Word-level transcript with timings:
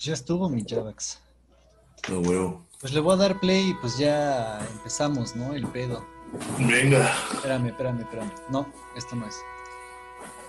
Ya 0.00 0.14
estuvo 0.14 0.48
mi 0.48 0.64
Javax. 0.66 1.20
No, 2.08 2.20
huevo. 2.20 2.66
Pues 2.80 2.94
le 2.94 3.00
voy 3.00 3.12
a 3.12 3.16
dar 3.18 3.38
play 3.38 3.68
y 3.68 3.74
pues 3.74 3.98
ya 3.98 4.66
empezamos, 4.72 5.36
¿no? 5.36 5.52
El 5.52 5.66
pedo. 5.66 6.02
Venga. 6.58 7.14
Espérame, 7.34 7.66
espérame, 7.66 8.00
espérame. 8.00 8.32
No, 8.48 8.66
esto 8.96 9.14
no 9.14 9.26
es. 9.26 9.36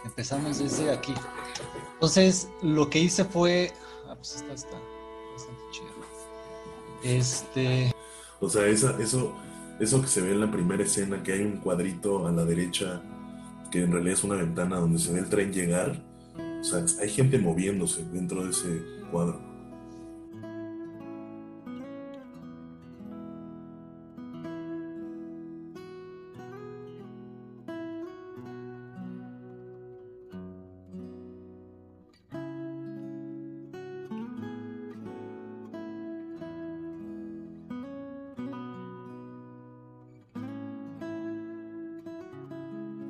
Empezamos 0.05 0.59
desde 0.59 0.89
aquí. 0.89 1.13
Entonces, 1.95 2.47
lo 2.61 2.89
que 2.89 2.99
hice 2.99 3.25
fue. 3.25 3.73
Ah, 4.07 4.15
pues 4.15 4.35
esta 4.35 4.53
está 4.53 4.77
bastante 5.33 5.61
chida. 5.71 5.89
Este. 7.03 7.93
O 8.39 8.49
sea, 8.49 8.65
esa, 8.67 8.97
eso, 9.01 9.33
eso 9.81 10.01
que 10.01 10.07
se 10.07 10.21
ve 10.21 10.31
en 10.31 10.39
la 10.39 10.49
primera 10.49 10.83
escena, 10.83 11.21
que 11.21 11.33
hay 11.33 11.41
un 11.41 11.57
cuadrito 11.57 12.25
a 12.25 12.31
la 12.31 12.45
derecha, 12.45 13.01
que 13.69 13.83
en 13.83 13.91
realidad 13.91 14.13
es 14.13 14.23
una 14.23 14.35
ventana 14.35 14.77
donde 14.77 14.97
se 14.97 15.11
ve 15.11 15.19
el 15.19 15.27
tren 15.27 15.51
llegar. 15.51 16.01
O 16.61 16.63
sea, 16.63 16.85
hay 17.01 17.09
gente 17.09 17.39
moviéndose 17.39 18.05
dentro 18.13 18.43
de 18.43 18.51
ese 18.51 18.83
cuadro. 19.11 19.41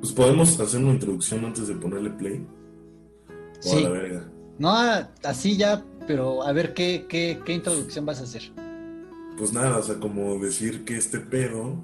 Pues 0.00 0.12
podemos 0.14 0.58
hacer 0.58 0.82
una 0.82 0.94
introducción 0.94 1.44
antes 1.44 1.68
de 1.68 1.74
ponerle 1.74 2.10
play. 2.10 2.44
Sí. 3.62 3.78
a 3.78 3.80
la 3.80 3.88
verga. 3.90 4.28
No, 4.58 4.74
así 5.22 5.56
ya, 5.56 5.84
pero 6.06 6.42
a 6.42 6.52
ver 6.52 6.74
qué, 6.74 7.06
qué, 7.08 7.40
qué 7.44 7.54
introducción 7.54 8.04
vas 8.04 8.20
a 8.20 8.24
hacer. 8.24 8.42
Pues 9.38 9.52
nada, 9.52 9.78
o 9.78 9.82
sea, 9.82 9.98
como 9.98 10.38
decir 10.38 10.84
que 10.84 10.96
este 10.96 11.18
pedo 11.18 11.76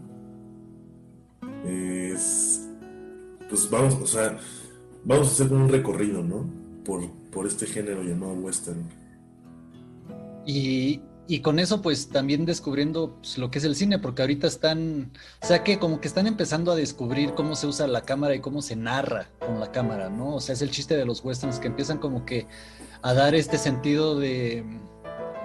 es. 1.64 2.68
Pues 3.48 3.70
vamos, 3.70 3.94
o 3.94 4.06
sea, 4.06 4.38
vamos 5.04 5.28
a 5.28 5.30
hacer 5.32 5.52
un 5.52 5.68
recorrido, 5.68 6.22
¿no? 6.22 6.44
Por, 6.84 7.10
por 7.30 7.46
este 7.46 7.66
género 7.66 8.02
llamado 8.02 8.34
western. 8.34 8.82
Y, 10.46 11.00
y 11.30 11.40
con 11.40 11.58
eso, 11.58 11.82
pues 11.82 12.08
también 12.08 12.46
descubriendo 12.46 13.16
pues, 13.18 13.36
lo 13.36 13.50
que 13.50 13.58
es 13.58 13.64
el 13.64 13.76
cine, 13.76 13.98
porque 13.98 14.22
ahorita 14.22 14.46
están, 14.46 15.12
o 15.42 15.46
sea 15.46 15.62
que 15.62 15.78
como 15.78 16.00
que 16.00 16.08
están 16.08 16.26
empezando 16.26 16.72
a 16.72 16.74
descubrir 16.74 17.34
cómo 17.34 17.54
se 17.54 17.66
usa 17.66 17.86
la 17.86 18.00
cámara 18.00 18.34
y 18.34 18.40
cómo 18.40 18.62
se 18.62 18.76
narra 18.76 19.28
con 19.38 19.60
la 19.60 19.70
cámara, 19.70 20.08
¿no? 20.08 20.36
O 20.36 20.40
sea, 20.40 20.54
es 20.54 20.62
el 20.62 20.70
chiste 20.70 20.96
de 20.96 21.04
los 21.04 21.22
westerns 21.22 21.58
que 21.58 21.66
empiezan 21.66 21.98
como 21.98 22.24
que 22.24 22.46
a 23.02 23.12
dar 23.12 23.34
este 23.34 23.58
sentido 23.58 24.18
de, 24.18 24.64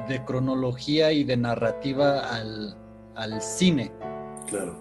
de 0.07 0.23
cronología 0.23 1.11
y 1.11 1.25
de 1.25 1.35
narrativa 1.35 2.29
al, 2.29 3.41
cine. 3.41 3.91
Claro. 4.47 4.79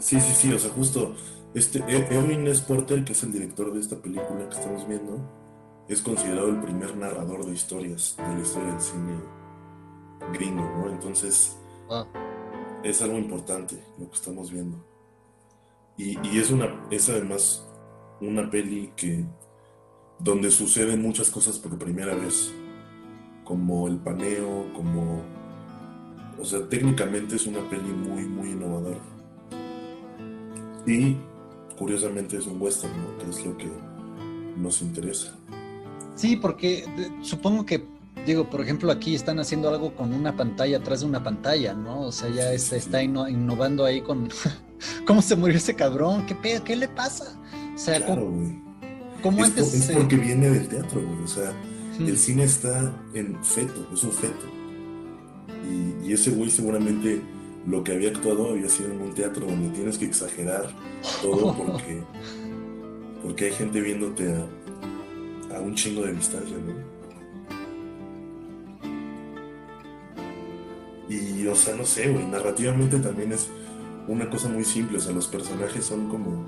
Sí, 0.00 0.20
sí, 0.20 0.32
sí, 0.34 0.52
o 0.52 0.58
sea, 0.58 0.70
justo 0.72 1.14
este 1.54 1.78
E- 1.86 2.08
Erwin 2.10 2.44
S. 2.48 2.60
Porter, 2.66 3.04
que 3.04 3.12
es 3.12 3.22
el 3.22 3.32
director 3.32 3.72
de 3.72 3.78
esta 3.78 4.02
película 4.02 4.48
que 4.48 4.56
estamos 4.56 4.88
viendo, 4.88 5.20
es 5.88 6.02
considerado 6.02 6.48
el 6.48 6.60
primer 6.60 6.96
narrador 6.96 7.46
de 7.46 7.52
historias 7.52 8.16
de 8.18 8.34
la 8.34 8.40
historia 8.40 8.72
del 8.72 8.80
cine 8.80 9.41
gringo, 10.32 10.62
¿no? 10.62 10.90
Entonces, 10.90 11.56
Ah, 11.90 12.06
es 12.82 13.02
algo 13.02 13.18
importante 13.18 13.82
lo 13.98 14.08
que 14.08 14.16
estamos 14.16 14.50
viendo. 14.50 14.82
Y, 15.98 16.18
y 16.26 16.38
es 16.38 16.50
una, 16.50 16.86
es 16.90 17.08
además 17.08 17.68
una 18.20 18.48
peli 18.50 18.92
que 18.96 19.24
donde 20.18 20.50
suceden 20.50 21.02
muchas 21.02 21.30
cosas 21.30 21.58
por 21.58 21.78
primera 21.78 22.14
vez, 22.14 22.52
como 23.44 23.88
el 23.88 23.98
paneo, 23.98 24.72
como, 24.72 25.22
o 26.40 26.44
sea, 26.44 26.66
técnicamente 26.68 27.36
es 27.36 27.46
una 27.46 27.68
peli 27.68 27.92
muy, 27.92 28.24
muy 28.24 28.50
innovadora. 28.50 29.00
Y 30.86 31.16
curiosamente 31.76 32.38
es 32.38 32.46
un 32.46 32.60
western, 32.60 32.92
¿no? 32.96 33.18
Que 33.18 33.30
es 33.30 33.44
lo 33.44 33.56
que 33.58 33.70
nos 34.56 34.80
interesa. 34.80 35.36
Sí, 36.14 36.36
porque 36.36 36.84
supongo 37.22 37.66
que, 37.66 37.86
digo, 38.26 38.48
por 38.50 38.60
ejemplo, 38.60 38.90
aquí 38.92 39.14
están 39.14 39.38
haciendo 39.40 39.68
algo 39.68 39.94
con 39.94 40.12
una 40.12 40.36
pantalla 40.36 40.78
atrás 40.78 41.00
de 41.00 41.06
una 41.06 41.22
pantalla, 41.22 41.74
¿no? 41.74 42.02
O 42.02 42.12
sea, 42.12 42.28
ya 42.30 42.56
sí, 42.58 42.76
está 42.76 43.02
innovando 43.02 43.84
ahí 43.84 44.00
con 44.00 44.28
cómo 45.06 45.22
se 45.22 45.36
murió 45.36 45.56
ese 45.56 45.74
cabrón, 45.74 46.26
qué 46.26 46.34
pedo, 46.34 46.62
qué 46.64 46.76
le 46.76 46.88
pasa. 46.88 47.38
O 47.74 47.78
sea, 47.78 47.96
Claro, 48.04 48.22
¿cómo, 48.24 48.36
güey. 48.36 48.62
cómo 49.22 49.38
Es, 49.38 49.44
antes 49.46 49.64
por- 49.68 49.74
es 49.78 49.84
se- 49.84 49.92
porque 49.94 50.16
viene 50.16 50.50
del 50.50 50.68
teatro, 50.68 51.00
güey. 51.00 51.22
O 51.24 51.28
sea. 51.28 51.52
El 51.98 52.16
cine 52.18 52.44
está 52.44 52.90
en 53.14 53.44
feto, 53.44 53.86
es 53.92 54.02
un 54.02 54.10
feto. 54.12 54.46
Y, 55.70 56.08
y 56.08 56.12
ese 56.14 56.30
güey 56.30 56.50
seguramente 56.50 57.22
lo 57.66 57.84
que 57.84 57.92
había 57.92 58.08
actuado 58.08 58.50
había 58.50 58.68
sido 58.68 58.90
en 58.92 59.02
un 59.02 59.14
teatro 59.14 59.46
donde 59.46 59.68
tienes 59.68 59.98
que 59.98 60.06
exagerar 60.06 60.68
todo 61.20 61.54
porque, 61.54 62.02
porque 63.22 63.44
hay 63.44 63.52
gente 63.52 63.80
viéndote 63.80 64.34
a, 65.52 65.56
a 65.56 65.60
un 65.60 65.74
chingo 65.74 66.02
de 66.02 66.14
distancia, 66.14 66.56
¿no? 66.56 66.72
Y, 71.12 71.46
o 71.46 71.54
sea, 71.54 71.74
no 71.74 71.84
sé, 71.84 72.08
güey, 72.08 72.24
narrativamente 72.26 72.98
también 72.98 73.32
es 73.32 73.48
una 74.08 74.28
cosa 74.30 74.48
muy 74.48 74.64
simple, 74.64 74.98
o 74.98 75.00
sea, 75.00 75.12
los 75.12 75.26
personajes 75.28 75.84
son 75.84 76.08
como, 76.08 76.46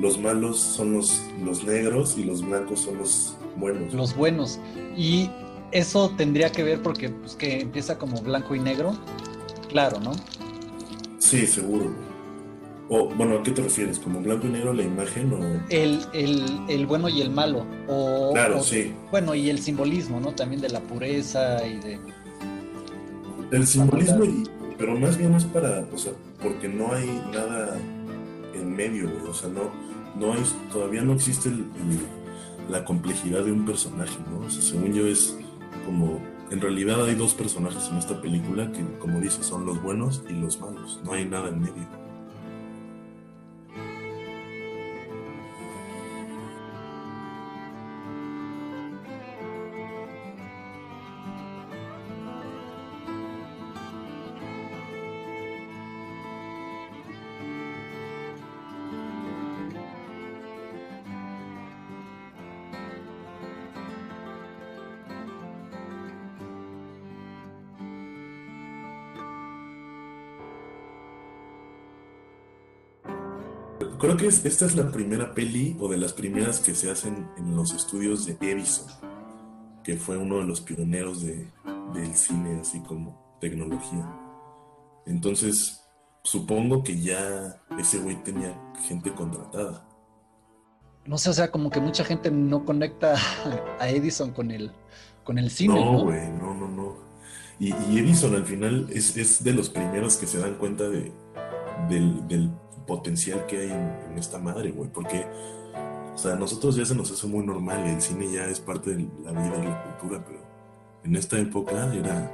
los 0.00 0.18
malos 0.18 0.58
son 0.60 0.92
los, 0.92 1.22
los 1.44 1.64
negros 1.64 2.16
y 2.18 2.24
los 2.24 2.44
blancos 2.46 2.80
son 2.80 2.98
los 2.98 3.36
buenos. 3.56 3.92
los 3.94 4.14
buenos. 4.16 4.58
Y 4.96 5.30
eso 5.72 6.12
tendría 6.16 6.50
que 6.52 6.62
ver 6.62 6.82
porque 6.82 7.08
pues, 7.10 7.34
que 7.36 7.60
empieza 7.60 7.98
como 7.98 8.20
blanco 8.20 8.54
y 8.54 8.60
negro. 8.60 8.96
Claro, 9.68 9.98
¿no? 10.00 10.12
Sí, 11.18 11.46
seguro. 11.46 11.90
O, 12.90 13.08
bueno, 13.08 13.38
¿a 13.38 13.42
qué 13.42 13.50
te 13.50 13.62
refieres? 13.62 13.98
¿Como 13.98 14.20
blanco 14.20 14.46
y 14.46 14.50
negro 14.50 14.72
la 14.74 14.82
imagen 14.82 15.32
o...? 15.32 15.38
El, 15.70 16.00
el, 16.12 16.44
el 16.68 16.86
bueno 16.86 17.08
y 17.08 17.22
el 17.22 17.30
malo. 17.30 17.64
O, 17.88 18.32
Claro, 18.34 18.58
o- 18.58 18.62
sí. 18.62 18.92
Bueno, 19.10 19.34
y 19.34 19.48
el 19.48 19.58
simbolismo, 19.58 20.20
¿no? 20.20 20.32
También 20.34 20.60
de 20.60 20.68
la 20.68 20.80
pureza 20.80 21.66
y 21.66 21.78
de... 21.78 21.98
El 23.50 23.66
simbolismo, 23.66 24.24
y, 24.24 24.44
pero 24.78 24.98
más 24.98 25.16
bien 25.16 25.34
es 25.34 25.44
para, 25.44 25.86
o 25.92 25.98
sea, 25.98 26.12
porque 26.42 26.68
no 26.68 26.92
hay 26.92 27.06
nada 27.32 27.76
en 28.54 28.74
medio. 28.74 29.10
O 29.28 29.34
sea, 29.34 29.48
no, 29.48 29.70
no 30.18 30.32
hay, 30.32 30.42
todavía 30.72 31.02
no 31.02 31.12
existe 31.12 31.50
la 32.68 32.84
complejidad 32.84 33.44
de 33.44 33.52
un 33.52 33.64
personaje, 33.64 34.16
¿no? 34.30 34.46
O 34.46 34.50
sea, 34.50 34.62
según 34.62 34.92
yo 34.92 35.06
es 35.06 35.36
como, 35.84 36.20
en 36.50 36.60
realidad 36.60 37.04
hay 37.04 37.14
dos 37.14 37.34
personajes 37.34 37.88
en 37.90 37.98
esta 37.98 38.20
película 38.20 38.70
que, 38.72 38.82
como 38.98 39.20
dices, 39.20 39.46
son 39.46 39.66
los 39.66 39.82
buenos 39.82 40.22
y 40.28 40.32
los 40.32 40.60
malos. 40.60 41.00
No 41.04 41.12
hay 41.12 41.24
nada 41.24 41.48
en 41.48 41.60
medio. 41.60 42.03
Creo 73.98 74.16
que 74.16 74.26
es- 74.26 74.44
esta 74.44 74.66
es 74.66 74.74
la 74.76 74.90
primera 74.90 75.34
peli 75.34 75.76
o 75.80 75.88
de 75.88 75.96
las 75.98 76.12
primeras 76.12 76.60
que 76.60 76.74
se 76.74 76.90
hacen 76.90 77.28
en 77.36 77.56
los 77.56 77.72
estudios 77.72 78.26
de 78.26 78.36
Edison, 78.40 78.86
que 79.82 79.96
fue 79.96 80.16
uno 80.18 80.38
de 80.38 80.44
los 80.44 80.60
pioneros 80.60 81.22
de, 81.22 81.48
del 81.94 82.14
cine, 82.14 82.60
así 82.60 82.80
como 82.80 83.36
tecnología. 83.40 84.06
Entonces, 85.06 85.80
supongo 86.22 86.82
que 86.82 87.00
ya 87.00 87.60
ese 87.78 87.98
güey 87.98 88.16
tenía 88.22 88.58
gente 88.86 89.12
contratada. 89.12 89.86
No 91.06 91.18
sé, 91.18 91.28
o 91.30 91.32
sea, 91.34 91.50
como 91.50 91.68
que 91.70 91.80
mucha 91.80 92.04
gente 92.04 92.30
no 92.30 92.64
conecta 92.64 93.14
a 93.78 93.88
Edison 93.88 94.30
con 94.32 94.50
el, 94.50 94.72
con 95.22 95.38
el 95.38 95.50
cine, 95.50 95.74
No, 95.74 95.92
¿no? 95.92 96.04
güey, 96.04 96.26
no, 96.32 96.54
no, 96.54 96.68
no. 96.68 97.04
Y, 97.60 97.72
y 97.90 97.98
Edison 97.98 98.34
al 98.34 98.44
final 98.46 98.88
es, 98.90 99.16
es 99.16 99.44
de 99.44 99.52
los 99.52 99.68
primeros 99.68 100.16
que 100.16 100.26
se 100.26 100.38
dan 100.38 100.54
cuenta 100.54 100.88
de, 100.88 101.12
del, 101.88 102.26
del 102.28 102.50
potencial 102.86 103.46
que 103.46 103.58
hay 103.58 103.70
en, 103.70 103.98
en 104.12 104.18
esta 104.18 104.38
madre, 104.38 104.70
güey, 104.70 104.90
porque, 104.90 105.26
o 106.14 106.18
sea, 106.18 106.32
a 106.34 106.36
nosotros 106.36 106.76
ya 106.76 106.84
se 106.84 106.94
nos 106.94 107.10
hace 107.10 107.26
muy 107.26 107.44
normal, 107.44 107.86
el 107.86 108.00
cine 108.00 108.30
ya 108.30 108.44
es 108.46 108.60
parte 108.60 108.94
de 108.94 109.08
la 109.22 109.32
vida 109.32 109.58
y 109.58 109.66
la 109.66 109.82
cultura, 109.84 110.24
pero 110.26 110.38
en 111.04 111.16
esta 111.16 111.38
época 111.38 111.92
era, 111.94 112.30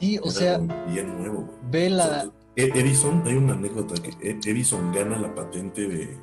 Sí, 0.00 0.18
o 0.18 0.24
era 0.24 0.32
sea, 0.32 0.58
bien 0.58 1.16
nuevo, 1.18 1.42
güey. 1.42 1.56
ve 1.70 1.86
O 1.86 1.96
la... 1.96 2.04
sea, 2.04 2.24
E- 2.56 2.70
Edison, 2.74 3.22
hay 3.26 3.34
una 3.34 3.54
anécdota 3.54 3.94
que 4.02 4.10
E- 4.28 4.38
Edison 4.44 4.92
gana 4.92 5.18
la 5.18 5.34
patente 5.34 5.88
de, 5.88 6.16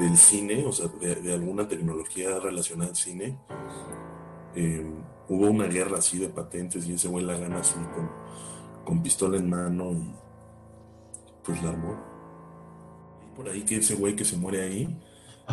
del 0.00 0.16
cine, 0.16 0.64
o 0.66 0.72
sea, 0.72 0.88
de, 1.00 1.16
de 1.16 1.34
alguna 1.34 1.66
tecnología 1.68 2.38
relacionada 2.40 2.90
al 2.90 2.96
cine, 2.96 3.36
em, 4.54 4.92
hubo 5.28 5.46
una 5.46 5.64
guerra 5.66 5.98
así 5.98 6.18
de 6.18 6.28
patentes 6.28 6.86
y 6.86 6.94
ese 6.94 7.08
güey 7.08 7.24
la 7.24 7.36
gana 7.36 7.58
así 7.60 7.74
con, 7.94 8.08
con 8.84 9.02
pistola 9.02 9.36
en 9.38 9.48
mano 9.48 9.92
y 9.92 10.14
pues 11.44 11.62
la 11.62 11.70
armó. 11.70 11.96
Y 13.24 13.36
por 13.36 13.48
ahí 13.48 13.62
que 13.62 13.76
ese 13.76 13.94
güey 13.94 14.16
que 14.16 14.24
se 14.24 14.36
muere 14.36 14.62
ahí, 14.62 14.98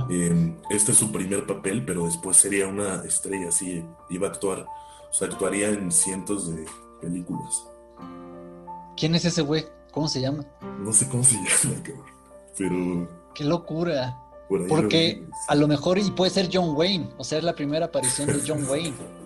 em, 0.09 0.57
este 0.69 0.91
es 0.91 0.97
su 0.97 1.11
primer 1.11 1.45
papel, 1.45 1.85
pero 1.85 2.05
después 2.05 2.37
sería 2.37 2.67
una 2.67 3.03
estrella 3.03 3.49
así, 3.49 3.83
iba 4.09 4.27
a 4.27 4.31
actuar, 4.31 4.65
o 5.09 5.13
sea, 5.13 5.27
actuaría 5.27 5.69
en 5.69 5.91
cientos 5.91 6.53
de 6.55 6.65
películas. 7.01 7.67
¿Quién 8.95 9.15
es 9.15 9.25
ese 9.25 9.41
güey? 9.41 9.65
¿Cómo 9.91 10.07
se 10.07 10.21
llama? 10.21 10.45
No 10.79 10.93
sé 10.93 11.07
cómo 11.09 11.23
se 11.23 11.35
llama, 11.63 11.83
cabrón. 11.83 12.05
Pero. 12.57 13.09
Qué 13.33 13.43
locura. 13.43 14.17
Porque 14.67 15.25
a 15.47 15.55
lo 15.55 15.65
mejor, 15.67 15.97
y 15.97 16.11
puede 16.11 16.29
ser 16.29 16.49
John 16.51 16.75
Wayne, 16.75 17.09
o 17.17 17.23
sea, 17.23 17.37
es 17.37 17.43
la 17.43 17.55
primera 17.55 17.85
aparición 17.85 18.27
de 18.27 18.41
John 18.45 18.65
Wayne. 18.69 18.93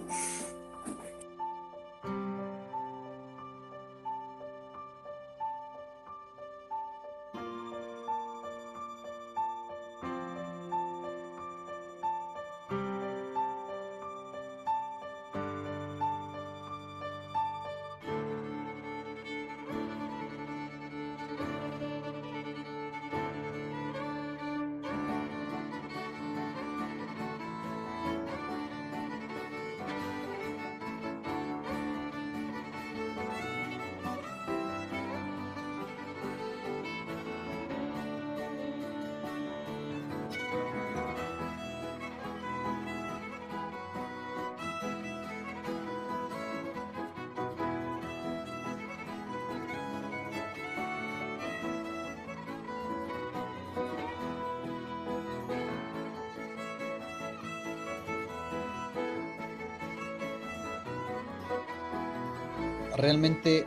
realmente 63.05 63.65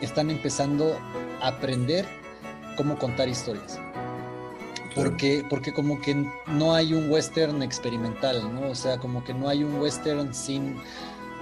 están 0.00 0.30
empezando 0.30 0.98
a 1.42 1.48
aprender 1.48 2.06
cómo 2.76 2.98
contar 2.98 3.28
historias. 3.28 3.78
Porque, 4.94 5.44
porque 5.50 5.74
como 5.74 6.00
que 6.00 6.14
no 6.46 6.74
hay 6.74 6.94
un 6.94 7.10
western 7.10 7.62
experimental, 7.62 8.42
¿no? 8.54 8.70
O 8.70 8.74
sea, 8.74 8.96
como 8.96 9.22
que 9.22 9.34
no 9.34 9.48
hay 9.50 9.62
un 9.62 9.78
western 9.78 10.34
sin 10.34 10.76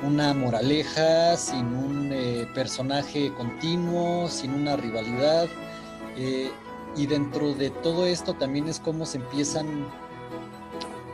una 0.03 0.35
moraleja, 0.35 1.37
sin 1.37 1.67
un 1.67 2.11
eh, 2.13 2.49
personaje 2.53 3.33
continuo, 3.35 4.29
sin 4.29 4.53
una 4.55 4.77
rivalidad. 4.77 5.47
Eh, 6.17 6.51
y 6.97 7.07
dentro 7.07 7.55
de 7.55 7.71
todo 7.71 8.07
esto 8.07 8.35
también 8.35 8.69
es 8.69 8.81
como 8.81 9.07
se 9.07 9.19
empiezan 9.19 9.87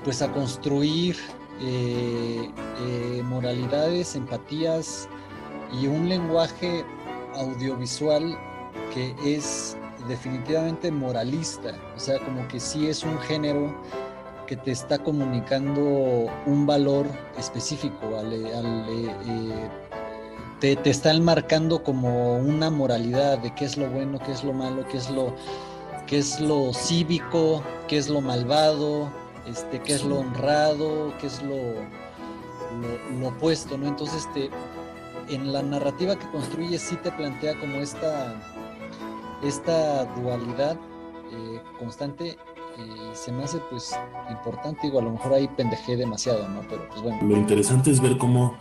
pues 0.02 0.22
a 0.22 0.32
construir 0.32 1.16
eh, 1.60 2.50
moralidades, 3.24 4.16
empatías, 4.16 5.08
y 5.80 5.86
un 5.86 6.08
lenguaje 6.08 6.84
audiovisual 7.34 8.38
que 8.92 9.14
es 9.24 9.76
definitivamente 10.08 10.90
moralista, 10.90 11.74
o 11.96 12.00
sea, 12.00 12.18
como 12.20 12.46
que 12.48 12.60
sí 12.60 12.88
es 12.88 13.02
un 13.02 13.18
género 13.20 13.74
que 14.46 14.56
te 14.56 14.72
está 14.72 14.98
comunicando 14.98 16.26
un 16.46 16.66
valor 16.66 17.06
específico, 17.38 18.06
eh, 18.30 19.12
eh, 19.26 19.70
te, 20.60 20.76
te 20.76 20.90
está 20.90 21.18
marcando 21.18 21.82
como 21.82 22.36
una 22.36 22.70
moralidad 22.70 23.38
de 23.38 23.54
qué 23.54 23.64
es 23.64 23.76
lo 23.76 23.88
bueno, 23.88 24.18
qué 24.18 24.32
es 24.32 24.44
lo 24.44 24.52
malo, 24.52 24.86
qué 24.88 24.98
es 24.98 25.10
lo, 25.10 25.34
qué 26.06 26.18
es 26.18 26.40
lo 26.40 26.72
cívico, 26.74 27.62
qué 27.88 27.96
es 27.96 28.08
lo 28.08 28.20
malvado, 28.20 29.10
este, 29.46 29.80
qué 29.80 29.94
es 29.94 30.04
lo 30.04 30.18
honrado, 30.18 31.14
qué 31.18 31.26
es 31.26 31.42
lo, 31.42 31.56
lo, 31.56 33.20
lo 33.20 33.28
opuesto, 33.28 33.78
¿no? 33.78 33.88
Entonces 33.88 34.28
te, 34.34 34.50
en 35.28 35.52
la 35.52 35.62
narrativa 35.62 36.16
que 36.16 36.28
construye 36.30 36.78
sí 36.78 36.96
te 36.96 37.10
plantea 37.12 37.58
como 37.58 37.76
esta, 37.76 38.34
esta 39.42 40.04
dualidad 40.16 40.76
eh, 41.32 41.60
constante 41.78 42.36
y 42.76 43.16
se 43.16 43.30
me 43.32 43.44
hace 43.44 43.58
pues 43.70 43.96
importante, 44.30 44.80
digo, 44.82 44.98
a 44.98 45.02
lo 45.02 45.12
mejor 45.12 45.34
ahí 45.34 45.48
pendejé 45.56 45.96
demasiado, 45.96 46.48
¿no? 46.48 46.60
Pero 46.68 46.88
pues 46.88 47.02
bueno. 47.02 47.18
Lo 47.22 47.36
interesante 47.36 47.90
es 47.90 48.00
ver 48.00 48.18
cómo, 48.18 48.56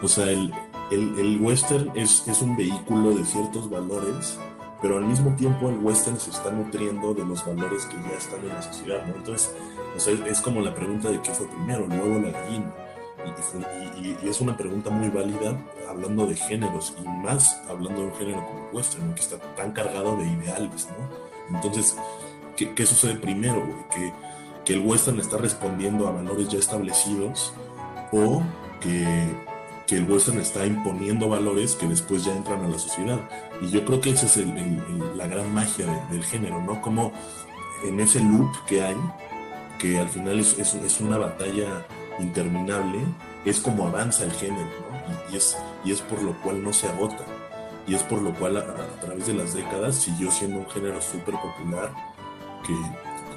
o 0.00 0.08
sea, 0.08 0.30
el, 0.30 0.52
el, 0.92 1.40
western 1.40 1.90
es, 1.94 2.26
es 2.28 2.40
un 2.40 2.56
vehículo 2.56 3.10
de 3.10 3.24
ciertos 3.24 3.68
valores, 3.68 4.38
pero 4.80 4.98
al 4.98 5.04
mismo 5.06 5.34
tiempo 5.34 5.68
el 5.68 5.78
western 5.78 6.20
se 6.20 6.30
está 6.30 6.52
nutriendo 6.52 7.14
de 7.14 7.24
los 7.24 7.44
valores 7.44 7.84
que 7.86 7.96
ya 7.96 8.16
están 8.16 8.40
en 8.42 8.48
la 8.50 8.62
sociedad, 8.62 9.04
¿no? 9.06 9.16
Entonces, 9.16 9.52
o 9.96 9.98
sea, 9.98 10.14
es 10.26 10.40
como 10.40 10.60
la 10.60 10.72
pregunta 10.72 11.10
de 11.10 11.20
qué 11.20 11.32
fue 11.32 11.48
primero, 11.48 11.84
el 11.84 11.90
huevo 11.90 12.16
o 12.16 12.20
la 12.20 12.30
gallina 12.30 12.72
y, 14.00 14.28
es 14.28 14.40
una 14.40 14.56
pregunta 14.56 14.90
muy 14.90 15.08
válida 15.08 15.56
hablando 15.88 16.26
de 16.26 16.36
géneros 16.36 16.94
y 17.02 17.08
más 17.08 17.60
hablando 17.68 18.02
de 18.02 18.06
un 18.08 18.14
género 18.14 18.46
como 18.46 18.68
el 18.68 18.76
western, 18.76 19.14
que 19.14 19.20
está 19.20 19.38
tan 19.56 19.72
cargado 19.72 20.16
de 20.16 20.26
ideales, 20.26 20.88
¿no? 20.90 21.56
Entonces, 21.56 21.96
¿qué, 22.56 22.86
sucede 22.86 23.16
primero, 23.16 23.62
Que, 23.94 24.12
que 24.64 24.74
el 24.74 24.80
western 24.80 25.18
está 25.20 25.38
respondiendo 25.38 26.06
a 26.06 26.12
valores 26.12 26.48
ya 26.48 26.58
establecidos 26.58 27.52
o 28.12 28.42
que, 28.80 29.06
que, 29.86 29.96
el 29.96 30.10
western 30.10 30.38
está 30.40 30.66
imponiendo 30.66 31.28
valores 31.28 31.74
que 31.74 31.86
después 31.86 32.24
ya 32.24 32.36
entran 32.36 32.64
a 32.64 32.68
la 32.68 32.78
sociedad. 32.78 33.18
Y 33.60 33.70
yo 33.70 33.84
creo 33.84 34.00
que 34.00 34.10
esa 34.10 34.26
es 34.26 34.36
la 35.16 35.26
gran 35.26 35.52
magia 35.52 35.86
del 36.10 36.24
género, 36.24 36.60
¿no? 36.62 36.80
Como 36.82 37.12
en 37.84 38.00
ese 38.00 38.20
loop 38.20 38.50
que 38.66 38.82
hay, 38.82 38.96
que 39.78 39.98
al 39.98 40.08
final 40.08 40.38
es, 40.40 40.58
es 40.58 41.00
una 41.00 41.16
batalla 41.16 41.86
interminable, 42.18 43.00
es 43.44 43.60
como 43.60 43.86
avanza 43.86 44.24
el 44.24 44.32
género, 44.32 44.64
¿no? 44.64 45.32
y, 45.32 45.36
es, 45.36 45.56
y 45.84 45.92
es 45.92 46.00
por 46.02 46.22
lo 46.22 46.32
cual 46.42 46.62
no 46.62 46.72
se 46.72 46.88
agota, 46.88 47.24
y 47.86 47.94
es 47.94 48.02
por 48.02 48.20
lo 48.20 48.34
cual 48.34 48.56
a, 48.56 49.00
través 49.00 49.26
de 49.26 49.34
las 49.34 49.54
décadas 49.54 49.96
siguió 49.96 50.30
siendo 50.30 50.58
un 50.58 50.70
género 50.70 51.00
súper 51.00 51.34
popular 51.34 51.92
que, 52.66 52.74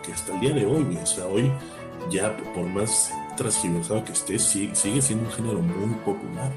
que, 0.04 0.14
hasta 0.14 0.34
el 0.34 0.40
día 0.42 0.54
de 0.54 0.66
hoy, 0.66 0.98
o 1.02 1.06
sea, 1.06 1.26
hoy 1.26 1.52
ya 2.10 2.36
por 2.54 2.66
más 2.66 3.14
transgiversado 3.38 4.04
que 4.04 4.12
esté, 4.12 4.40
sigue 4.40 5.02
siendo 5.02 5.26
un 5.26 5.32
género 5.32 5.60
muy 5.62 5.96
popular. 6.04 6.52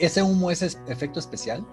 ¿Ese 0.00 0.22
humo 0.22 0.50
es 0.50 0.62
efecto 0.88 1.20
especial? 1.20 1.64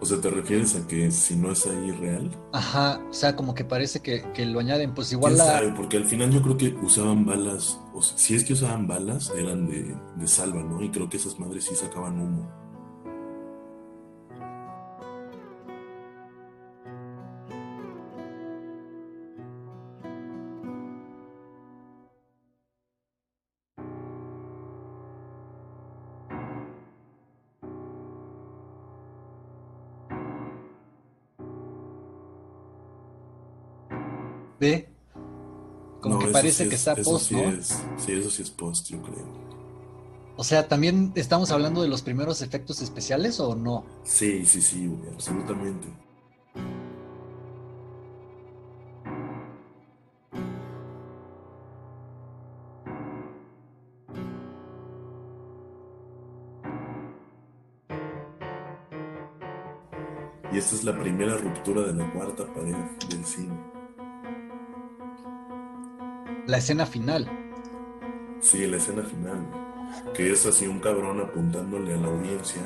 O 0.00 0.06
sea, 0.06 0.18
¿te 0.20 0.30
refieres 0.30 0.74
a 0.74 0.86
que 0.88 1.10
si 1.10 1.36
no 1.36 1.52
es 1.52 1.66
ahí 1.66 1.92
real? 1.92 2.30
Ajá, 2.52 2.98
o 3.10 3.12
sea, 3.12 3.36
como 3.36 3.54
que 3.54 3.64
parece 3.64 4.00
que, 4.00 4.46
lo 4.46 4.58
añaden, 4.58 4.94
pues 4.94 5.12
igual 5.12 5.36
la... 5.36 5.44
Sabe? 5.44 5.72
Porque 5.76 5.98
al 5.98 6.06
final 6.06 6.30
yo 6.30 6.42
creo 6.42 6.56
que 6.56 6.74
usaban 6.82 7.26
balas, 7.26 7.78
o 7.92 8.00
si 8.00 8.34
es 8.34 8.42
que 8.42 8.54
usaban 8.54 8.88
balas, 8.88 9.30
eran 9.36 9.68
de, 9.68 9.94
de 10.16 10.26
salva, 10.26 10.62
¿no? 10.62 10.82
Y 10.82 10.90
creo 10.90 11.10
que 11.10 11.18
esas 11.18 11.38
madres 11.38 11.66
sí 11.66 11.76
sacaban 11.76 12.18
humo. 12.18 12.61
Que 36.42 36.48
parece 36.48 36.68
que 36.68 36.74
está 36.74 36.96
post, 36.96 37.28
sí 37.28 37.34
¿no? 37.36 37.52
sí, 37.96 38.12
eso 38.12 38.30
sí 38.30 38.42
es 38.42 38.50
post, 38.50 38.88
yo 38.88 39.00
creo. 39.00 39.42
O 40.36 40.44
sea, 40.44 40.66
¿también 40.66 41.12
estamos 41.14 41.50
hablando 41.52 41.82
de 41.82 41.88
los 41.88 42.02
primeros 42.02 42.42
efectos 42.42 42.82
especiales 42.82 43.38
o 43.38 43.54
no? 43.54 43.84
Sí, 44.02 44.44
sí, 44.44 44.60
sí, 44.60 44.90
absolutamente. 45.12 45.88
Y 60.52 60.58
esta 60.58 60.74
es 60.74 60.84
la 60.84 60.98
primera 60.98 61.36
ruptura 61.36 61.82
de 61.82 61.94
la 61.94 62.12
cuarta 62.12 62.46
pared 62.52 62.74
del 63.08 63.24
cine. 63.24 63.81
La 66.46 66.58
escena 66.58 66.86
final. 66.86 67.28
Sí, 68.40 68.66
la 68.66 68.76
escena 68.76 69.02
final. 69.02 69.46
Que 70.14 70.32
es 70.32 70.44
así 70.46 70.66
un 70.66 70.80
cabrón 70.80 71.20
apuntándole 71.20 71.94
a 71.94 71.96
la 71.96 72.08
audiencia 72.08 72.62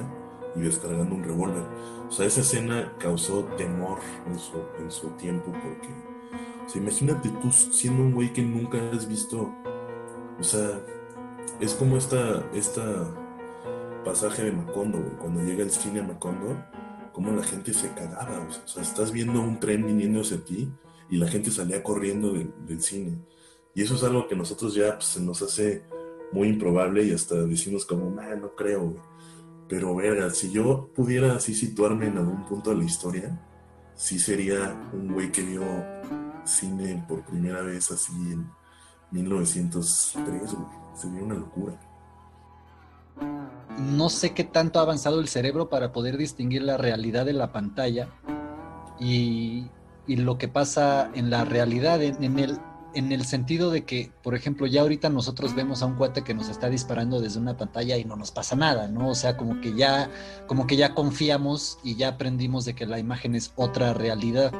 y 0.54 0.60
descargando 0.60 1.14
un 1.14 1.24
revólver. 1.24 1.64
O 2.08 2.10
sea, 2.10 2.26
esa 2.26 2.40
escena 2.40 2.94
causó 2.98 3.44
temor 3.56 3.98
en 4.26 4.38
su, 4.38 4.62
en 4.78 4.90
su 4.90 5.10
tiempo 5.10 5.52
porque... 5.52 5.88
O 6.64 6.68
sea, 6.68 6.80
imagínate 6.80 7.28
tú 7.42 7.52
siendo 7.52 8.02
un 8.02 8.12
güey 8.12 8.32
que 8.32 8.42
nunca 8.42 8.78
has 8.92 9.06
visto... 9.06 9.52
O 10.38 10.42
sea, 10.42 10.80
es 11.60 11.74
como 11.74 11.96
esta, 11.96 12.44
esta 12.54 12.82
pasaje 14.04 14.44
de 14.44 14.52
Macondo, 14.52 14.98
güey. 14.98 15.16
Cuando 15.16 15.42
llega 15.42 15.62
el 15.62 15.70
cine 15.70 16.00
a 16.00 16.04
Macondo 16.04 16.56
cómo 17.12 17.32
la 17.32 17.42
gente 17.42 17.72
se 17.72 17.88
cagaba. 17.92 18.46
O 18.64 18.68
sea, 18.68 18.82
estás 18.82 19.12
viendo 19.12 19.40
un 19.40 19.58
tren 19.58 19.86
viniendo 19.86 20.20
hacia 20.20 20.42
ti 20.44 20.70
y 21.08 21.16
la 21.16 21.28
gente 21.28 21.50
salía 21.50 21.82
corriendo 21.82 22.32
del 22.32 22.82
cine. 22.82 23.18
Y 23.76 23.82
eso 23.82 23.94
es 23.94 24.02
algo 24.02 24.26
que 24.26 24.34
nosotros 24.34 24.74
ya 24.74 24.94
pues, 24.94 25.04
se 25.04 25.20
nos 25.20 25.40
hace 25.42 25.84
muy 26.32 26.48
improbable 26.48 27.04
y 27.04 27.12
hasta 27.12 27.36
decimos 27.36 27.86
como, 27.86 28.10
no 28.10 28.54
creo, 28.56 28.96
Pero 29.68 29.94
verga, 29.94 30.30
si 30.30 30.50
yo 30.50 30.90
pudiera 30.94 31.36
así 31.36 31.54
situarme 31.54 32.06
en 32.06 32.18
algún 32.18 32.44
punto 32.46 32.70
de 32.70 32.76
la 32.76 32.84
historia, 32.84 33.38
sí 33.94 34.18
sería 34.18 34.74
un 34.92 35.12
güey 35.12 35.30
que 35.30 35.42
vio 35.42 35.62
cine 36.44 37.04
por 37.06 37.24
primera 37.24 37.62
vez 37.62 37.92
así 37.92 38.12
en 38.12 38.50
1903, 39.12 40.54
güey. 40.54 40.66
Sería 40.96 41.22
una 41.22 41.34
locura 41.34 41.78
no 43.78 44.08
sé 44.08 44.32
qué 44.32 44.44
tanto 44.44 44.78
ha 44.78 44.82
avanzado 44.82 45.20
el 45.20 45.28
cerebro 45.28 45.68
para 45.68 45.92
poder 45.92 46.16
distinguir 46.16 46.62
la 46.62 46.76
realidad 46.76 47.26
de 47.26 47.32
la 47.32 47.52
pantalla 47.52 48.08
y, 48.98 49.66
lo 50.06 50.38
que 50.38 50.48
pasa 50.48 51.10
en 51.14 51.30
la 51.30 51.44
realidad, 51.44 52.02
en, 52.02 52.38
el, 52.38 52.58
en 52.96 53.12
el 53.12 53.26
sentido 53.26 53.70
de 53.70 53.84
que, 53.84 54.10
por 54.22 54.34
ejemplo, 54.34 54.66
ya 54.66 54.80
ahorita 54.80 55.10
nosotros 55.10 55.54
vemos 55.54 55.82
a 55.82 55.86
un 55.86 55.96
cuate 55.96 56.24
que 56.24 56.32
nos 56.32 56.48
está 56.48 56.70
disparando 56.70 57.20
desde 57.20 57.38
una 57.38 57.56
pantalla 57.56 57.98
y 57.98 58.04
no 58.04 58.16
nos 58.16 58.30
pasa 58.30 58.56
nada, 58.56 58.88
¿no? 58.88 59.10
O 59.10 59.14
sea, 59.14 59.36
como 59.36 59.60
que 59.60 59.74
ya, 59.74 60.10
como 60.46 60.66
que 60.66 60.76
ya 60.76 60.94
confiamos 60.94 61.78
y 61.84 61.96
ya 61.96 62.08
aprendimos 62.08 62.64
de 62.64 62.74
que 62.74 62.86
la 62.86 62.98
imagen 62.98 63.34
es 63.34 63.52
otra 63.54 63.92
realidad. 63.92 64.50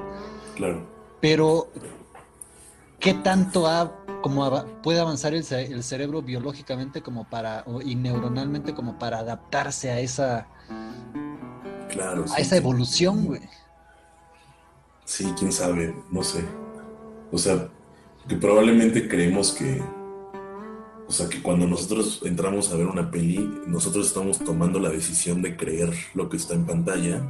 Claro. 0.54 0.86
Pero, 1.20 1.70
¿qué 3.00 3.14
tanto 3.14 3.66
ha 3.66 4.04
como 4.20 4.64
puede 4.82 5.00
avanzar 5.00 5.34
el, 5.34 5.44
cerebro 5.82 6.20
biológicamente 6.20 7.00
como 7.00 7.30
para, 7.30 7.64
y 7.84 7.94
neuronalmente 7.94 8.74
como 8.74 8.98
para 8.98 9.20
adaptarse 9.20 9.90
a 9.90 10.00
esa, 10.00 10.48
claro, 11.88 12.24
a 12.34 12.40
esa 12.40 12.56
evolución, 12.56 13.24
güey. 13.24 13.42
Sí, 15.04 15.32
quién 15.38 15.52
sabe, 15.52 15.94
no 16.10 16.22
sé. 16.22 16.44
O 17.30 17.38
sea, 17.38 17.68
que 18.28 18.36
probablemente 18.36 19.08
creemos 19.08 19.52
que, 19.52 19.82
o 21.06 21.12
sea, 21.12 21.28
que 21.28 21.42
cuando 21.42 21.66
nosotros 21.66 22.22
entramos 22.24 22.72
a 22.72 22.76
ver 22.76 22.86
una 22.86 23.10
peli, 23.10 23.48
nosotros 23.66 24.06
estamos 24.06 24.38
tomando 24.38 24.80
la 24.80 24.90
decisión 24.90 25.42
de 25.42 25.56
creer 25.56 25.92
lo 26.14 26.28
que 26.28 26.36
está 26.36 26.54
en 26.54 26.66
pantalla, 26.66 27.22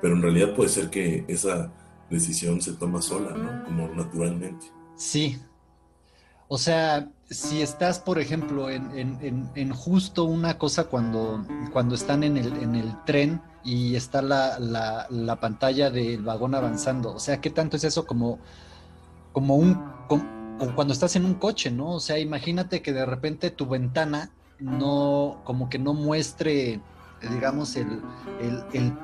pero 0.00 0.14
en 0.14 0.22
realidad 0.22 0.54
puede 0.54 0.68
ser 0.68 0.90
que 0.90 1.24
esa 1.28 1.72
decisión 2.10 2.60
se 2.60 2.72
toma 2.74 3.00
sola, 3.00 3.36
¿no? 3.36 3.64
Como 3.64 3.88
naturalmente. 3.88 4.66
Sí, 4.96 5.38
o 6.54 6.58
sea, 6.58 7.08
si 7.30 7.62
estás, 7.62 7.98
por 7.98 8.18
ejemplo, 8.18 8.68
en, 8.68 9.70
justo 9.70 10.24
una 10.24 10.58
cosa 10.58 10.84
cuando, 10.84 11.46
cuando 11.72 11.94
están 11.94 12.22
en 12.24 12.36
el, 12.36 12.52
en 12.58 12.74
el 12.74 12.94
tren 13.06 13.40
y 13.64 13.96
está 13.96 14.20
la, 14.20 14.58
la, 15.08 15.40
pantalla 15.40 15.90
del 15.90 16.22
vagón 16.22 16.54
avanzando, 16.54 17.14
o 17.14 17.18
sea, 17.18 17.40
¿qué 17.40 17.48
tanto 17.48 17.78
es 17.78 17.84
eso 17.84 18.04
como, 18.04 18.38
como 19.32 19.56
un... 19.56 19.82
cuando 20.08 20.92
estás 20.92 21.16
en 21.16 21.24
un 21.24 21.34
coche, 21.34 21.70
¿no? 21.70 21.92
O 21.92 22.00
sea, 22.00 22.18
imagínate 22.18 22.82
que 22.82 22.92
de 22.92 23.04
repente 23.04 23.50
tu 23.50 23.66
ventana 23.66 24.30
no, 24.60 25.40
como 25.44 25.68
que 25.68 25.78
no 25.78 25.92
muestre, 25.92 26.80
digamos, 27.20 27.76
el, 27.76 28.00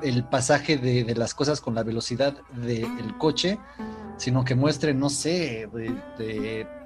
el, 0.01 0.23
pasaje 0.25 0.77
de, 0.77 1.03
de, 1.03 1.15
las 1.15 1.33
cosas 1.33 1.59
con 1.61 1.75
la 1.75 1.83
velocidad 1.83 2.37
del 2.53 3.17
coche, 3.17 3.59
sino 4.17 4.43
que 4.43 4.55
muestre, 4.55 4.93
no 4.93 5.09
sé, 5.09 5.69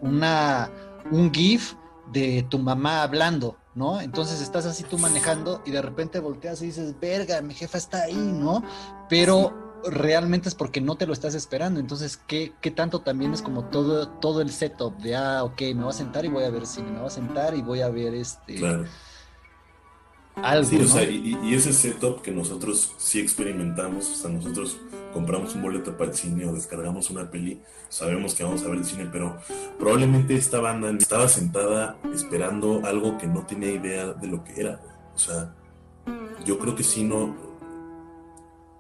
una, 0.02 0.70
un 1.12 1.32
GIF 1.34 1.76
de 2.12 2.46
tu 2.50 2.60
mamá 2.60 3.04
hablando, 3.04 3.58
¿no? 3.76 4.02
Entonces 4.02 4.42
estás 4.42 4.66
así 4.66 4.84
tú 4.84 4.98
manejando 4.98 5.62
y 5.66 5.72
de 5.72 5.82
repente 5.82 6.20
volteas 6.20 6.62
y 6.62 6.68
dices, 6.68 6.96
verga, 7.00 7.42
mi 7.42 7.54
jefa 7.54 7.78
está 7.78 8.04
ahí, 8.04 8.16
¿no? 8.16 8.64
Pero 9.10 9.63
realmente 9.92 10.50
es 10.50 10.56
porque 10.56 10.82
no 10.82 10.96
te 10.96 11.06
lo 11.06 11.14
estás 11.14 11.36
esperando. 11.36 11.80
Entonces, 11.80 12.18
¿qué, 12.18 12.54
qué 12.62 12.72
tanto 12.72 13.02
también 13.02 13.34
es 13.34 13.42
como 13.42 13.66
todo, 13.66 14.08
todo 14.08 14.42
el 14.42 14.50
setup 14.50 14.98
de, 15.00 15.16
ah, 15.16 15.44
ok, 15.44 15.62
me 15.76 15.84
voy 15.84 15.90
a 15.90 15.94
sentar 15.94 16.26
y 16.26 16.30
voy 16.30 16.44
a 16.44 16.50
ver 16.50 16.66
cine, 16.66 16.92
me 16.92 17.00
voy 17.00 17.08
a 17.08 17.12
sentar 17.12 17.56
y 17.56 17.62
voy 17.62 17.82
a 17.82 17.90
ver 17.90 18.14
este... 18.14 18.56
Claro. 18.56 18.86
Algo, 20.36 20.68
sí, 20.68 20.78
o 20.78 20.88
sea, 20.88 21.04
y, 21.04 21.38
y, 21.44 21.54
ese 21.54 21.72
setup 21.72 22.24
que 22.24 22.32
nosotros 22.32 22.96
sí 22.98 23.20
experimentamos, 23.20 24.10
o 24.10 24.16
sea, 24.16 24.32
nosotros 24.32 24.78
compramos 25.14 25.54
un 25.54 25.62
boleto 25.62 25.96
para 25.96 26.10
el 26.10 26.18
cine 26.18 26.48
o 26.48 26.54
descargamos 26.54 27.12
una 27.12 27.30
peli, 27.30 27.62
sabemos 27.88 28.34
que 28.34 28.44
vamos 28.44 28.64
a 28.64 28.68
ver 28.68 28.80
el 28.80 28.86
cine, 28.86 29.08
pero 29.12 29.38
probablemente 29.78 30.36
esta 30.36 30.60
banda 30.60 30.90
estaba 30.90 31.28
sentada 31.28 31.98
esperando 32.12 32.82
algo 32.84 33.20
que 33.20 33.28
no 33.28 33.46
tenía 33.46 33.74
idea 33.74 34.14
de 34.14 34.28
lo 34.28 34.44
que 34.44 34.60
era. 34.60 34.82
O 35.14 35.20
sea, 35.20 35.54
yo 36.44 36.58
creo 36.58 36.76
que 36.76 36.84
sí 36.84 37.04
no, 37.04 37.36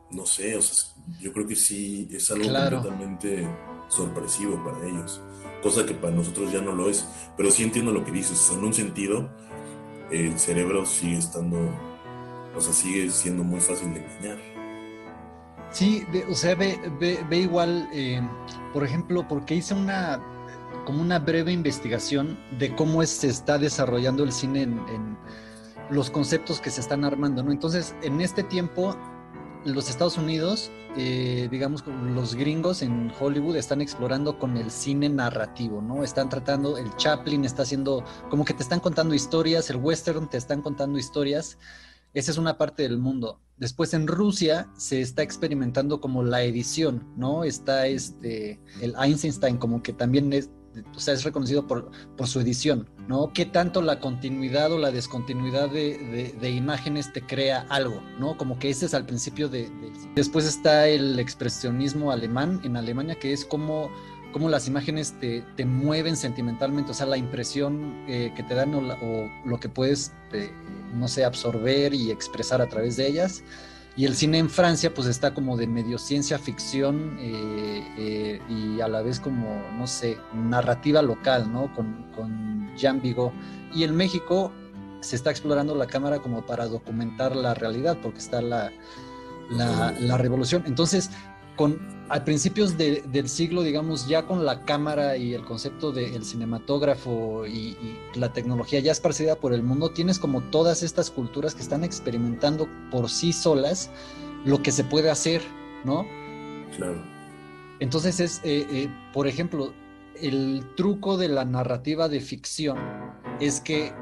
no 0.10 0.26
sé, 0.26 0.58
o 0.58 0.62
sea, 0.62 0.93
yo 1.20 1.34
creo 1.34 1.48
que 1.48 1.56
sí 1.56 2.08
es 2.12 2.30
algo 2.32 2.46
completamente 2.46 3.48
sorpresivo 3.88 4.64
para 4.64 4.86
ellos, 4.88 5.22
cosa 5.62 5.86
que 5.86 5.94
para 5.94 6.14
nosotros 6.14 6.52
ya 6.52 6.62
no 6.62 6.74
lo 6.74 6.90
es, 6.90 7.08
pero 7.38 7.52
sí 7.52 7.64
entiendo 7.64 7.92
lo 7.92 8.04
que 8.04 8.12
dices, 8.12 8.52
en 8.54 8.64
un 8.64 8.74
sentido 8.74 9.30
el 10.12 10.38
cerebro 10.40 10.86
sigue 10.86 11.18
estando, 11.18 11.58
o 12.56 12.62
sea, 12.62 12.74
sigue 12.74 13.10
siendo 13.10 13.44
muy 13.44 13.60
fácil 13.60 13.94
de 13.94 14.06
engañar. 14.06 14.38
Sí, 15.72 16.06
o 16.30 16.36
sea, 16.36 16.54
ve, 16.54 16.78
ve, 17.00 17.38
igual, 17.38 17.90
eh, 17.92 18.22
por 18.74 18.84
ejemplo, 18.84 19.28
porque 19.28 19.56
hice 19.56 19.74
una 19.74 20.22
como 20.86 21.02
una 21.02 21.20
breve 21.20 21.52
investigación 21.52 22.38
de 22.60 22.76
cómo 22.76 23.02
es, 23.02 23.10
se 23.10 23.28
está 23.28 23.58
desarrollando 23.58 24.24
el 24.24 24.32
cine 24.32 24.64
en, 24.64 25.18
los 25.90 26.10
conceptos 26.10 26.62
que 26.62 26.70
se 26.70 26.80
están 26.82 27.04
armando, 27.04 27.44
¿no? 27.44 27.52
Entonces, 27.52 27.94
en 28.02 28.22
este 28.22 28.42
tiempo, 28.42 28.96
los 29.66 29.90
Estados 29.90 30.18
Unidos, 30.18 30.72
eh, 30.98 31.48
digamos, 31.50 31.84
los 31.88 32.36
gringos 32.36 32.82
en 32.82 33.12
Hollywood 33.20 33.56
están 33.56 33.82
explorando 33.82 34.38
con 34.38 34.58
el 34.58 34.72
cine 34.72 35.10
narrativo, 35.10 35.82
¿no? 35.82 36.04
Están 36.04 36.30
tratando, 36.30 36.78
el 36.78 36.96
Chaplin 36.98 37.46
está 37.46 37.64
haciendo, 37.64 38.04
como 38.30 38.46
que 38.46 38.54
te 38.54 38.64
están 38.64 38.80
contando 38.80 39.16
historias, 39.16 39.70
el 39.70 39.78
western 39.78 40.30
te 40.30 40.38
están 40.38 40.62
contando 40.62 41.00
historias, 41.00 41.58
esa 42.14 42.32
es 42.32 42.38
una 42.38 42.58
parte 42.58 42.84
del 42.84 43.00
mundo. 43.00 43.40
Después 43.58 43.94
en 43.94 44.08
Rusia 44.08 44.70
se 44.78 45.02
está 45.02 45.24
experimentando 45.24 46.00
como 46.00 46.24
la 46.24 46.44
edición, 46.44 47.08
¿no? 47.16 47.44
Está 47.44 47.88
este, 47.88 48.60
el 48.82 48.94
Einstein 49.02 49.58
como 49.58 49.82
que 49.82 49.94
también 49.94 50.32
es, 50.34 50.50
o 50.96 51.00
sea, 51.00 51.14
es 51.14 51.24
reconocido 51.24 51.68
por, 51.68 51.92
por 52.18 52.28
su 52.28 52.40
edición, 52.40 52.90
¿no? 53.08 53.32
¿Qué 53.34 53.46
tanto 53.46 53.82
la 53.82 54.00
continuidad 54.00 54.72
o 54.72 54.78
la 54.78 54.92
descontinuidad 54.92 55.70
de, 55.70 56.50
imágenes 56.50 57.12
te 57.14 57.22
crea 57.22 57.66
algo, 57.70 58.02
¿no? 58.20 58.38
Como 58.38 58.60
que 58.60 58.70
ese 58.70 58.86
es 58.86 58.94
al 58.94 59.06
principio 59.06 59.50
de, 59.50 59.70
Después 60.16 60.46
está 60.46 60.88
el 60.88 61.20
expresionismo 61.20 62.12
alemán 62.12 62.62
en 62.64 62.78
Alemania, 62.78 63.16
que 63.16 63.34
es 63.34 63.46
como 63.46 63.90
cómo 64.32 64.50
las 64.50 64.68
imágenes 64.68 65.14
te, 65.20 65.42
te, 65.56 65.64
mueven 65.64 66.18
sentimentalmente, 66.18 66.92
o 66.92 66.94
sea, 66.94 67.06
la 67.06 67.18
impresión 67.18 68.04
eh, 68.08 68.34
que 68.36 68.42
te 68.42 68.56
dan 68.56 68.74
o, 68.74 68.82
lo 69.46 69.60
que 69.60 69.70
puedes 69.70 70.12
eh, 70.32 70.52
no 70.96 71.08
sé, 71.08 71.24
absorber 71.24 71.94
y 71.94 72.12
expresar 72.12 72.62
a 72.62 72.68
través 72.68 72.98
de 72.98 73.08
ellas. 73.08 73.44
Y 73.96 74.06
el 74.06 74.16
cine 74.16 74.40
en 74.40 74.50
Francia, 74.50 74.92
pues 74.94 75.08
está 75.08 75.34
como 75.36 75.56
de 75.56 75.68
medio 75.68 76.00
ciencia 76.00 76.40
ficción 76.40 77.16
eh, 77.20 77.84
eh, 77.98 78.42
y 78.50 78.82
a 78.82 78.88
la 78.88 79.04
vez 79.04 79.20
como, 79.20 79.62
no 79.78 79.86
sé, 79.86 80.18
narrativa 80.34 81.02
local, 81.04 81.52
¿no? 81.52 81.72
Con, 81.76 82.12
con 82.16 82.76
Jean 82.76 83.02
Vigo. 83.02 83.32
Y 83.74 83.84
en 83.84 83.96
México 83.96 84.52
se 85.02 85.16
está 85.16 85.30
explorando 85.30 85.76
la 85.76 85.86
cámara 85.86 86.20
como 86.20 86.44
para 86.44 86.66
documentar 86.68 87.36
la 87.36 87.54
realidad, 87.54 87.98
porque 88.02 88.18
está 88.18 88.42
la, 88.42 88.72
la, 89.52 89.94
la 90.00 90.18
revolución. 90.18 90.64
Entonces, 90.66 91.12
con 91.56 91.80
a 92.10 92.24
principios 92.26 92.78
del 92.78 93.30
siglo, 93.30 93.64
digamos, 93.64 94.08
ya 94.08 94.28
con 94.28 94.46
la 94.46 94.66
cámara 94.66 95.18
y 95.18 95.34
el 95.34 95.44
concepto 95.44 95.92
del 95.92 96.24
cinematógrafo 96.24 97.48
y, 97.48 97.76
la 98.16 98.32
tecnología 98.32 98.80
ya 98.80 98.92
esparcida 98.92 99.36
por 99.36 99.54
el 99.54 99.64
mundo, 99.64 99.90
tienes 99.90 100.20
como 100.20 100.42
todas 100.42 100.84
estas 100.84 101.10
culturas 101.10 101.56
que 101.56 101.62
están 101.62 101.84
experimentando 101.84 102.68
por 102.92 103.10
sí 103.10 103.34
solas 103.34 103.90
lo 104.46 104.62
que 104.62 104.72
se 104.72 104.84
puede 104.84 105.10
hacer, 105.10 105.42
¿no? 105.86 106.06
Claro. 106.76 107.02
Entonces 107.80 108.20
es, 108.20 108.42
eh, 108.44 108.68
eh, 108.70 108.90
por 109.12 109.28
ejemplo, 109.28 109.74
el 110.22 110.64
truco 110.76 111.18
de 111.18 111.30
la 111.30 111.46
narrativa 111.46 112.10
de 112.10 112.20
ficción 112.20 112.78
es 113.40 113.60
que 113.60 113.94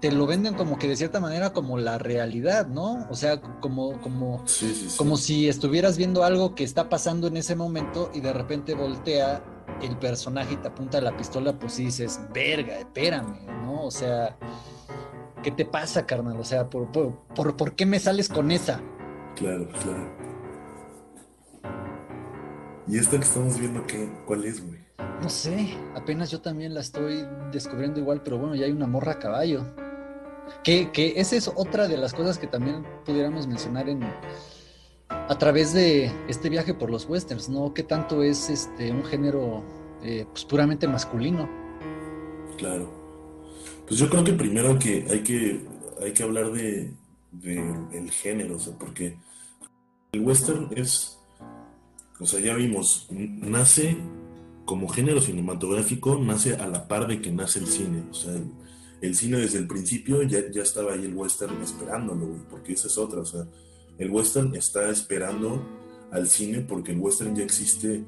te 0.00 0.10
lo 0.10 0.26
venden 0.26 0.54
como 0.54 0.78
que 0.78 0.88
de 0.88 0.96
cierta 0.96 1.20
manera 1.20 1.52
como 1.52 1.76
la 1.78 1.98
realidad, 1.98 2.66
¿no? 2.66 3.06
O 3.10 3.14
sea, 3.14 3.40
como, 3.60 4.00
como, 4.00 4.44
como 4.96 5.16
si 5.16 5.48
estuvieras 5.48 5.98
viendo 5.98 6.24
algo 6.24 6.54
que 6.54 6.64
está 6.64 6.88
pasando 6.88 7.26
en 7.26 7.36
ese 7.36 7.54
momento 7.54 8.10
y 8.14 8.20
de 8.20 8.32
repente 8.32 8.74
voltea 8.74 9.44
el 9.82 9.96
personaje 9.98 10.54
y 10.54 10.56
te 10.56 10.68
apunta 10.68 11.00
la 11.00 11.16
pistola, 11.16 11.58
pues 11.58 11.74
sí 11.74 11.86
dices, 11.86 12.20
verga, 12.32 12.78
espérame, 12.78 13.46
¿no? 13.62 13.84
O 13.84 13.90
sea, 13.90 14.36
¿qué 15.42 15.50
te 15.50 15.66
pasa, 15.66 16.06
carnal? 16.06 16.38
O 16.40 16.44
sea, 16.44 16.68
¿por, 16.70 16.90
por, 16.90 17.56
por, 17.56 17.74
qué 17.74 17.84
me 17.84 18.00
sales 18.00 18.28
con 18.28 18.50
esa? 18.50 18.80
Claro, 19.36 19.68
claro. 19.82 20.30
¿Y 22.88 22.98
esta 22.98 23.18
que 23.18 23.24
estamos 23.24 23.58
viendo 23.58 23.86
qué? 23.86 24.10
¿Cuál 24.26 24.44
es, 24.44 24.66
güey? 24.66 24.80
No 25.22 25.28
sé, 25.28 25.74
apenas 25.94 26.30
yo 26.30 26.40
también 26.40 26.72
la 26.72 26.80
estoy 26.80 27.26
descubriendo 27.52 28.00
igual, 28.00 28.22
pero 28.22 28.38
bueno, 28.38 28.54
ya 28.54 28.64
hay 28.64 28.72
una 28.72 28.86
morra 28.86 29.12
a 29.12 29.18
caballo. 29.18 29.64
Que, 30.64 31.14
esa 31.16 31.36
es 31.36 31.48
otra 31.48 31.88
de 31.88 31.96
las 31.96 32.12
cosas 32.12 32.38
que 32.38 32.46
también 32.46 32.84
pudiéramos 33.04 33.46
mencionar 33.46 33.88
en 33.88 34.00
a 35.08 35.38
través 35.38 35.72
de 35.72 36.10
este 36.28 36.48
viaje 36.48 36.74
por 36.74 36.90
los 36.90 37.08
westerns, 37.08 37.48
¿no? 37.48 37.74
¿Qué 37.74 37.82
tanto 37.82 38.22
es 38.22 38.48
este 38.48 38.92
un 38.92 39.04
género 39.04 39.64
eh, 40.02 40.26
pues, 40.30 40.44
puramente 40.44 40.86
masculino? 40.86 41.48
Claro. 42.56 42.90
Pues 43.86 43.98
yo 43.98 44.08
creo 44.08 44.22
que 44.22 44.32
primero 44.32 44.78
que 44.78 45.06
hay 45.10 45.20
que, 45.20 45.66
hay 46.00 46.12
que 46.12 46.22
hablar 46.22 46.52
de, 46.52 46.92
el 47.42 48.10
género, 48.10 48.56
o 48.56 48.58
sea, 48.58 48.72
porque 48.78 49.16
el 50.12 50.20
western 50.20 50.68
es, 50.76 51.18
o 52.20 52.26
sea, 52.26 52.38
ya 52.40 52.54
vimos, 52.54 53.08
nace 53.10 53.96
como 54.64 54.88
género 54.88 55.20
cinematográfico, 55.20 56.18
nace 56.18 56.54
a 56.54 56.68
la 56.68 56.86
par 56.86 57.08
de 57.08 57.20
que 57.20 57.32
nace 57.32 57.58
el 57.58 57.66
cine, 57.66 58.04
o 58.10 58.14
sea, 58.14 58.34
cine 59.14 59.38
desde 59.38 59.58
el 59.58 59.66
principio 59.66 60.22
ya, 60.22 60.50
ya 60.50 60.62
estaba 60.62 60.92
ahí 60.92 61.04
el 61.04 61.14
western 61.14 61.60
esperándolo, 61.62 62.26
güey, 62.26 62.40
porque 62.50 62.72
esa 62.74 62.88
es 62.88 62.98
otra, 62.98 63.20
o 63.20 63.24
sea, 63.24 63.46
el 63.98 64.10
western 64.10 64.54
está 64.54 64.90
esperando 64.90 65.62
al 66.10 66.28
cine 66.28 66.60
porque 66.60 66.92
el 66.92 66.98
western 66.98 67.34
ya 67.34 67.44
existe 67.44 68.04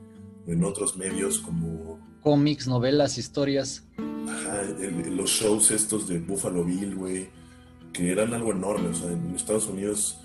en 0.47 0.65
otros 0.65 0.97
medios 0.97 1.39
como... 1.39 2.01
Cómics, 2.21 2.67
novelas, 2.67 3.19
historias. 3.19 3.85
Ajá, 4.29 4.63
los 5.11 5.31
shows 5.31 5.71
estos 5.71 6.09
de 6.09 6.19
Buffalo 6.19 6.65
Bill, 6.65 6.95
güey, 6.95 7.29
que 7.93 8.11
eran 8.11 8.33
algo 8.35 8.53
enorme, 8.53 8.89
o 8.89 8.95
sea, 8.95 9.11
en 9.11 9.35
Estados 9.35 9.67
Unidos 9.67 10.19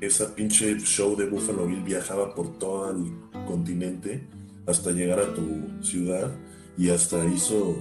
esa 0.00 0.34
pinche 0.34 0.78
show 0.80 1.16
de 1.16 1.26
Buffalo 1.26 1.66
Bill 1.66 1.82
viajaba 1.82 2.34
por 2.34 2.58
todo 2.58 2.90
el 2.90 3.12
continente 3.46 4.28
hasta 4.66 4.92
llegar 4.92 5.18
a 5.18 5.34
tu 5.34 5.82
ciudad 5.82 6.30
y 6.76 6.90
hasta 6.90 7.24
hizo 7.26 7.76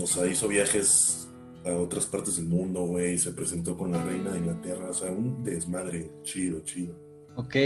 o 0.00 0.06
sea, 0.06 0.26
hizo 0.26 0.48
viajes 0.48 1.28
a 1.64 1.72
otras 1.72 2.06
partes 2.06 2.36
del 2.36 2.46
mundo, 2.46 2.82
güey, 2.82 3.18
se 3.18 3.32
presentó 3.32 3.76
con 3.76 3.92
la 3.92 4.02
reina 4.02 4.32
de 4.32 4.38
Inglaterra, 4.38 4.90
o 4.90 4.94
sea, 4.94 5.10
un 5.10 5.44
desmadre 5.44 6.10
chido, 6.22 6.60
chido. 6.60 6.94
Ok, 7.36 7.56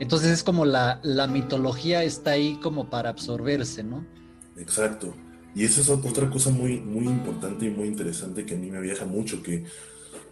entonces 0.00 0.30
es 0.30 0.42
como 0.42 0.64
la, 0.64 1.00
la 1.02 1.26
mitología 1.26 2.02
está 2.02 2.32
ahí 2.32 2.58
como 2.62 2.88
para 2.88 3.10
absorberse, 3.10 3.82
¿no? 3.82 4.06
Exacto. 4.56 5.14
Y 5.54 5.64
esa 5.64 5.80
es 5.80 5.90
otra 5.90 6.30
cosa 6.30 6.50
muy, 6.50 6.80
muy 6.80 7.06
importante 7.06 7.66
y 7.66 7.70
muy 7.70 7.88
interesante 7.88 8.46
que 8.46 8.54
a 8.54 8.58
mí 8.58 8.70
me 8.70 8.80
viaja 8.80 9.04
mucho, 9.04 9.42
que, 9.42 9.64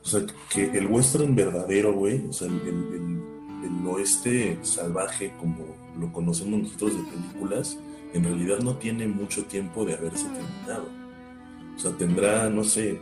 o 0.05 0.09
sea, 0.09 0.23
que 0.51 0.71
el 0.79 0.87
western 0.87 1.35
verdadero, 1.35 1.93
güey, 1.93 2.25
o 2.29 2.33
sea, 2.33 2.47
el, 2.47 2.61
el, 2.61 3.23
el, 3.65 3.87
oeste 3.89 4.59
salvaje 4.63 5.33
como 5.41 5.65
lo 5.99 6.13
conocemos 6.13 6.61
nosotros 6.61 6.95
de 6.95 7.11
películas, 7.11 7.79
en 8.15 8.25
realidad 8.25 8.61
no 8.61 8.77
tiene 8.77 9.09
mucho 9.09 9.45
tiempo 9.45 9.85
de 9.85 9.95
haberse 9.95 10.27
terminado. 10.29 10.98
O 11.79 11.81
sea, 11.81 11.93
tendrá, 11.93 12.51
no 12.51 12.65
sé, 12.65 12.99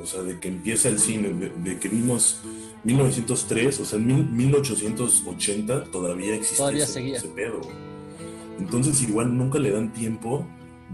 o 0.00 0.06
sea, 0.06 0.22
de 0.22 0.38
que 0.38 0.46
empieza 0.46 0.88
el 0.88 1.00
cine, 1.00 1.30
de, 1.30 1.78
que 1.78 1.88
vimos 1.88 2.40
1903, 2.84 3.80
o 3.80 3.84
sea, 3.84 3.98
en 3.98 4.36
1880 4.36 5.84
todavía 5.84 6.36
existía 6.36 6.84
ese, 6.84 7.28
pedo. 7.34 7.60
Entonces 8.60 9.02
igual 9.02 9.36
nunca 9.36 9.58
le 9.58 9.72
dan 9.72 9.92
tiempo 9.92 10.46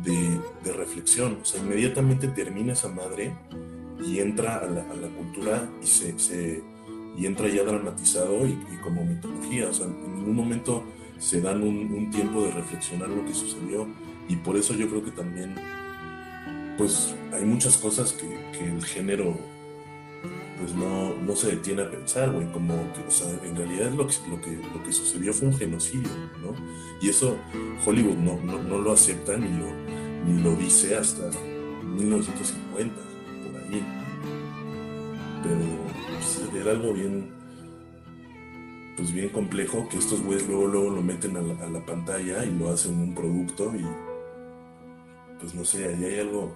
de, 0.02 0.40
reflexión, 0.72 1.38
o 1.42 1.44
sea, 1.44 1.60
inmediatamente 1.60 2.28
termina 2.28 2.72
esa 2.72 2.88
madre 2.88 3.34
y 4.02 4.18
entra 4.20 4.56
a 4.56 4.66
la, 4.66 5.08
cultura 5.08 5.70
y 5.82 5.86
se, 5.86 6.62
y 7.18 7.26
entra 7.26 7.48
ya 7.48 7.64
dramatizado 7.64 8.46
y, 8.46 8.56
como 8.82 9.04
mitología, 9.04 9.68
o 9.68 9.74
sea, 9.74 9.86
en 9.86 10.16
ningún 10.16 10.36
momento 10.36 10.84
se 11.18 11.42
dan 11.42 11.62
un, 11.62 11.92
un 11.92 12.10
tiempo 12.10 12.42
de 12.44 12.52
reflexionar 12.52 13.10
lo 13.10 13.24
que 13.26 13.34
sucedió. 13.34 13.86
Y 14.28 14.36
por 14.36 14.56
eso 14.56 14.72
yo 14.74 14.88
creo 14.88 15.04
que 15.04 15.10
también 15.10 15.54
pues 16.82 17.14
hay 17.32 17.44
muchas 17.44 17.76
cosas 17.76 18.12
que, 18.12 18.42
el 18.64 18.84
género 18.84 19.36
pues 20.58 20.74
no, 20.74 21.14
no, 21.14 21.36
se 21.36 21.52
detiene 21.52 21.82
a 21.82 21.90
pensar, 21.90 22.30
güey, 22.32 22.46
como 22.52 22.74
que, 22.92 23.00
o 23.06 23.10
sea, 23.10 23.28
en 23.44 23.56
realidad 23.56 23.90
lo 23.92 24.06
que, 24.06 24.14
lo, 24.28 24.40
que, 24.40 24.60
que 24.84 24.92
sucedió 24.92 25.32
fue 25.32 25.48
un 25.48 25.56
genocidio, 25.56 26.10
¿no? 26.40 26.54
Y 27.00 27.08
eso 27.08 27.36
Hollywood 27.84 28.16
no, 28.16 28.40
no, 28.40 28.78
lo 28.78 28.92
acepta 28.92 29.36
ni 29.36 29.48
lo, 29.48 29.66
ni 30.26 30.42
lo 30.42 30.56
dice 30.56 30.96
hasta 30.96 31.30
1950, 31.84 32.94
por 32.94 33.60
ahí. 33.60 33.84
Pero 35.42 35.58
pues, 36.08 36.40
era 36.54 36.70
algo 36.72 36.94
bien, 36.94 37.30
pues 38.96 39.12
bien 39.12 39.28
complejo 39.28 39.88
que 39.88 39.98
estos 39.98 40.20
güeyes 40.20 40.48
luego, 40.48 40.66
luego 40.66 40.90
lo 40.90 41.02
meten 41.02 41.36
a 41.36 41.42
la 41.42 41.86
pantalla 41.86 42.44
y 42.44 42.50
lo 42.56 42.70
hacen 42.70 42.98
un 42.98 43.14
producto 43.14 43.72
y 43.74 44.11
pues 45.42 45.54
no 45.54 45.64
sé, 45.64 45.88
ahí 45.88 46.04
hay 46.04 46.20
algo 46.20 46.54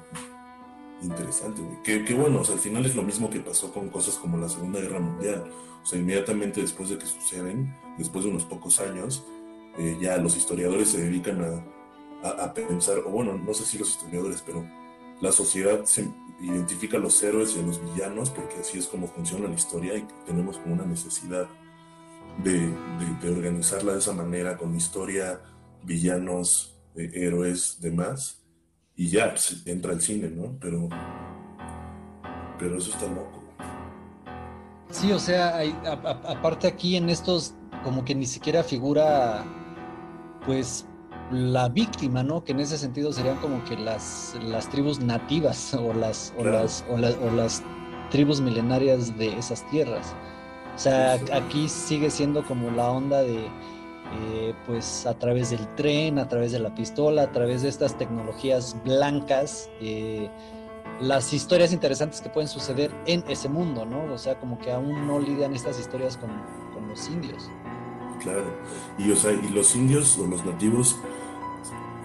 interesante, 1.03 1.61
güey. 1.61 2.05
Que, 2.05 2.15
bueno, 2.15 2.41
o 2.41 2.45
sea, 2.45 2.55
al 2.55 2.61
final 2.61 2.87
es 2.87 2.95
lo 2.95 3.03
mismo 3.03 3.29
que 3.29 3.41
pasó 3.41 3.73
con 3.73 3.91
cosas 3.91 4.15
como 4.15 4.39
la 4.39 4.49
Segunda 4.49 4.81
Guerra 4.81 5.01
Mundial. 5.01 5.45
O 5.83 5.85
sea, 5.85 5.99
inmediatamente 5.99 6.61
después 6.61 6.89
de 6.89 6.97
que 6.97 7.07
suceden, 7.07 7.75
después 7.99 8.25
de 8.25 8.31
unos 8.31 8.45
pocos 8.45 8.81
años, 8.81 9.25
eh, 9.77 9.99
ya 10.01 10.17
los 10.19 10.37
historiadores 10.37 10.91
se 10.91 11.03
dedican 11.03 11.43
a, 12.23 12.29
a, 12.29 12.55
pensar, 12.55 12.99
o 13.01 13.11
bueno, 13.11 13.37
no 13.37 13.53
sé 13.53 13.65
si 13.65 13.77
los 13.77 13.91
historiadores, 13.91 14.43
pero 14.47 14.65
la 15.21 15.33
sociedad 15.33 15.85
se 15.85 16.09
identifica 16.41 16.97
a 16.97 17.01
los 17.01 17.21
héroes 17.25 17.57
y 17.57 17.61
a 17.61 17.63
los 17.63 17.83
villanos, 17.83 18.31
porque 18.31 18.57
así 18.61 18.79
es 18.79 18.87
como 18.87 19.09
funciona 19.09 19.49
la 19.49 19.55
historia 19.55 19.97
y 19.97 20.07
tenemos 20.27 20.59
como 20.59 20.75
una 20.75 20.87
necesidad 20.87 21.49
de, 22.43 22.73
de, 23.21 23.31
organizarla 23.31 23.95
de 23.95 23.99
esa 23.99 24.13
manera, 24.13 24.57
con 24.57 24.77
historia, 24.77 25.41
villanos, 25.83 26.79
eh, 26.95 27.11
héroes, 27.15 27.79
demás 27.81 28.46
y 28.97 29.09
ya 29.09 29.31
pues, 29.31 29.63
entra 29.67 29.93
el 29.93 30.01
cine, 30.01 30.31
¿no? 30.31 30.57
Pero, 30.59 30.89
pero 32.59 32.79
eso 32.79 32.91
está 32.91 33.07
loco. 33.07 33.43
Sí, 34.91 35.13
o 35.13 35.19
sea, 35.19 35.57
hay, 35.57 35.77
aparte 35.85 36.67
aquí 36.67 36.97
en 36.97 37.11
estos, 37.11 37.55
como 37.85 38.05
que 38.05 38.15
ni 38.15 38.25
siquiera 38.25 38.63
figura, 38.63 39.45
pues, 40.47 40.87
la 41.31 41.69
víctima, 41.69 42.23
¿no? 42.23 42.43
Que 42.45 42.53
en 42.53 42.61
ese 42.61 42.79
sentido 42.79 43.13
serían 43.13 43.37
como 43.39 43.63
que 43.65 43.77
las, 43.77 44.37
las 44.43 44.71
tribus 44.71 45.01
nativas 45.01 45.75
o 45.75 45.93
las, 45.93 46.33
o, 46.39 46.45
las, 46.45 46.85
o, 46.89 46.97
las 46.97 47.63
tribus 48.11 48.41
milenarias 48.41 49.17
de 49.19 49.37
esas 49.37 49.69
tierras. 49.71 50.15
O 50.75 50.79
sea, 50.79 51.15
aquí 51.33 51.69
sigue 51.69 52.11
siendo 52.11 52.45
como 52.45 52.71
la 52.71 52.91
onda 52.91 53.23
de 53.23 53.49
eh, 54.13 54.55
pues 54.67 55.05
a 55.07 55.19
través 55.19 55.51
del 55.51 55.67
tren, 55.75 56.19
a 56.19 56.29
través 56.29 56.53
de 56.53 56.59
la 56.59 56.75
pistola, 56.75 57.23
a 57.23 57.33
través 57.33 57.63
de 57.63 57.69
estas 57.69 57.99
tecnologías 57.99 58.77
blancas, 58.85 59.69
eh, 59.81 60.31
las 61.01 61.33
historias 61.33 61.73
interesantes 61.73 62.21
que 62.21 62.31
pueden 62.31 62.49
suceder 62.49 62.91
en 63.07 63.25
ese 63.29 63.49
mundo, 63.49 63.85
¿no? 63.85 64.13
O 64.13 64.19
sea, 64.19 64.39
como 64.39 64.59
que 64.59 64.71
aún 64.71 65.07
no 65.07 65.19
lidian 65.19 65.55
estas 65.55 65.79
historias 65.79 66.17
con, 66.17 66.31
los 66.89 67.09
indios. 67.09 67.51
Claro, 68.23 68.45
y, 68.97 69.11
o 69.11 69.17
sea, 69.17 69.33
y 69.33 69.49
los 69.49 69.75
indios 69.75 70.17
o 70.19 70.27
los 70.27 70.45
nativos, 70.47 70.97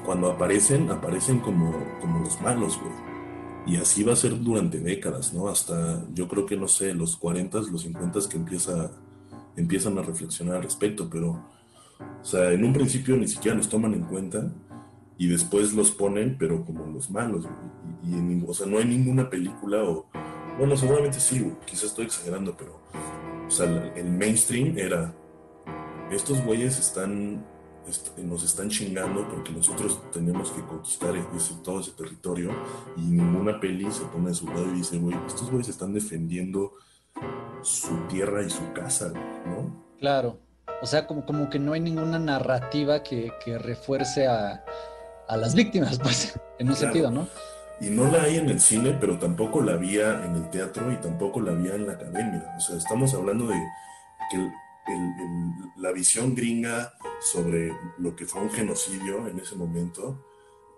cuando 0.04 0.32
aparecen, 0.32 0.90
aparecen 0.90 1.40
como, 1.40 1.72
como 2.02 2.20
los 2.20 2.42
malos, 2.42 2.80
güey. 2.80 2.92
Y 3.68 3.78
así 3.78 4.04
va 4.04 4.14
a 4.14 4.16
ser 4.16 4.42
durante 4.42 4.80
décadas, 4.80 5.34
¿no? 5.34 5.48
Hasta 5.48 6.04
yo 6.14 6.28
creo 6.28 6.48
que, 6.48 6.58
no 6.58 6.68
sé, 6.68 6.96
los 6.96 7.16
40, 7.16 7.60
los 7.72 7.84
50 7.84 8.20
que 8.28 8.38
empieza, 8.38 8.92
empiezan 9.56 9.98
a 10.00 10.02
reflexionar 10.02 10.56
al 10.56 10.64
respecto, 10.64 11.08
pero 11.10 11.40
o 12.22 12.26
sea, 12.26 12.52
en 12.52 12.64
un 12.64 12.74
principio 12.74 13.18
ni 13.18 13.28
siquiera 13.28 13.58
los 13.58 13.70
toman 13.70 13.94
en 13.94 14.04
cuenta 14.04 14.52
y 15.18 15.28
después 15.28 15.74
los 15.74 15.92
ponen, 15.92 16.38
pero 16.38 16.66
como 16.66 16.86
los 16.88 17.10
malos. 17.10 17.48
Y, 18.04 18.44
o 18.48 18.54
sea, 18.54 18.68
no 18.68 18.78
hay 18.78 18.86
ninguna 18.86 19.30
película 19.30 19.84
o... 19.84 20.08
Bueno, 20.58 20.76
seguramente 20.76 21.20
sí, 21.20 21.52
quizás 21.66 21.86
estoy 21.86 22.06
exagerando, 22.06 22.56
pero... 22.58 22.82
O 23.48 23.52
sea, 23.52 23.94
el 23.96 24.10
mainstream 24.10 24.78
era 24.78 25.14
estos 26.12 26.44
güeyes 26.44 26.78
están, 26.78 27.46
nos 28.18 28.44
están 28.44 28.70
chingando 28.70 29.28
porque 29.30 29.52
nosotros 29.52 30.00
tenemos 30.12 30.52
que 30.52 30.62
conquistar 30.62 31.14
todo 31.64 31.80
ese 31.80 31.92
territorio 31.92 32.52
y 32.98 33.02
ninguna 33.02 33.60
peli 33.60 33.92
se 33.92 34.04
pone 34.06 34.32
a 34.32 34.34
su 34.34 34.48
lado 34.48 34.66
y 34.68 34.78
dice, 34.78 34.98
güey, 34.98 35.16
estos 35.28 35.50
güeyes 35.50 35.70
están 35.70 35.94
defendiendo 35.94 36.74
su 37.62 37.96
tierra 38.10 38.44
y 38.44 38.50
su 38.50 38.74
casa, 38.74 39.14
¿no? 39.46 39.86
Claro. 40.00 40.40
O 40.82 40.86
sea, 40.86 41.06
como, 41.06 41.26
como 41.26 41.50
que 41.50 41.60
no 41.60 41.74
hay 41.74 41.80
ninguna 41.80 42.18
narrativa 42.18 43.04
que, 43.04 43.32
refuerce 43.60 44.28
a, 44.28 44.64
las 45.30 45.56
víctimas, 45.56 46.00
pues, 46.00 46.40
en 46.60 46.70
un 46.70 46.76
sentido, 46.76 47.12
¿no? 47.12 47.28
Y 47.80 47.90
no 47.90 48.12
la 48.12 48.24
hay 48.24 48.38
en 48.38 48.50
el 48.50 48.60
cine, 48.60 48.96
pero 49.00 49.18
tampoco 49.18 49.62
la 49.62 49.74
había 49.74 50.24
en 50.26 50.36
el 50.36 50.50
teatro 50.50 50.92
y 50.92 50.98
tampoco 50.98 51.42
la 51.42 51.52
había 51.52 51.76
en 51.76 51.88
la 51.88 51.94
academia. 51.94 52.54
O 52.56 52.60
sea, 52.60 52.78
estamos 52.78 53.14
hablando 53.14 53.48
de 53.48 53.56
que 54.30 54.52
la 55.78 55.92
visión 55.92 56.36
gringa 56.36 56.94
sobre 57.20 57.76
lo 57.98 58.16
que 58.16 58.26
fue 58.26 58.42
un 58.42 58.52
genocidio 58.52 59.28
en 59.28 59.40
ese 59.40 59.56
momento 59.56 60.26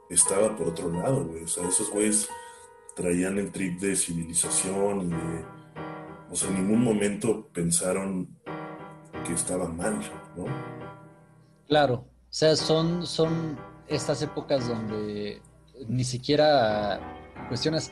estaba 0.09 0.55
por 0.55 0.69
otro 0.69 0.91
lado, 0.91 1.25
güey. 1.25 1.43
O 1.43 1.47
sea, 1.47 1.67
esos 1.67 1.89
güeyes 1.89 2.29
traían 2.95 3.37
el 3.37 3.51
trip 3.51 3.79
de 3.79 3.95
civilización 3.95 5.01
y 5.01 5.09
de... 5.09 5.45
O 6.31 6.35
sea, 6.35 6.49
en 6.49 6.55
ningún 6.55 6.83
momento 6.83 7.47
pensaron 7.53 8.29
que 9.23 9.33
estaba 9.33 9.67
mal, 9.69 9.99
¿no? 10.36 10.45
Claro, 11.67 11.93
o 11.95 12.07
sea, 12.29 12.55
son, 12.55 13.05
son 13.05 13.57
estas 13.88 14.21
épocas 14.21 14.67
donde 14.67 15.41
ni 15.88 16.03
siquiera 16.03 16.99
cuestionas, 17.47 17.91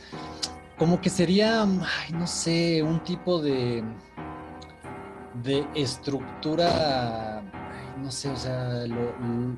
como 0.77 1.01
que 1.01 1.09
sería, 1.09 1.65
no 1.65 2.27
sé, 2.27 2.83
un 2.83 3.03
tipo 3.03 3.41
de, 3.41 3.83
de 5.33 5.67
estructura, 5.75 7.40
no 8.01 8.11
sé, 8.11 8.29
o 8.29 8.35
sea, 8.35 8.85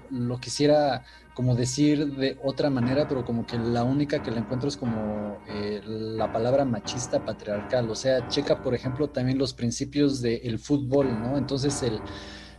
lo, 0.09 0.39
quisiera 0.39 1.03
como 1.33 1.55
decir 1.55 2.15
de 2.15 2.37
otra 2.43 2.69
manera, 2.69 3.07
pero 3.07 3.25
como 3.25 3.45
que 3.45 3.57
la 3.57 3.83
única 3.83 4.21
que 4.21 4.31
le 4.31 4.39
encuentro 4.39 4.69
es 4.69 4.77
como 4.77 5.37
eh, 5.47 5.81
la 5.85 6.31
palabra 6.31 6.65
machista 6.65 7.23
patriarcal. 7.25 7.89
O 7.89 7.95
sea, 7.95 8.27
checa, 8.27 8.61
por 8.61 8.73
ejemplo, 8.73 9.09
también 9.09 9.37
los 9.37 9.53
principios 9.53 10.21
del 10.21 10.59
fútbol, 10.59 11.07
¿no? 11.19 11.37
Entonces, 11.37 11.81
el, 11.83 11.99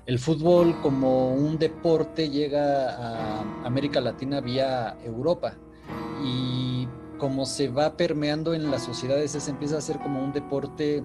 el 0.06 0.18
fútbol 0.18 0.80
como 0.80 1.34
un 1.34 1.58
deporte 1.58 2.30
llega 2.30 2.90
a 2.90 3.40
América 3.64 4.00
Latina 4.00 4.40
vía 4.40 4.96
Europa. 5.04 5.56
Y 6.24 6.88
como 7.18 7.46
se 7.46 7.68
va 7.68 7.96
permeando 7.96 8.54
en 8.54 8.70
las 8.70 8.82
sociedades, 8.82 9.32
se 9.32 9.50
empieza 9.50 9.76
a 9.76 9.78
hacer 9.78 9.98
como 9.98 10.22
un 10.22 10.32
deporte 10.32 11.04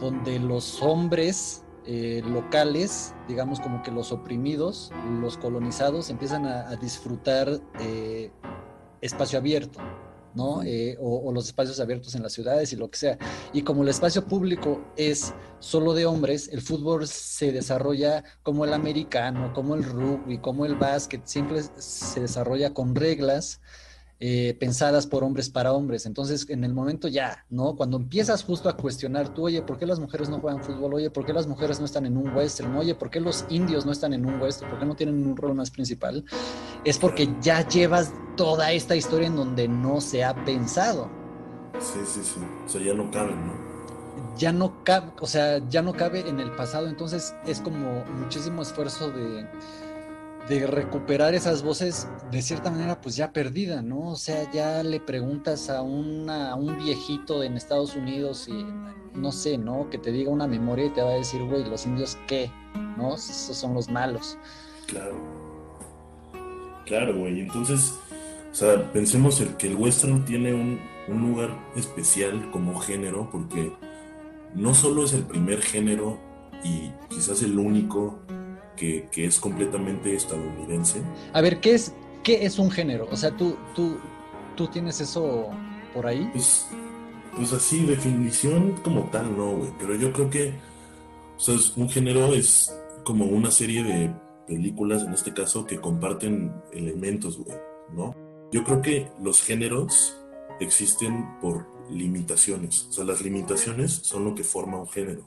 donde 0.00 0.38
los 0.38 0.82
hombres 0.82 1.61
eh, 1.86 2.22
locales, 2.24 3.14
digamos 3.26 3.60
como 3.60 3.82
que 3.82 3.90
los 3.90 4.12
oprimidos, 4.12 4.92
los 5.20 5.36
colonizados, 5.36 6.10
empiezan 6.10 6.46
a, 6.46 6.76
disfrutar 6.76 7.60
eh, 7.80 8.30
espacio 9.00 9.38
abierto, 9.38 9.80
¿no? 10.34 10.62
Eh, 10.62 10.96
o, 11.00 11.32
los 11.32 11.46
espacios 11.46 11.80
abiertos 11.80 12.14
en 12.14 12.22
las 12.22 12.32
ciudades 12.32 12.72
y 12.72 12.76
lo 12.76 12.90
que 12.90 12.98
sea. 12.98 13.18
Y 13.52 13.62
como 13.62 13.82
el 13.82 13.88
espacio 13.88 14.24
público 14.26 14.80
es 14.96 15.34
solo 15.58 15.92
de 15.92 16.06
hombres, 16.06 16.48
el 16.52 16.60
fútbol 16.60 17.06
se 17.08 17.50
desarrolla 17.50 18.22
como 18.42 18.64
el 18.64 18.74
americano, 18.74 19.52
como 19.52 19.74
el 19.74 19.82
rugby, 19.82 20.38
como 20.38 20.64
el 20.64 20.76
básquet, 20.76 21.22
siempre 21.24 21.62
se 21.62 22.20
desarrolla 22.20 22.72
con 22.72 22.94
reglas 22.94 23.60
eh, 24.24 24.56
pensadas 24.60 25.04
por 25.08 25.24
hombres 25.24 25.50
para 25.50 25.72
hombres. 25.72 26.06
Entonces, 26.06 26.48
en 26.48 26.62
el 26.62 26.72
momento 26.72 27.08
ya, 27.08 27.44
¿no? 27.50 27.74
Cuando 27.74 27.96
empiezas 27.96 28.44
justo 28.44 28.68
a 28.68 28.76
cuestionar 28.76 29.34
tú, 29.34 29.46
oye, 29.46 29.62
¿por 29.62 29.78
qué 29.78 29.84
las 29.84 29.98
mujeres 29.98 30.28
no 30.28 30.38
juegan 30.38 30.62
fútbol? 30.62 30.94
Oye, 30.94 31.10
¿por 31.10 31.26
qué 31.26 31.32
las 31.32 31.48
mujeres 31.48 31.80
no 31.80 31.86
están 31.86 32.06
en 32.06 32.16
un 32.16 32.32
western? 32.32 32.72
Oye, 32.76 32.94
¿por 32.94 33.10
qué 33.10 33.18
los 33.18 33.44
indios 33.48 33.84
no 33.84 33.90
están 33.90 34.12
en 34.12 34.24
un 34.24 34.40
western? 34.40 34.70
¿Por 34.70 34.78
qué 34.78 34.86
no 34.86 34.94
tienen 34.94 35.26
un 35.26 35.36
rol 35.36 35.56
más 35.56 35.72
principal? 35.72 36.24
Es 36.84 36.98
porque 36.98 37.34
ya 37.40 37.66
llevas 37.66 38.12
toda 38.36 38.70
esta 38.70 38.94
historia 38.94 39.26
en 39.26 39.34
donde 39.34 39.66
no 39.66 40.00
se 40.00 40.22
ha 40.22 40.36
pensado. 40.44 41.10
Sí, 41.80 41.98
sí, 42.06 42.20
sí. 42.22 42.40
O 42.64 42.68
sea, 42.68 42.80
ya 42.80 42.94
no 42.94 43.10
cabe, 43.10 43.32
¿no? 43.32 43.72
Ya 44.38 44.52
no 44.52 44.84
cabe, 44.84 45.10
o 45.20 45.26
sea, 45.26 45.68
ya 45.68 45.82
no 45.82 45.94
cabe 45.94 46.28
en 46.28 46.38
el 46.38 46.52
pasado. 46.52 46.86
Entonces, 46.86 47.34
es 47.44 47.60
como 47.60 48.04
muchísimo 48.20 48.62
esfuerzo 48.62 49.10
de 49.10 49.48
de 50.48 50.66
recuperar 50.66 51.34
esas 51.34 51.62
voces 51.62 52.08
de 52.30 52.42
cierta 52.42 52.70
manera 52.70 53.00
pues 53.00 53.16
ya 53.16 53.32
perdida, 53.32 53.82
¿no? 53.82 54.10
O 54.10 54.16
sea, 54.16 54.50
ya 54.50 54.82
le 54.82 55.00
preguntas 55.00 55.70
a, 55.70 55.82
una, 55.82 56.54
un 56.56 56.78
viejito 56.78 57.42
en 57.42 57.56
Estados 57.56 57.94
Unidos 57.94 58.48
y 58.48 58.66
no 59.14 59.30
sé, 59.30 59.58
¿no? 59.58 59.88
Que 59.90 59.98
te 59.98 60.10
diga 60.10 60.30
una 60.30 60.46
memoria 60.46 60.86
y 60.86 60.90
te 60.90 61.02
va 61.02 61.10
a 61.10 61.14
decir, 61.14 61.42
güey, 61.44 61.64
los 61.64 61.86
indios 61.86 62.18
qué, 62.26 62.50
¿no? 62.96 63.14
Esos 63.14 63.56
son 63.56 63.74
los 63.74 63.88
malos. 63.88 64.38
Claro. 64.86 65.14
Claro, 66.86 67.16
güey. 67.16 67.40
Entonces, 67.40 67.94
o 68.50 68.54
sea, 68.54 68.92
pensemos 68.92 69.40
el 69.40 69.56
que 69.56 69.68
el 69.68 69.76
western 69.76 70.24
tiene 70.24 70.52
un, 70.52 70.80
un 71.08 71.22
lugar 71.22 71.50
especial 71.76 72.50
como 72.50 72.78
género 72.80 73.28
porque 73.30 73.72
no 74.54 74.74
solo 74.74 75.04
es 75.04 75.12
el 75.12 75.22
primer 75.22 75.62
género 75.62 76.18
y 76.64 76.90
quizás 77.08 77.42
el 77.42 77.58
único 77.58 78.20
que, 78.76 79.08
es 79.14 79.38
completamente 79.38 80.14
estadounidense. 80.14 81.00
A 81.32 81.40
ver, 81.40 81.60
¿qué 81.60 81.74
es, 81.74 81.94
qué 82.22 82.44
es 82.44 82.58
un 82.58 82.70
género? 82.70 83.08
O 83.10 83.16
sea, 83.16 83.30
¿tú, 83.36 83.56
tú, 83.74 83.98
tú 84.56 84.66
tienes 84.68 85.00
eso 85.00 85.48
por 85.94 86.06
ahí? 86.06 86.28
Pues, 86.32 86.66
pues 87.36 87.52
así, 87.52 87.84
definición 87.84 88.72
como 88.82 89.08
tal, 89.10 89.36
no, 89.36 89.56
güey. 89.56 89.70
Pero 89.78 89.94
yo 89.96 90.12
creo 90.12 90.30
que, 90.30 90.54
o 91.36 91.40
sea, 91.40 91.54
un 91.76 91.88
género 91.88 92.32
es 92.34 92.74
como 93.04 93.26
una 93.26 93.50
serie 93.50 93.82
de 93.82 94.14
películas, 94.46 95.02
en 95.02 95.12
este 95.12 95.32
caso, 95.32 95.66
que 95.66 95.80
comparten 95.80 96.52
elementos, 96.72 97.38
güey, 97.38 97.56
¿no? 97.92 98.14
Yo 98.52 98.64
creo 98.64 98.82
que 98.82 99.08
los 99.22 99.42
géneros 99.42 100.16
existen 100.60 101.38
por 101.40 101.66
limitaciones. 101.90 102.86
O 102.90 102.92
sea, 102.92 103.04
las 103.04 103.22
limitaciones 103.22 103.92
son 103.92 104.24
lo 104.24 104.34
que 104.34 104.44
forma 104.44 104.78
un 104.78 104.88
género. 104.88 105.24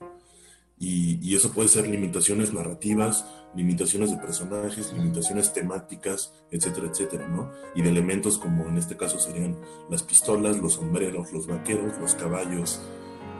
Y, 0.78 1.36
eso 1.36 1.52
puede 1.52 1.70
ser 1.70 1.88
limitaciones 1.88 2.54
narrativas, 2.54 3.26
limitaciones 3.56 4.12
de 4.12 4.18
personajes, 4.18 4.94
limitaciones 4.94 5.54
temáticas, 5.54 6.34
etcétera, 6.52 6.88
etcétera, 6.88 7.28
¿no? 7.28 7.52
Y 7.76 7.82
de 7.82 7.90
elementos 7.90 8.38
como 8.38 8.66
en 8.68 8.78
este 8.78 8.98
caso 8.98 9.18
serían 9.20 9.58
las 9.90 10.04
pistolas, 10.04 10.58
los 10.58 10.74
sombreros, 10.74 11.32
los 11.32 11.48
vaqueros, 11.48 11.98
los 12.00 12.16
caballos, 12.16 12.82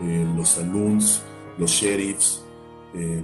eh, 0.02 0.26
los 0.36 0.50
saloons, 0.50 1.22
los 1.58 1.72
sheriffs. 1.72 2.44
Eh, 2.94 3.24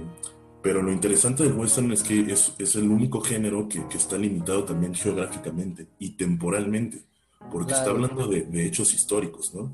pero 0.62 0.82
lo 0.82 0.92
interesante 0.92 1.42
del 1.42 1.54
western 1.54 1.90
es 1.92 2.02
que 2.02 2.20
es, 2.32 2.54
es 2.58 2.76
el 2.76 2.88
único 2.88 3.20
género 3.20 3.68
que, 3.68 3.86
que, 3.88 3.96
está 3.96 4.16
limitado 4.16 4.64
también 4.64 4.94
geográficamente 4.94 5.88
y 5.98 6.10
temporalmente, 6.10 7.02
porque 7.50 7.72
está 7.72 7.90
hablando 7.90 8.28
de, 8.28 8.42
de, 8.42 8.66
hechos 8.66 8.94
históricos, 8.94 9.54
¿no? 9.54 9.72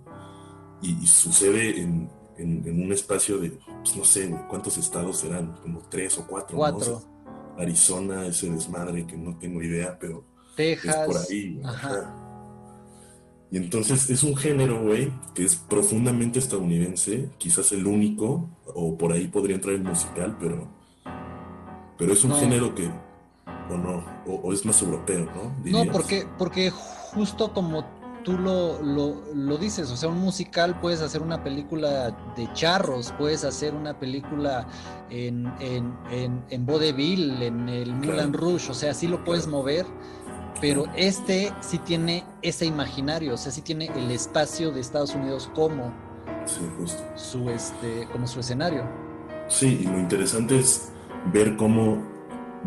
y 0.81 1.07
sucede 1.07 1.81
en, 1.81 2.09
en, 2.39 2.83
un 2.83 2.93
espacio 2.93 3.39
de, 3.39 3.51
pues, 3.83 3.97
no 3.97 4.05
sé, 4.05 4.35
¿cuántos 4.49 4.79
estados 4.79 5.19
serán? 5.19 5.57
Como 5.63 5.81
tres 5.89 6.19
o 6.19 6.27
cuatro. 6.27 6.57
Cuatro. 6.57 7.03
Arizona, 7.57 8.27
ese 8.27 8.51
desmadre 8.51 9.07
que 9.07 9.17
no 9.17 9.37
tengo 9.37 9.61
idea, 9.61 9.99
pero 9.99 10.25
Texas. 10.57 10.97
es 10.97 11.07
por 11.07 11.17
ahí. 11.17 11.61
Y 13.51 13.57
entonces 13.57 14.11
es 14.11 14.23
un 14.23 14.37
género, 14.37 14.83
güey, 14.83 15.11
que 15.35 15.45
es 15.45 15.57
profundamente 15.57 16.39
estadounidense, 16.39 17.31
quizás 17.39 17.73
el 17.73 17.87
único, 17.87 18.49
o 18.67 18.97
por 18.97 19.13
ahí 19.13 19.27
podría 19.27 19.57
entrar 19.57 19.75
el 19.75 19.83
musical, 19.83 20.37
pero, 20.39 20.69
pero 21.97 22.13
es 22.13 22.23
un 22.25 22.35
género 22.35 22.75
que, 22.75 22.89
o 23.71 23.77
no, 23.77 24.05
o, 24.27 24.53
es 24.53 24.67
más 24.67 24.81
europeo, 24.83 25.27
¿no? 25.35 25.55
No, 25.65 25.91
porque, 25.91 26.27
porque 26.37 26.71
justo 26.71 27.53
como 27.55 27.98
tú 28.29 28.37
lo, 28.37 28.79
lo, 29.35 29.57
dices, 29.57 29.91
o 29.91 29.97
sea, 29.97 30.11
un 30.11 30.19
musical 30.19 30.79
puedes 30.81 31.01
hacer 31.01 31.23
una 31.23 31.43
película 31.43 32.15
de 32.37 32.53
charros, 32.53 33.15
puedes 33.17 33.43
hacer 33.43 33.75
una 33.75 33.99
película 33.99 34.67
en, 35.09 35.51
en, 35.61 35.97
en, 36.11 36.45
en 36.51 36.67
Vaudeville, 36.67 37.47
en 37.47 37.71
el 37.71 37.95
Moulin 37.95 38.35
Rouge, 38.35 38.71
o 38.71 38.75
sea, 38.75 38.93
sí 38.93 39.07
lo 39.07 39.25
puedes 39.25 39.47
mover, 39.47 39.87
pero 40.61 40.85
este 40.95 41.55
sí 41.61 41.79
tiene 41.79 42.23
ese 42.43 42.67
imaginario, 42.67 43.33
o 43.33 43.39
sea, 43.39 43.51
sí 43.51 43.63
tiene 43.63 43.87
el 43.97 44.11
espacio 44.11 44.73
de 44.73 44.81
Estados 44.81 45.15
Unidos 45.15 45.51
como 45.55 45.91
su 47.17 47.49
este, 47.49 48.07
como 48.13 48.27
su 48.27 48.41
escenario. 48.41 48.85
Sí, 49.49 49.79
y 49.81 49.85
lo 49.85 49.99
interesante 49.99 50.59
es 50.59 50.93
ver 51.33 51.57
cómo 51.57 52.07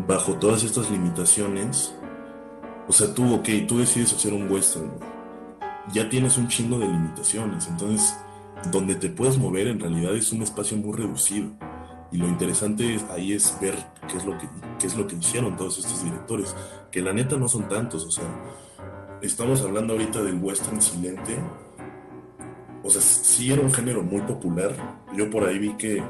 bajo 0.08 0.34
todas 0.34 0.64
estas 0.64 0.90
limitaciones, 0.90 1.94
o 2.88 2.92
sea, 2.92 3.14
tú, 3.14 3.32
ok, 3.32 3.48
tú 3.68 3.78
decides 3.78 4.12
hacer 4.12 4.32
un 4.32 4.50
western, 4.50 4.90
ya 5.92 6.08
tienes 6.08 6.38
un 6.38 6.48
chingo 6.48 6.78
de 6.78 6.86
limitaciones. 6.86 7.68
Entonces, 7.68 8.16
donde 8.70 8.94
te 8.94 9.08
puedes 9.08 9.38
mover 9.38 9.68
en 9.68 9.80
realidad 9.80 10.14
es 10.14 10.32
un 10.32 10.42
espacio 10.42 10.76
muy 10.76 10.96
reducido. 10.96 11.50
Y 12.12 12.18
lo 12.18 12.28
interesante 12.28 13.00
ahí 13.10 13.32
es 13.32 13.56
ver 13.60 13.74
qué 14.08 14.18
es 14.18 14.24
lo 14.26 14.36
que, 14.36 14.46
qué 14.78 14.86
es 14.86 14.96
lo 14.96 15.06
que 15.06 15.16
hicieron 15.16 15.56
todos 15.56 15.78
estos 15.78 16.04
directores, 16.04 16.54
que 16.90 17.00
la 17.00 17.14
neta 17.14 17.36
no 17.36 17.48
son 17.48 17.68
tantos, 17.68 18.04
o 18.04 18.10
sea, 18.10 18.24
estamos 19.22 19.62
hablando 19.62 19.94
ahorita 19.94 20.22
del 20.22 20.34
western 20.34 20.82
silente, 20.82 21.38
o 22.82 22.90
sea, 22.90 23.00
sí 23.00 23.50
era 23.50 23.62
un 23.62 23.72
género 23.72 24.02
muy 24.02 24.20
popular, 24.20 24.74
yo 25.16 25.30
por 25.30 25.44
ahí 25.44 25.58
vi 25.58 25.74
que 25.74 26.02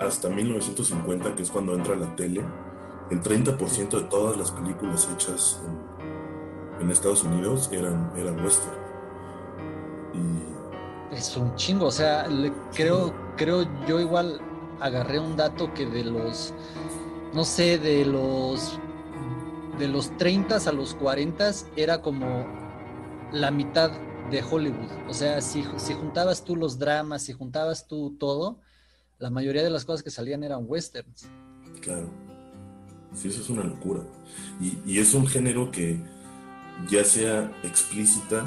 hasta 0.00 0.28
1950, 0.28 1.36
que 1.36 1.42
es 1.44 1.50
cuando 1.50 1.74
entra 1.74 1.94
la 1.94 2.16
tele, 2.16 2.42
el 3.10 3.22
30% 3.22 3.90
de 3.90 4.02
todas 4.08 4.36
las 4.36 4.50
películas 4.50 5.08
hechas 5.14 5.60
en, 6.80 6.90
Estados 6.90 7.22
Unidos 7.24 7.70
eran, 7.72 8.12
eran 8.16 8.44
western. 8.44 8.83
Es 11.12 11.36
un 11.36 11.54
chingo, 11.56 11.86
o 11.86 11.90
sea, 11.92 12.26
creo, 12.74 13.14
creo 13.36 13.66
yo 13.86 14.00
igual 14.00 14.40
agarré 14.80 15.18
un 15.18 15.36
dato 15.36 15.72
que 15.72 15.86
de 15.86 16.04
los, 16.04 16.52
no 17.32 17.44
sé, 17.44 17.78
de 17.78 18.04
los, 18.04 18.78
de 19.78 19.88
los 19.88 20.16
30 20.16 20.56
a 20.56 20.72
los 20.72 20.94
40 20.94 21.50
era 21.76 22.00
como 22.02 22.46
la 23.32 23.50
mitad 23.50 23.90
de 24.30 24.42
Hollywood. 24.42 24.90
O 25.08 25.14
sea, 25.14 25.40
si, 25.40 25.64
si 25.76 25.94
juntabas 25.94 26.44
tú 26.44 26.56
los 26.56 26.78
dramas, 26.78 27.22
si 27.22 27.32
juntabas 27.32 27.86
tú 27.86 28.16
todo, 28.18 28.60
la 29.18 29.30
mayoría 29.30 29.62
de 29.62 29.70
las 29.70 29.84
cosas 29.84 30.02
que 30.02 30.10
salían 30.10 30.42
eran 30.42 30.64
westerns. 30.66 31.26
Claro. 31.80 32.10
Sí, 33.14 33.28
eso 33.28 33.40
es 33.40 33.48
una 33.48 33.64
locura. 33.64 34.00
Y, 34.60 34.98
es 34.98 35.14
un 35.14 35.26
género 35.26 35.70
que 35.70 36.00
ya 36.88 37.04
sea 37.04 37.52
explícita 37.62 38.44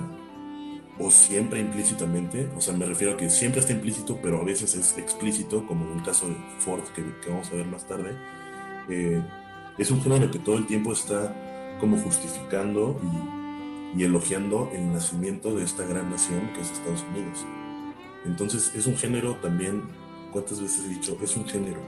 o 0.99 1.11
siempre 1.11 1.59
implícitamente, 1.59 2.49
o 2.55 2.61
sea, 2.61 2.73
me 2.73 2.85
refiero 2.85 3.13
a 3.13 3.17
que 3.17 3.29
siempre 3.29 3.61
está 3.61 3.73
implícito, 3.73 4.17
pero 4.21 4.41
a 4.41 4.43
veces 4.43 4.75
es 4.75 4.97
explícito, 4.97 5.65
como 5.67 5.91
en 5.91 5.99
el 5.99 6.03
caso 6.03 6.27
de 6.27 6.35
Ford, 6.59 6.81
que, 6.95 7.03
vamos 7.29 7.49
a 7.51 7.55
ver 7.55 7.65
más 7.65 7.85
tarde, 7.87 8.17
eh, 8.89 9.21
es 9.77 9.91
un 9.91 10.01
género 10.01 10.31
que 10.31 10.39
todo 10.39 10.57
el 10.57 10.65
tiempo 10.65 10.93
está 10.93 11.35
como 11.79 11.97
justificando 11.97 12.99
y, 13.93 14.01
y, 14.01 14.03
elogiando 14.05 14.71
el 14.73 14.91
nacimiento 14.91 15.55
de 15.55 15.63
esta 15.63 15.85
gran 15.85 16.09
nación 16.09 16.49
que 16.53 16.61
es 16.61 16.71
Estados 16.71 17.05
Unidos. 17.11 17.45
Entonces 18.25 18.71
es 18.73 18.87
un 18.87 18.97
género 18.97 19.35
también 19.35 19.83
¿Cuántas 20.31 20.61
veces 20.61 20.85
he 20.85 20.89
dicho? 20.89 21.17
Es 21.21 21.35
un 21.35 21.45
género. 21.45 21.79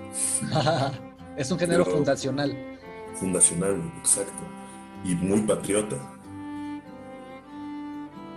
es 1.38 1.52
un 1.52 1.60
género 1.60 1.86
fundacional. 1.86 2.58
Fundacional, 3.16 3.82
exacto. 4.00 4.44
Y 5.04 5.16
muy 5.16 5.42
patriota. 5.42 5.98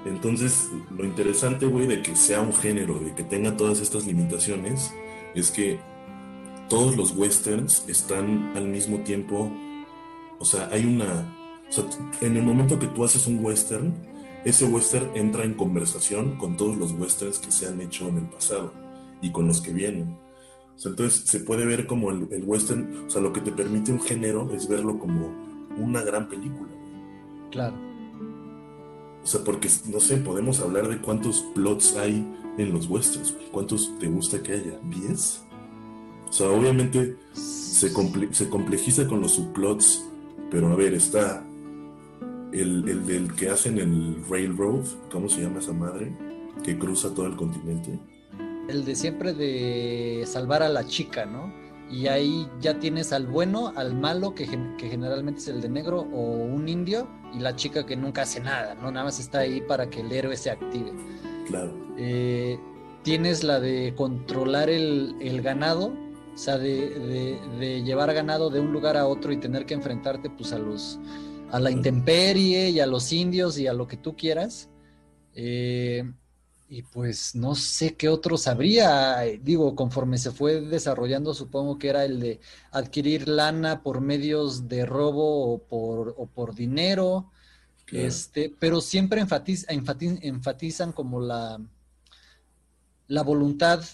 Entonces, 0.05 0.69
lo 0.97 1.05
interesante, 1.05 1.67
güey, 1.67 1.87
de 1.87 2.03
que 2.03 2.17
sea 2.17 2.41
un 2.41 2.53
género, 2.53 2.99
de 2.99 3.15
que 3.15 3.23
tenga 3.23 3.57
todas 3.57 3.81
estas 3.81 4.07
limitaciones, 4.07 4.93
es 5.35 5.51
que 5.51 5.79
todos 6.69 6.97
los 6.97 7.17
westerns 7.17 7.85
están 7.89 8.53
al 8.57 8.67
mismo 8.67 8.99
tiempo, 9.01 9.53
o 10.39 10.45
sea, 10.45 10.69
hay 10.73 10.85
una, 10.85 11.63
o 11.69 11.73
sea, 11.73 11.85
en 12.21 12.37
el 12.37 12.43
momento 12.43 12.79
que 12.79 12.89
tú 12.89 13.05
haces 13.05 13.27
un 13.27 13.45
western, 13.45 13.95
ese 14.45 14.65
western 14.65 15.11
entra 15.15 15.45
en 15.45 15.55
conversación 15.55 16.37
con 16.37 16.57
todos 16.57 16.77
los 16.77 16.93
westerns 16.93 17.39
que 17.39 17.53
se 17.53 17.69
han 17.69 17.81
hecho 17.81 18.09
en 18.09 18.17
el 18.17 18.25
pasado 18.25 18.73
y 19.21 19.31
con 19.31 19.47
los 19.47 19.61
que 19.61 19.73
vienen. 19.73 20.19
entonces 20.85 21.23
se 21.27 21.41
puede 21.41 21.65
ver 21.65 21.87
como 21.87 22.11
el, 22.11 22.43
western, 22.45 23.07
o 23.07 23.11
sea, 23.11 23.23
lo 23.23 23.33
que 23.33 23.41
te 23.41 23.53
permite 23.53 23.93
un 23.93 24.01
género 24.01 24.51
es 24.53 24.67
verlo 24.67 24.99
como 24.99 25.29
una 25.79 26.03
gran 26.03 26.29
película. 26.29 26.71
Claro. 27.53 27.92
O 29.23 29.27
sea, 29.27 29.43
porque, 29.45 29.69
no 29.87 30.01
sé, 30.01 30.17
podemos 30.17 30.61
hablar 30.61 30.89
de 30.89 30.99
cuántos 30.99 31.43
plots 31.55 31.97
hay 31.97 32.27
en 32.59 32.73
los 32.73 32.89
westerns. 32.89 33.35
¿Cuántos 33.53 33.99
te 33.99 34.09
gusta 34.09 34.43
que 34.43 34.53
haya? 34.53 34.81
¿10? 34.83 35.39
O 36.29 36.33
sea, 36.33 36.49
obviamente 36.49 37.17
se, 37.35 37.91
se 38.33 38.49
complejiza 38.49 39.07
con 39.07 39.21
los 39.21 39.33
subplots, 39.33 40.05
pero 40.51 40.69
a 40.69 40.75
ver, 40.75 40.95
está 40.95 41.47
el, 42.53 42.89
el 42.89 43.07
del 43.07 43.35
que 43.35 43.49
hacen 43.51 43.79
el 43.79 44.25
Railroad, 44.29 44.85
¿cómo 45.11 45.29
se 45.29 45.43
llama 45.43 45.61
esa 45.61 45.73
madre? 45.73 46.17
Que 46.65 46.79
cruza 46.79 47.15
todo 47.15 47.27
el 47.27 47.37
continente 47.37 47.99
el 48.69 48.85
de 48.85 48.95
siempre 48.95 49.33
de 49.33 50.25
salvar 50.27 50.63
a 50.63 50.69
la 50.69 50.87
chica, 50.87 51.27
¿no? 51.27 51.53
Y 51.93 52.07
ahí 52.07 52.49
ya 52.59 52.79
tienes 52.79 53.13
al 53.13 53.27
bueno, 53.27 53.75
al 53.77 53.95
malo, 53.95 54.35
que, 54.35 54.47
generalmente 54.47 55.41
es 55.41 55.49
el 55.49 55.61
de 55.61 55.69
negro, 55.69 56.01
o 56.01 56.21
un 56.21 56.67
indio, 56.67 57.07
y 57.35 57.39
la 57.39 57.55
chica 57.55 57.85
que 57.85 57.97
nunca 57.97 58.23
hace 58.23 58.41
nada, 58.41 58.75
¿no? 58.75 58.91
Nada 58.91 59.05
más 59.05 59.21
está 59.21 59.41
ahí 59.41 59.61
para 59.61 59.91
que 59.91 60.01
el 60.01 60.11
héroe 60.11 60.35
se 60.35 60.51
active. 60.51 60.91
Claro. 61.47 61.75
Eh, 61.99 62.59
tienes 63.03 63.45
la 63.45 63.61
de 63.61 63.95
controlar 63.95 64.71
el, 64.71 65.43
ganado, 65.43 65.93
o 66.35 66.39
sea, 66.39 66.57
de, 66.57 67.83
llevar 67.85 68.15
ganado 68.15 68.49
de 68.49 68.61
un 68.61 68.73
lugar 68.73 68.97
a 68.97 69.07
otro 69.07 69.31
y 69.31 69.37
tener 69.37 69.67
que 69.67 69.75
enfrentarte 69.75 70.31
pues 70.31 70.53
a 70.53 70.59
los 70.59 70.99
a 71.51 71.61
la 71.61 71.71
intemperie 71.71 72.71
y 72.71 72.81
a 72.81 72.87
los 72.87 73.13
indios 73.13 73.59
y 73.59 73.67
a 73.67 73.75
lo 73.75 73.87
que 73.87 73.99
tú 73.99 74.17
quieras. 74.17 74.71
Eh, 75.35 76.11
y 76.73 76.81
pues 76.81 77.35
no 77.35 77.55
sé 77.55 77.97
qué 77.97 78.09
otros 78.09 78.47
habría. 78.47 79.19
Digo, 79.43 79.77
conforme 79.77 80.17
se 80.17 80.31
fue 80.31 80.63
desarrollando, 80.63 81.35
supongo 81.35 81.79
que 81.79 81.91
era 81.91 82.07
el 82.07 82.19
de 82.19 82.41
adquirir 82.71 83.29
lana 83.29 83.83
por 83.83 84.01
medios 84.01 84.69
de 84.69 84.87
robo 84.87 85.53
o 85.53 85.59
por, 85.59 86.15
o 86.17 86.27
por 86.27 86.55
dinero. 86.55 87.31
Este, 87.89 88.55
pero 88.59 88.81
siempre 88.81 89.21
enfatizan 89.21 90.93
como 90.93 91.21
la, 91.21 91.61
la 93.09 93.23
voluntad 93.23 93.85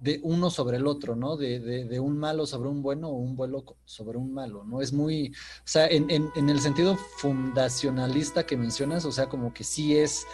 de 0.00 0.20
uno 0.22 0.48
sobre 0.48 0.76
el 0.76 0.86
otro, 0.86 1.16
¿no? 1.16 1.36
De, 1.36 1.58
de, 1.58 1.98
un 1.98 2.16
malo 2.16 2.46
sobre 2.46 2.68
un 2.68 2.82
bueno 2.82 3.08
o 3.08 3.16
un 3.16 3.34
bueno 3.34 3.64
sobre 3.84 4.16
un 4.16 4.32
malo, 4.32 4.62
¿no? 4.62 4.80
Es 4.80 4.92
muy, 4.92 5.30
o 5.30 5.64
sea, 5.64 5.88
en, 5.88 6.08
en, 6.08 6.30
en 6.36 6.50
el 6.50 6.60
sentido 6.60 6.96
fundacionalista 7.16 8.46
que 8.46 8.56
mencionas, 8.56 9.04
o 9.06 9.10
sea, 9.10 9.28
como 9.28 9.52
que 9.52 9.64
sí 9.64 9.96
es 9.96 10.24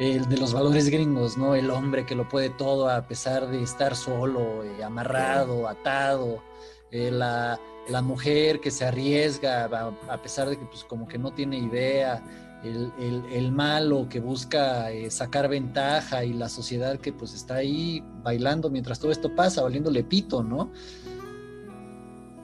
el 0.00 0.26
de 0.30 0.38
los 0.38 0.54
valores 0.54 0.88
gringos, 0.88 1.36
¿no? 1.36 1.54
El 1.54 1.70
hombre 1.70 2.06
que 2.06 2.14
lo 2.14 2.26
puede 2.26 2.48
todo 2.48 2.88
a 2.88 3.02
pesar 3.02 3.48
de 3.48 3.62
estar 3.62 3.94
solo, 3.94 4.64
eh, 4.64 4.82
amarrado, 4.82 5.68
atado, 5.68 6.42
eh, 6.90 7.10
la, 7.10 7.60
mujer 8.02 8.60
que 8.60 8.70
se 8.70 8.86
arriesga 8.86 9.64
a, 10.08 10.22
pesar 10.22 10.48
de 10.48 10.56
que 10.56 10.64
pues 10.64 10.84
como 10.84 11.06
que 11.06 11.18
no 11.18 11.32
tiene 11.32 11.58
idea, 11.58 12.22
el, 12.64 13.52
malo 13.52 14.08
que 14.08 14.20
busca 14.20 14.90
eh, 14.90 15.10
sacar 15.10 15.48
ventaja 15.48 16.24
y 16.24 16.32
la 16.32 16.48
sociedad 16.48 16.98
que 16.98 17.12
pues 17.12 17.34
está 17.34 17.56
ahí 17.56 18.02
bailando 18.22 18.70
mientras 18.70 19.00
todo 19.00 19.12
esto 19.12 19.34
pasa, 19.34 19.62
valiéndole 19.62 20.02
pito, 20.02 20.42
¿no? 20.42 20.72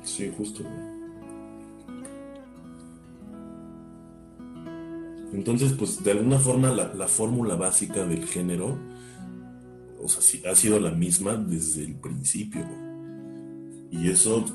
Sí, 0.03 0.31
justo. 0.37 0.63
Entonces, 5.37 5.75
pues 5.75 6.03
de 6.03 6.13
alguna 6.13 6.39
forma 6.39 6.71
la, 6.71 7.09
fórmula 7.09 7.57
básica 7.57 8.07
del 8.07 8.27
género, 8.27 8.79
o 10.03 10.09
sea, 10.09 10.51
ha 10.51 10.55
sido 10.55 10.81
la 10.81 10.93
misma 10.93 11.37
desde 11.37 11.85
el 11.85 11.95
principio. 11.97 12.67
Y 13.91 14.09
eso 14.09 14.47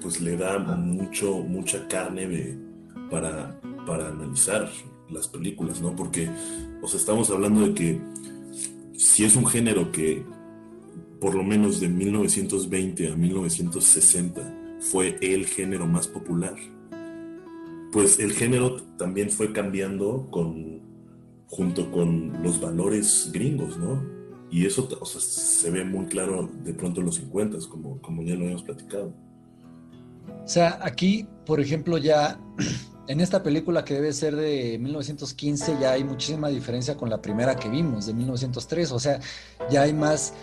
pues 0.00 0.22
le 0.22 0.38
da 0.38 0.58
mucho, 0.58 1.42
mucha 1.42 1.86
carne 1.88 2.58
para, 3.10 3.60
para 3.86 4.08
analizar 4.08 4.70
las 5.10 5.28
películas, 5.28 5.82
¿no? 5.82 5.94
Porque, 5.94 6.30
o 6.80 6.88
sea, 6.88 6.98
estamos 6.98 7.28
hablando 7.28 7.60
de 7.60 7.74
que 7.74 8.00
si 8.96 9.24
es 9.24 9.36
un 9.36 9.46
género 9.46 9.92
que 9.92 10.24
por 11.20 11.34
lo 11.34 11.44
menos 11.44 11.80
de 11.80 11.88
1920 11.90 13.12
a 13.12 13.14
1960 13.14 14.78
fue 14.80 15.18
el 15.20 15.44
género 15.44 15.86
más 15.86 16.08
popular, 16.08 16.56
pues 17.92 18.18
el 18.18 18.32
género 18.32 18.76
también 18.96 19.30
fue 19.30 19.52
cambiando 19.52 20.28
con, 20.30 20.80
junto 21.48 21.90
con 21.90 22.42
los 22.42 22.60
valores 22.60 23.30
gringos, 23.32 23.76
¿no? 23.78 24.02
Y 24.50 24.66
eso 24.66 24.88
se 25.20 25.70
ve 25.70 25.84
muy 25.84 26.06
claro 26.06 26.50
de 26.64 26.74
pronto 26.74 27.00
en 27.00 27.06
los 27.06 27.16
50, 27.16 27.58
como, 27.68 28.00
como 28.00 28.22
ya 28.22 28.34
lo 28.34 28.46
hemos 28.46 28.62
platicado. 28.62 29.14
O 30.44 30.48
sea, 30.48 30.78
aquí, 30.82 31.26
por 31.46 31.60
ejemplo, 31.60 31.98
ya 31.98 32.40
en 33.06 33.20
esta 33.20 33.42
película 33.42 33.84
que 33.84 33.94
debe 33.94 34.12
ser 34.12 34.36
de 34.36 34.78
1915 34.78 35.78
ya 35.80 35.92
hay 35.92 36.04
muchísima 36.04 36.48
diferencia 36.48 36.96
con 36.96 37.10
la 37.10 37.20
primera 37.20 37.56
que 37.56 37.68
vimos, 37.68 38.06
de 38.06 38.14
1903. 38.14 38.92
O 38.92 38.98
sea, 39.00 39.20
ya 39.70 39.82
hay 39.82 39.92
más 39.92 40.34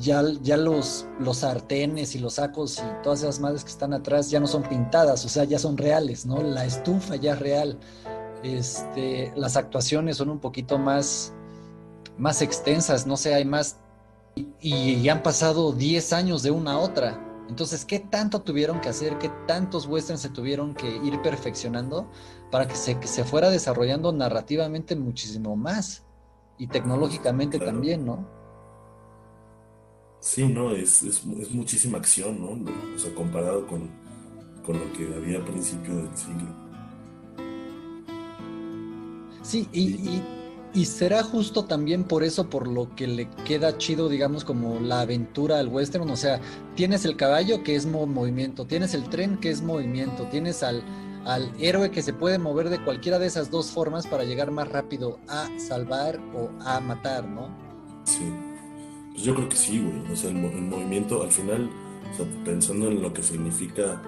ya, 0.00 0.22
ya 0.42 0.56
los, 0.56 1.06
los 1.18 1.38
sartenes 1.38 2.14
y 2.14 2.18
los 2.18 2.34
sacos 2.34 2.78
y 2.78 3.02
todas 3.02 3.20
esas 3.20 3.40
madres 3.40 3.64
que 3.64 3.70
están 3.70 3.92
atrás 3.92 4.30
ya 4.30 4.40
no 4.40 4.46
son 4.46 4.62
pintadas, 4.62 5.24
o 5.24 5.28
sea, 5.28 5.44
ya 5.44 5.58
son 5.58 5.76
reales, 5.76 6.26
¿no? 6.26 6.42
La 6.42 6.64
estufa 6.64 7.16
ya 7.16 7.34
es 7.34 7.38
real. 7.38 7.78
Este, 8.42 9.32
las 9.36 9.56
actuaciones 9.56 10.16
son 10.16 10.30
un 10.30 10.38
poquito 10.38 10.78
más, 10.78 11.32
más 12.18 12.42
extensas, 12.42 13.06
no 13.06 13.16
sé, 13.16 13.34
hay 13.34 13.44
más. 13.44 13.76
Y, 14.60 15.08
han 15.08 15.22
pasado 15.22 15.72
10 15.72 16.12
años 16.12 16.42
de 16.42 16.50
una 16.50 16.72
a 16.72 16.78
otra. 16.78 17.29
Entonces, 17.50 17.84
¿qué 17.84 17.98
tanto 17.98 18.42
tuvieron 18.42 18.80
que 18.80 18.88
hacer? 18.88 19.18
¿Qué 19.18 19.28
tantos 19.48 19.86
westerns 19.86 20.20
se 20.22 20.28
tuvieron 20.28 20.72
que 20.72 20.88
ir 20.98 21.20
perfeccionando 21.20 22.08
para 22.52 22.68
que 22.68 22.76
se, 22.76 22.96
se 23.04 23.24
fuera 23.24 23.50
desarrollando 23.50 24.12
narrativamente 24.12 24.94
muchísimo 24.94 25.56
más? 25.56 26.04
Y 26.58 26.68
tecnológicamente 26.68 27.58
también, 27.58 28.06
¿no? 28.06 28.24
Sí, 30.20 30.46
no, 30.46 30.70
es, 30.70 31.02
es, 31.02 31.24
muchísima 31.24 31.98
acción, 31.98 32.40
¿no? 32.40 32.72
O 32.94 32.98
sea, 32.98 33.12
comparado 33.16 33.66
con, 33.66 33.90
lo 34.68 34.92
que 34.92 35.12
había 35.12 35.38
al 35.38 35.44
principio 35.44 35.96
del 35.96 36.16
siglo. 36.16 36.54
Sí, 39.42 39.68
y, 39.72 39.80
y 40.08 40.39
será 40.84 41.22
justo 41.22 41.64
también 41.64 42.04
por 42.04 42.22
eso, 42.22 42.48
por 42.48 42.68
lo 42.68 42.94
que 42.94 43.06
le 43.06 43.28
queda 43.44 43.76
chido, 43.76 44.08
digamos, 44.08 44.44
como 44.44 44.78
la 44.80 45.00
aventura 45.00 45.58
al 45.58 45.68
western. 45.68 46.08
O 46.10 46.16
sea, 46.16 46.40
tienes 46.74 47.04
el 47.04 47.16
caballo 47.16 47.62
que 47.62 47.74
es 47.74 47.86
movimiento, 47.86 48.66
tienes 48.66 48.94
el 48.94 49.08
tren 49.08 49.38
que 49.38 49.50
es 49.50 49.62
movimiento, 49.62 50.24
tienes 50.30 50.62
al, 50.62 50.82
al 51.24 51.52
héroe 51.58 51.90
que 51.90 52.02
se 52.02 52.12
puede 52.12 52.38
mover 52.38 52.70
de 52.70 52.82
cualquiera 52.82 53.18
de 53.18 53.26
esas 53.26 53.50
dos 53.50 53.70
formas 53.70 54.06
para 54.06 54.24
llegar 54.24 54.50
más 54.50 54.68
rápido 54.68 55.18
a 55.28 55.48
salvar 55.58 56.20
o 56.34 56.50
a 56.64 56.80
matar, 56.80 57.24
¿no? 57.26 57.48
Sí. 58.04 58.32
Pues 59.12 59.24
yo 59.24 59.34
creo 59.34 59.48
que 59.48 59.56
sí, 59.56 59.80
güey. 59.80 60.12
O 60.12 60.16
sea, 60.16 60.30
el, 60.30 60.36
movimiento, 60.36 61.22
al 61.22 61.30
final, 61.30 61.68
o 62.12 62.16
sea, 62.16 62.26
pensando 62.44 62.88
en 62.88 63.02
lo 63.02 63.12
que 63.12 63.22
significa 63.22 64.00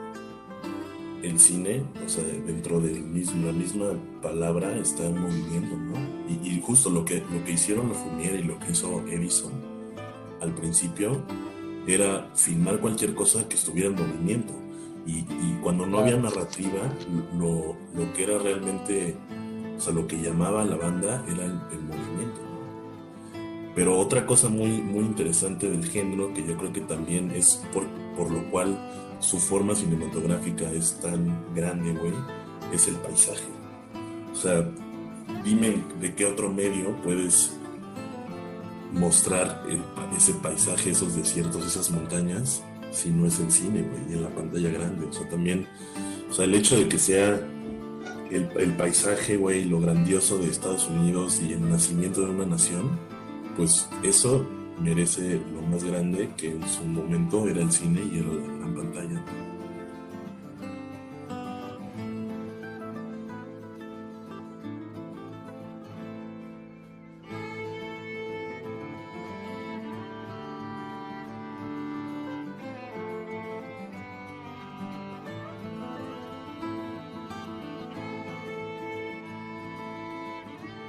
el 1.23 1.39
cine, 1.39 1.83
o 2.05 2.09
sea, 2.09 2.25
dentro 2.25 2.81
de 2.81 2.95
la 2.95 3.53
misma 3.53 3.93
palabra 4.21 4.77
está 4.77 5.07
en 5.07 5.21
movimiento, 5.21 5.77
¿no? 5.77 5.95
Y, 6.29 6.61
justo 6.61 6.91
lo 6.91 7.05
que, 7.05 7.23
lo 7.33 7.45
que 7.45 7.53
hicieron 7.53 7.89
los 7.89 7.99
Fumier 7.99 8.37
y 8.37 8.43
lo 8.43 8.59
que 8.59 8.73
hizo 8.73 9.03
Edison 9.09 9.53
al 10.41 10.55
principio 10.55 11.23
era 11.87 12.31
filmar 12.35 12.79
cualquier 12.81 13.15
cosa 13.15 13.49
que 13.49 13.55
estuviera 13.55 13.89
en 13.89 13.95
movimiento. 13.95 14.53
Y, 15.07 15.25
cuando 15.63 15.87
no 15.87 15.99
había 15.99 16.17
narrativa, 16.17 16.93
lo, 17.39 17.77
lo, 17.95 18.13
que 18.15 18.25
era 18.25 18.39
realmente, 18.39 19.17
o 19.77 19.81
sea, 19.81 19.93
lo 19.93 20.07
que 20.07 20.21
llamaba 20.21 20.63
a 20.63 20.65
la 20.65 20.77
banda 20.77 21.25
era 21.29 21.45
el, 21.45 21.83
movimiento. 21.83 22.41
Pero 23.75 23.99
otra 23.99 24.27
cosa 24.27 24.49
muy, 24.49 24.69
muy 24.69 25.05
interesante 25.05 25.71
del 25.71 25.85
género, 25.85 26.35
que 26.35 26.47
yo 26.47 26.57
creo 26.57 26.73
que 26.73 26.81
también 26.83 27.31
es 27.31 27.63
por, 27.73 27.85
por 28.17 28.31
lo 28.31 28.49
cual 28.51 28.79
su 29.23 29.39
forma 29.39 29.75
cinematográfica 29.75 30.71
es 30.73 30.99
tan 31.01 31.55
grande, 31.55 31.93
güey, 31.93 32.13
es 32.73 32.89
el 32.89 32.97
paisaje. 32.97 33.45
O 34.33 34.35
sea, 34.35 34.69
dime 35.45 35.83
de 36.01 36.15
qué 36.15 36.27
otro 36.27 36.53
medio 36.53 36.97
puedes 37.03 37.53
mostrar 38.93 39.65
ese 40.17 40.35
paisaje, 40.35 40.91
esos 40.91 41.15
desiertos, 41.15 41.65
esas 41.65 41.91
montañas, 41.91 42.63
si 42.91 43.11
no 43.11 43.27
es 43.27 43.39
el 43.39 43.51
cine, 43.51 43.83
güey, 43.83 44.11
y 44.11 44.13
en 44.15 44.25
la 44.25 44.31
pantalla 44.31 44.71
grande. 44.71 45.07
O 45.07 45.13
sea, 45.13 45.29
también, 45.29 45.69
o 46.29 46.33
sea, 46.35 46.45
el 46.45 46.55
hecho 46.55 46.77
de 46.77 46.89
que 46.89 46.99
sea 46.99 47.41
el, 48.31 48.51
el 48.57 48.77
paisaje, 48.77 49.37
güey, 49.37 49.65
lo 49.65 49.81
grandioso 49.81 50.39
de 50.39 50.49
Estados 50.49 50.89
Unidos 50.89 51.41
y 51.41 51.53
el 51.53 51.71
nacimiento 51.71 52.23
de 52.23 52.31
una 52.31 52.45
nación, 52.45 52.99
pues 53.57 53.89
eso 54.03 54.45
merece 54.83 55.41
lo 55.55 55.63
más 55.63 55.85
grande 55.85 56.29
que 56.37 56.51
en 56.51 56.69
su 56.69 56.85
momento 56.85 57.49
era 57.49 57.63
el 57.63 57.71
cine 57.71 58.03
y 58.13 58.19
era 58.19 58.33
la 58.33 58.75
pantalla. 58.75 59.25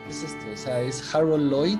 es 0.09 0.23
esto? 0.23 0.45
O 0.53 0.57
sea, 0.57 0.81
es 0.81 1.15
Harold 1.15 1.49
Lloyd 1.51 1.79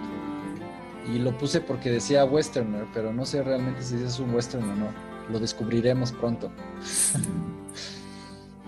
y 1.13 1.19
lo 1.19 1.37
puse 1.37 1.61
porque 1.61 1.91
decía 1.91 2.25
westerner, 2.25 2.87
pero 2.93 3.13
no 3.13 3.25
sé 3.25 3.43
realmente 3.43 3.83
si 3.83 3.95
es 3.95 4.19
un 4.19 4.33
western 4.33 4.69
o 4.69 4.75
no. 4.75 4.87
Lo 5.29 5.39
descubriremos 5.39 6.11
pronto. 6.11 6.51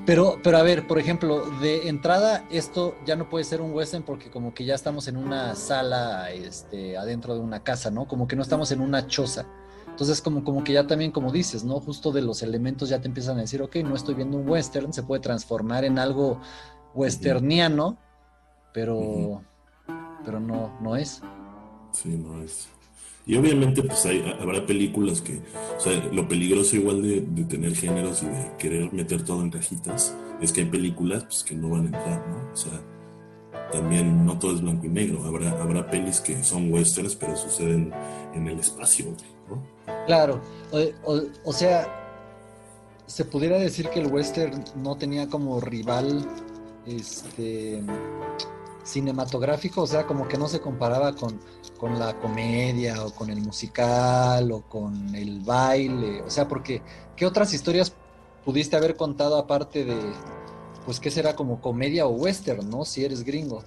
Pero, 0.06 0.38
pero 0.44 0.60
a 0.60 0.62
ver, 0.62 0.86
por 0.86 1.00
ejemplo, 1.00 1.50
de 1.62 1.90
entrada, 1.90 2.46
esto 2.52 2.96
ya 3.08 3.16
no 3.16 3.28
puede 3.28 3.44
ser 3.44 3.60
un 3.60 3.74
western 3.74 4.04
porque 4.04 4.30
como 4.30 4.54
que 4.54 4.64
ya 4.64 4.76
estamos 4.76 5.08
en 5.08 5.18
una 5.18 5.56
sala 5.56 6.30
este, 6.30 6.96
adentro 6.96 7.34
de 7.34 7.40
una 7.40 7.64
casa, 7.64 7.90
¿no? 7.90 8.08
Como 8.08 8.28
que 8.28 8.36
no 8.36 8.44
estamos 8.44 8.72
en 8.72 8.82
una 8.82 9.08
choza. 9.08 9.48
Entonces, 9.88 10.22
como, 10.22 10.44
como 10.44 10.64
que 10.64 10.74
ya 10.74 10.86
también, 10.86 11.10
como 11.10 11.32
dices, 11.32 11.64
¿no? 11.64 11.80
Justo 11.80 12.12
de 12.12 12.22
los 12.22 12.44
elementos 12.44 12.90
ya 12.90 13.02
te 13.02 13.08
empiezan 13.08 13.40
a 13.40 13.42
decir, 13.42 13.64
ok, 13.64 13.78
no 13.78 13.96
estoy 13.96 14.14
viendo 14.14 14.38
un 14.38 14.48
western, 14.48 14.94
se 14.94 15.02
puede 15.02 15.22
transformar 15.22 15.86
en 15.86 15.98
algo 15.98 16.40
westerniano, 16.94 17.98
pero, 18.74 19.42
pero 20.24 20.40
no, 20.40 20.78
no 20.82 20.96
es. 20.96 21.24
Sí, 21.96 22.10
no 22.10 22.42
es. 22.42 22.68
Y 23.28 23.36
obviamente, 23.38 23.82
pues 23.82 24.06
hay, 24.06 24.24
habrá 24.40 24.66
películas 24.66 25.22
que, 25.22 25.40
o 25.76 25.80
sea, 25.80 25.94
lo 26.12 26.28
peligroso 26.28 26.76
igual 26.76 27.02
de, 27.02 27.44
tener 27.46 27.76
géneros 27.76 28.22
y 28.22 28.28
de 28.28 28.52
querer 28.60 28.94
meter 28.94 29.24
todo 29.24 29.42
en 29.42 29.50
cajitas, 29.50 30.16
es 30.42 30.52
que 30.52 30.62
hay 30.62 30.68
películas 30.68 31.24
pues, 31.24 31.44
que 31.44 31.56
no 31.56 31.70
van 31.70 31.84
a 31.84 31.86
entrar, 31.86 32.28
¿no? 32.28 32.52
O 32.54 32.56
sea, 32.56 32.80
también 33.72 34.26
no 34.26 34.38
todo 34.38 34.54
es 34.54 34.62
blanco 34.62 34.86
y 34.86 34.90
negro. 34.90 35.24
Habrá, 35.26 35.50
habrá 35.60 35.90
pelis 35.90 36.22
que 36.22 36.44
son 36.44 36.72
westerns, 36.72 37.16
pero 37.16 37.36
suceden 37.36 37.92
en 38.36 38.48
el 38.48 38.60
espacio, 38.60 39.08
¿no? 39.50 39.64
Claro, 40.06 40.42
o, 41.04 41.22
o 41.44 41.54
sea, 41.54 41.88
se 43.08 43.26
pudiera 43.26 43.58
decir 43.58 43.90
que 43.90 44.02
el 44.02 44.08
western 44.08 44.64
no 44.76 44.98
tenía 44.98 45.28
como 45.28 45.60
rival, 45.60 46.28
este 46.86 47.82
cinematográfico, 48.86 49.82
o 49.82 49.88
sea, 49.88 50.06
como 50.06 50.28
que 50.28 50.38
no 50.38 50.48
se 50.48 50.62
comparaba 50.62 51.14
con, 51.14 51.40
con 51.78 52.00
la 52.00 52.18
comedia 52.20 53.04
o 53.04 53.14
con 53.14 53.30
el 53.30 53.42
musical 53.42 54.52
o 54.52 54.62
con 54.62 55.14
el 55.14 55.42
baile, 55.42 56.22
o 56.22 56.30
sea, 56.30 56.48
porque 56.48 56.82
¿qué 57.18 57.26
otras 57.26 57.54
historias 57.54 57.94
pudiste 58.46 58.78
haber 58.78 58.96
contado 58.96 59.38
aparte 59.38 59.84
de, 59.84 59.98
pues, 60.86 61.00
qué 61.00 61.10
será 61.10 61.36
como 61.36 61.60
comedia 61.60 62.06
o 62.06 62.12
western, 62.12 62.70
¿no? 62.70 62.86
Si 62.86 63.04
eres 63.04 63.24
gringo. 63.24 63.64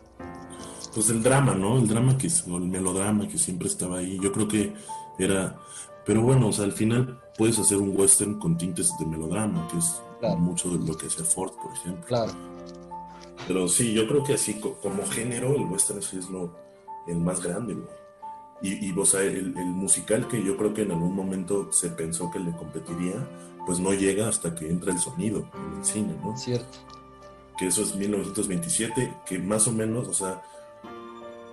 Pues 0.94 1.10
el 1.10 1.22
drama, 1.22 1.54
¿no? 1.54 1.76
El 1.78 1.88
drama 1.88 2.16
que 2.16 2.28
o 2.48 2.56
el 2.56 2.64
melodrama 2.64 3.28
que 3.28 3.38
siempre 3.38 3.68
estaba 3.68 3.98
ahí. 3.98 4.18
Yo 4.22 4.32
creo 4.32 4.48
que 4.48 4.72
era, 5.18 5.58
pero 6.06 6.22
bueno, 6.22 6.48
o 6.48 6.52
sea, 6.52 6.64
al 6.64 6.72
final 6.72 7.20
puedes 7.36 7.58
hacer 7.58 7.76
un 7.76 7.94
western 7.94 8.38
con 8.38 8.56
tintes 8.56 8.90
de 8.98 9.06
melodrama, 9.06 9.68
que 9.68 9.78
es 9.78 10.00
mucho 10.38 10.70
de 10.70 10.84
lo 10.84 10.96
que 10.96 11.06
hace 11.06 11.22
Ford, 11.24 11.52
por 11.52 11.72
ejemplo. 11.72 12.06
Claro. 12.06 12.32
Pero 13.46 13.68
sí, 13.68 13.92
yo 13.92 14.06
creo 14.06 14.24
que 14.24 14.34
así 14.34 14.60
como 14.60 15.06
género, 15.06 15.54
el 15.54 15.62
western 15.62 16.00
es 16.00 16.30
lo, 16.30 16.54
el 17.06 17.18
más 17.18 17.42
grande, 17.42 17.74
güey. 17.74 17.98
Y, 18.60 18.88
y 18.88 18.98
o 18.98 19.04
sea, 19.04 19.22
el, 19.22 19.52
musical 19.54 20.26
que 20.26 20.42
yo 20.42 20.56
creo 20.56 20.74
que 20.74 20.82
en 20.82 20.90
algún 20.90 21.14
momento 21.14 21.72
se 21.72 21.90
pensó 21.90 22.30
que 22.30 22.40
le 22.40 22.50
competiría, 22.52 23.14
pues 23.64 23.78
no 23.78 23.92
llega 23.92 24.28
hasta 24.28 24.54
que 24.54 24.68
entra 24.68 24.92
el 24.92 24.98
sonido 24.98 25.48
en 25.54 25.78
el 25.78 25.84
cine, 25.84 26.16
¿no? 26.22 26.36
Cierto. 26.36 26.78
Que 27.56 27.68
eso 27.68 27.82
es 27.82 27.94
1927, 27.94 29.14
que 29.26 29.38
más 29.38 29.68
o 29.68 29.72
menos, 29.72 30.08
o 30.08 30.12
sea, 30.12 30.42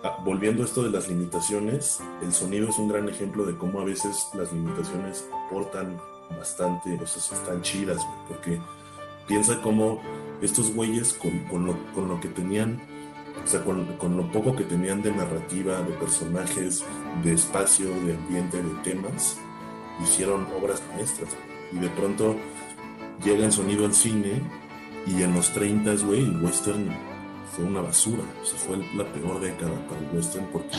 ah, 0.04 0.18
volviendo 0.24 0.64
a 0.64 0.66
esto 0.66 0.84
de 0.84 0.90
las 0.90 1.08
limitaciones, 1.08 2.00
el 2.24 2.34
sonido 2.34 2.70
es 2.70 2.78
un 2.80 2.88
gran 2.88 3.08
ejemplo 3.08 3.46
de 3.46 3.56
cómo 3.56 3.80
a 3.80 3.86
veces 3.86 4.28
las 4.34 4.52
limitaciones 4.52 5.26
aportan 5.46 6.00
bastante, 6.32 6.98
o 7.02 7.06
sea, 7.06 7.38
están 7.38 7.62
chidas, 7.62 7.98
güey, 7.98 8.28
porque 8.28 8.62
piensa 9.28 9.62
cómo 9.62 10.02
estos 10.42 10.74
güeyes 10.74 11.14
con, 11.14 11.66
lo, 11.66 12.20
que 12.20 12.28
tenían, 12.30 12.82
o 13.44 13.48
sea, 13.48 13.64
con, 13.64 14.18
lo 14.18 14.32
poco 14.32 14.56
que 14.56 14.64
tenían 14.64 15.02
de 15.02 15.12
narrativa, 15.12 15.82
de 15.82 15.94
personajes, 15.94 16.84
de 17.24 17.34
espacio, 17.34 17.90
de 18.06 18.16
ambiente, 18.16 18.62
de 18.62 18.70
temas, 18.84 19.38
hicieron 20.04 20.48
obras 20.62 20.82
maestras. 20.94 21.36
Y 21.72 21.80
de 21.80 21.90
pronto 21.90 22.36
llega 23.24 23.46
el 23.46 23.52
sonido 23.52 23.86
al 23.86 23.94
cine 23.94 24.42
y 25.08 25.22
en 25.22 25.34
los 25.34 25.52
30, 25.52 25.96
güey, 26.06 26.24
el 26.24 26.44
western 26.44 26.90
fue 27.56 27.66
una 27.66 27.82
basura. 27.82 28.24
O 28.42 28.46
sea, 28.46 28.60
fue 28.60 28.78
la 28.96 29.12
peor 29.12 29.40
década 29.40 29.74
para 29.88 30.02
el 30.02 30.16
western 30.16 30.48
porque 30.52 30.78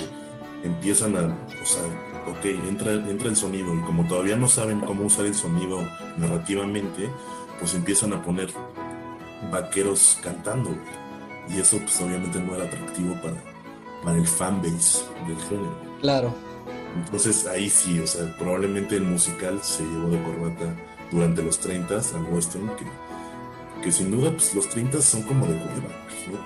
empiezan 0.62 1.16
a, 1.16 1.22
o 1.22 1.66
sea, 1.66 1.82
ok, 2.26 2.44
entra, 2.68 2.92
entra 2.92 3.28
el 3.28 3.36
sonido 3.36 3.74
y 3.74 3.80
como 3.82 4.06
todavía 4.06 4.36
no 4.36 4.48
saben 4.48 4.80
cómo 4.80 5.04
usar 5.06 5.26
el 5.26 5.34
sonido 5.34 5.80
narrativamente, 6.16 7.08
pues 7.58 7.74
empiezan 7.74 8.12
a 8.12 8.22
poner 8.22 8.50
vaqueros 9.50 10.18
cantando. 10.22 10.70
Y 11.48 11.60
eso 11.60 11.78
pues 11.78 12.00
obviamente 12.00 12.40
no 12.40 12.54
era 12.54 12.64
atractivo 12.64 13.14
para, 13.22 13.36
para 14.02 14.16
el 14.16 14.26
fanbase 14.26 15.04
del 15.26 15.38
género. 15.48 15.76
Claro. 16.00 16.34
Entonces 16.96 17.46
ahí 17.46 17.68
sí, 17.68 18.00
o 18.00 18.06
sea, 18.06 18.34
probablemente 18.38 18.96
el 18.96 19.02
musical 19.02 19.60
se 19.62 19.84
llevó 19.84 20.08
de 20.08 20.22
corbata 20.22 20.74
durante 21.10 21.42
los 21.42 21.58
30 21.58 21.94
al 21.94 22.24
western, 22.32 22.70
que, 22.76 22.84
que 23.82 23.92
sin 23.92 24.10
duda 24.10 24.30
pues 24.30 24.54
los 24.54 24.68
30 24.68 25.00
son 25.02 25.22
como 25.22 25.46
de 25.46 25.56
cueva, 25.56 25.88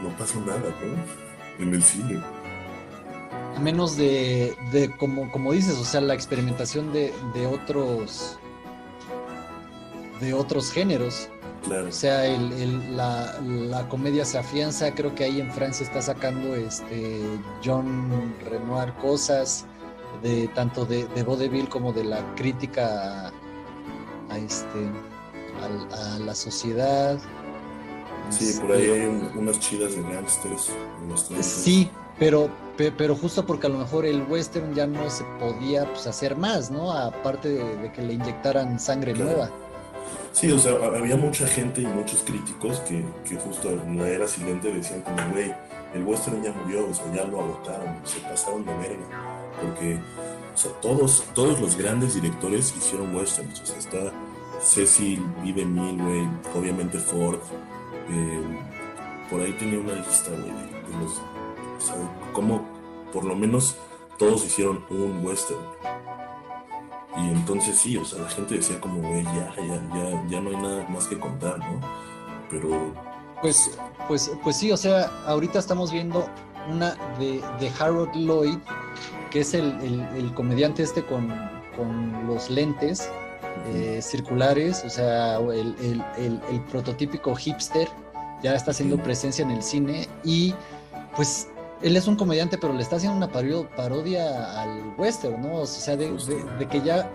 no, 0.02 0.08
no 0.08 0.16
pasa 0.16 0.38
nada, 0.40 0.58
¿no? 0.58 1.64
En 1.64 1.74
el 1.74 1.82
cine. 1.82 2.20
A 3.56 3.61
menos 3.61 3.96
de, 3.96 4.56
de 4.72 4.90
como, 4.96 5.30
como 5.30 5.52
dices, 5.52 5.76
o 5.78 5.84
sea, 5.84 6.00
la 6.00 6.14
experimentación 6.14 6.92
de, 6.92 7.14
de 7.32 7.46
otros 7.46 8.39
de 10.20 10.34
otros 10.34 10.70
géneros. 10.70 11.28
O 11.68 11.92
sea, 11.92 12.24
la, 12.90 13.86
comedia 13.88 14.24
se 14.24 14.38
afianza, 14.38 14.94
creo 14.94 15.14
que 15.14 15.24
ahí 15.24 15.40
en 15.40 15.50
Francia 15.52 15.84
está 15.84 16.00
sacando 16.00 16.54
este 16.54 17.20
John 17.62 18.34
Renoir 18.48 18.94
cosas 18.94 19.66
de 20.22 20.48
tanto 20.48 20.86
de, 20.86 21.06
de 21.08 21.22
vaudeville 21.22 21.68
como 21.68 21.92
de 21.92 22.04
la 22.04 22.34
crítica 22.34 23.30
a, 24.30 24.38
este 24.38 24.88
a, 25.92 26.18
la 26.18 26.34
sociedad. 26.34 27.18
Sí, 28.30 28.58
por 28.60 28.72
ahí 28.72 28.88
hay 28.88 29.30
unas 29.34 29.60
chidas 29.60 29.94
de 29.94 30.02
gangsters. 30.02 30.70
Sí, 31.42 31.90
pero 32.18 32.50
pero 32.76 33.14
justo 33.14 33.44
porque 33.44 33.66
a 33.66 33.70
lo 33.70 33.78
mejor 33.78 34.06
el 34.06 34.22
western 34.22 34.74
ya 34.74 34.86
no 34.86 35.10
se 35.10 35.24
podía 35.38 35.84
pues, 35.84 36.06
hacer 36.06 36.36
más, 36.36 36.70
¿no? 36.70 36.92
Aparte 36.92 37.50
de, 37.50 37.92
que 37.92 38.00
le 38.00 38.14
inyectaran 38.14 38.80
sangre 38.80 39.12
nueva. 39.12 39.50
Sí, 40.32 40.50
o 40.50 40.58
sea, 40.58 40.72
había 40.72 41.16
mucha 41.16 41.46
gente 41.46 41.82
y 41.82 41.86
muchos 41.86 42.22
críticos 42.22 42.80
que, 42.80 43.04
que 43.28 43.36
justo 43.36 43.70
en 43.70 43.98
la 43.98 44.08
era 44.08 44.28
silente 44.28 44.72
decían 44.72 45.02
como, 45.02 45.18
güey, 45.32 45.52
el 45.94 46.04
western 46.04 46.42
ya 46.42 46.52
murió, 46.52 46.88
o 46.88 46.94
sea, 46.94 47.12
ya 47.12 47.24
lo 47.24 47.40
agotaron, 47.40 47.96
se 48.04 48.20
pasaron 48.20 48.64
de 48.64 48.72
verga. 48.74 49.50
Porque, 49.61 49.98
o 50.54 50.56
sea, 50.56 50.70
todos, 50.80 51.24
todos 51.34 51.61
los 51.61 51.76
grandes 51.76 52.14
directores 52.14 52.74
hicieron 52.76 53.14
westerns. 53.14 53.61
O 53.61 53.66
sea, 53.66 53.78
está 53.78 54.12
Cecil, 54.62 55.24
Vive 55.42 55.64
Mil, 55.64 56.00
obviamente 56.54 56.98
Ford. 56.98 57.40
Eh, 58.11 58.42
por 59.30 59.40
ahí 59.40 59.52
tenía 59.54 59.78
una 59.78 59.94
lista, 59.94 60.30
güey, 60.30 60.42
de, 60.42 60.98
los. 61.00 61.18
O 61.90 62.32
como 62.32 62.62
por 63.12 63.24
lo 63.24 63.34
menos 63.34 63.76
todos 64.18 64.44
hicieron 64.44 64.84
un 64.90 65.24
western. 65.24 65.61
Y 67.16 67.28
entonces 67.28 67.76
sí, 67.78 67.96
o 67.96 68.04
sea, 68.04 68.22
la 68.22 68.28
gente 68.28 68.56
decía 68.56 68.80
como, 68.80 69.00
güey, 69.00 69.24
ya, 69.24 69.54
ya, 69.56 69.82
ya, 69.94 70.24
ya 70.28 70.40
no 70.40 70.50
hay 70.50 70.56
nada 70.56 70.88
más 70.88 71.06
que 71.06 71.18
contar, 71.18 71.58
¿no? 71.58 71.80
Pero... 72.48 72.92
Pues, 73.42 73.78
pues, 74.06 74.30
pues 74.44 74.56
sí, 74.56 74.70
o 74.70 74.76
sea, 74.76 75.06
ahorita 75.26 75.58
estamos 75.58 75.90
viendo 75.90 76.28
una 76.68 76.94
de, 77.18 77.42
de 77.58 77.72
Harold 77.78 78.14
Lloyd, 78.14 78.58
que 79.30 79.40
es 79.40 79.54
el, 79.54 79.72
el, 80.14 80.34
comediante 80.34 80.82
este 80.82 81.02
con, 81.04 81.28
con 81.76 82.26
los 82.26 82.50
lentes 82.50 83.08
eh, 83.68 84.00
circulares, 84.02 84.82
o 84.84 84.90
sea, 84.90 85.36
el, 85.38 86.04
el, 86.18 86.61
prototípico 86.70 87.34
hipster, 87.34 87.88
ya 88.42 88.54
está 88.54 88.70
haciendo 88.72 88.96
presencia 88.96 89.42
en 89.42 89.50
el 89.50 89.62
cine 89.62 90.08
y 90.24 90.54
pues 91.16 91.48
él 91.83 91.97
es 91.97 92.07
un 92.07 92.16
comediante, 92.16 92.59
pero 92.59 92.72
le 92.72 92.83
está 92.83 92.97
haciendo 92.97 93.16
una 93.16 93.28
parodia 93.31 94.61
al 94.61 94.95
western, 94.99 95.41
¿no? 95.41 95.61
O 95.61 95.66
sea, 95.66 95.97
de, 95.97 96.14
que 96.70 96.81
ya 96.83 97.11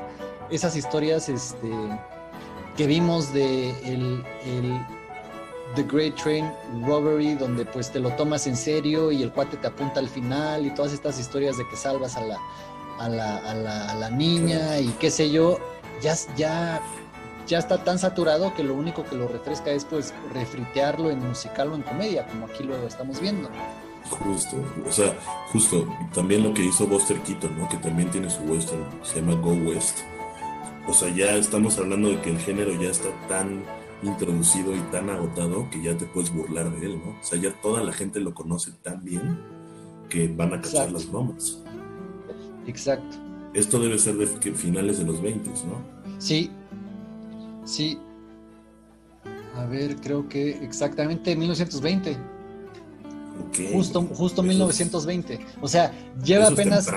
esas 0.49 0.76
historias 0.76 1.30
este, 1.30 1.70
que 2.76 2.88
vimos 2.88 3.34
de 3.34 3.70
el, 3.84 4.24
The 5.76 5.84
Great 5.84 6.16
Train 6.16 6.51
Robbery, 6.84 7.36
donde 7.36 7.66
pues 7.66 7.91
te 7.91 7.99
lo 7.99 8.09
tomas 8.11 8.47
en 8.47 8.55
serio 8.55 9.11
y 9.11 9.24
el 9.24 9.32
cuate 9.32 9.57
te 9.57 9.68
apunta 9.68 9.99
al 9.99 10.07
final 10.07 10.66
y 10.66 10.74
todas 10.74 10.93
estas 10.93 11.20
historias 11.20 11.57
de 11.57 11.68
que 11.68 11.76
salvas 11.76 12.16
a 12.16 12.22
la, 12.22 12.39
a 12.99 13.09
la, 13.09 13.38
a 13.38 13.53
la, 13.53 13.91
a 13.91 13.95
la 13.95 14.09
niña 14.09 14.80
y 14.80 14.88
qué 14.99 15.11
sé 15.11 15.30
yo, 15.32 15.59
ya, 16.01 16.16
ya, 16.38 16.82
ya 17.45 17.59
está 17.59 17.84
tan 17.84 17.99
saturado 17.99 18.53
que 18.53 18.63
lo 18.63 18.74
único 18.74 19.03
que 19.03 19.16
lo 19.16 19.28
refresca 19.28 19.72
es 19.72 19.86
pues 19.86 20.13
refritearlo 20.34 21.11
en 21.11 21.28
musical 21.28 21.72
o 21.72 21.76
en 21.76 21.82
comedia, 21.82 22.26
como 22.28 22.45
aquí 22.45 22.63
lo 22.63 22.76
estamos 22.88 23.20
viendo. 23.20 23.49
Justo, 24.09 24.57
o 24.87 24.91
sea, 24.91 25.17
justo, 25.51 25.87
también 26.13 26.43
lo 26.43 26.53
que 26.53 26.63
hizo 26.63 26.87
Buster 26.87 27.19
Keaton, 27.21 27.57
¿no? 27.57 27.67
Que 27.67 27.77
también 27.77 28.09
tiene 28.11 28.29
su 28.29 28.43
western, 28.43 28.83
se 29.03 29.19
llama 29.19 29.33
Go 29.35 29.53
West. 29.53 29.99
O 30.87 30.93
sea, 30.93 31.09
ya 31.09 31.35
estamos 31.35 31.77
hablando 31.79 32.09
de 32.09 32.21
que 32.21 32.29
el 32.29 32.37
género 32.37 32.79
ya 32.79 32.91
está 32.91 33.09
tan 33.27 33.63
introducido 34.03 34.75
y 34.75 34.79
tan 34.91 35.09
agotado 35.09 35.67
que 35.71 35.81
ya 35.81 35.97
te 35.97 36.05
puedes 36.05 36.31
burlar 36.31 36.69
de 36.79 36.85
él, 36.85 37.01
¿no? 37.03 37.11
O 37.11 37.23
sea, 37.23 37.39
ya 37.39 37.51
toda 37.61 37.83
la 37.83 37.91
gente 37.91 38.19
lo 38.19 38.33
conoce 38.33 38.71
tan 38.83 39.03
bien 39.03 39.39
que 40.09 40.27
van 40.27 40.53
a 40.53 40.61
cachar 40.61 40.91
las 40.91 41.09
bromas. 41.09 41.59
Exacto. 42.67 43.17
Esto 43.53 43.79
debe 43.79 43.97
ser 43.97 44.15
de 44.15 44.27
finales 44.53 44.99
de 44.99 45.05
los 45.05 45.21
20, 45.21 45.49
¿no? 45.49 46.19
Sí, 46.19 46.51
sí. 47.63 47.97
A 49.55 49.65
ver, 49.65 49.95
creo 49.95 50.27
que 50.27 50.51
exactamente 50.63 51.35
1920. 51.35 52.34
Justo, 53.71 54.01
justo 54.13 54.43
1920. 54.43 55.39
O 55.61 55.67
sea, 55.67 55.91
lleva 56.23 56.47
apenas. 56.47 56.89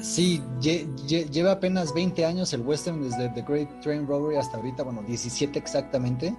Sí, 0.00 0.42
lleva 0.60 1.52
apenas 1.52 1.94
20 1.94 2.26
años 2.26 2.52
el 2.52 2.60
western 2.60 3.02
desde 3.02 3.30
The 3.30 3.42
Great 3.42 3.80
Train 3.80 4.06
Robbery 4.06 4.36
hasta 4.36 4.58
ahorita, 4.58 4.82
bueno, 4.82 5.02
17 5.02 5.58
exactamente. 5.58 6.36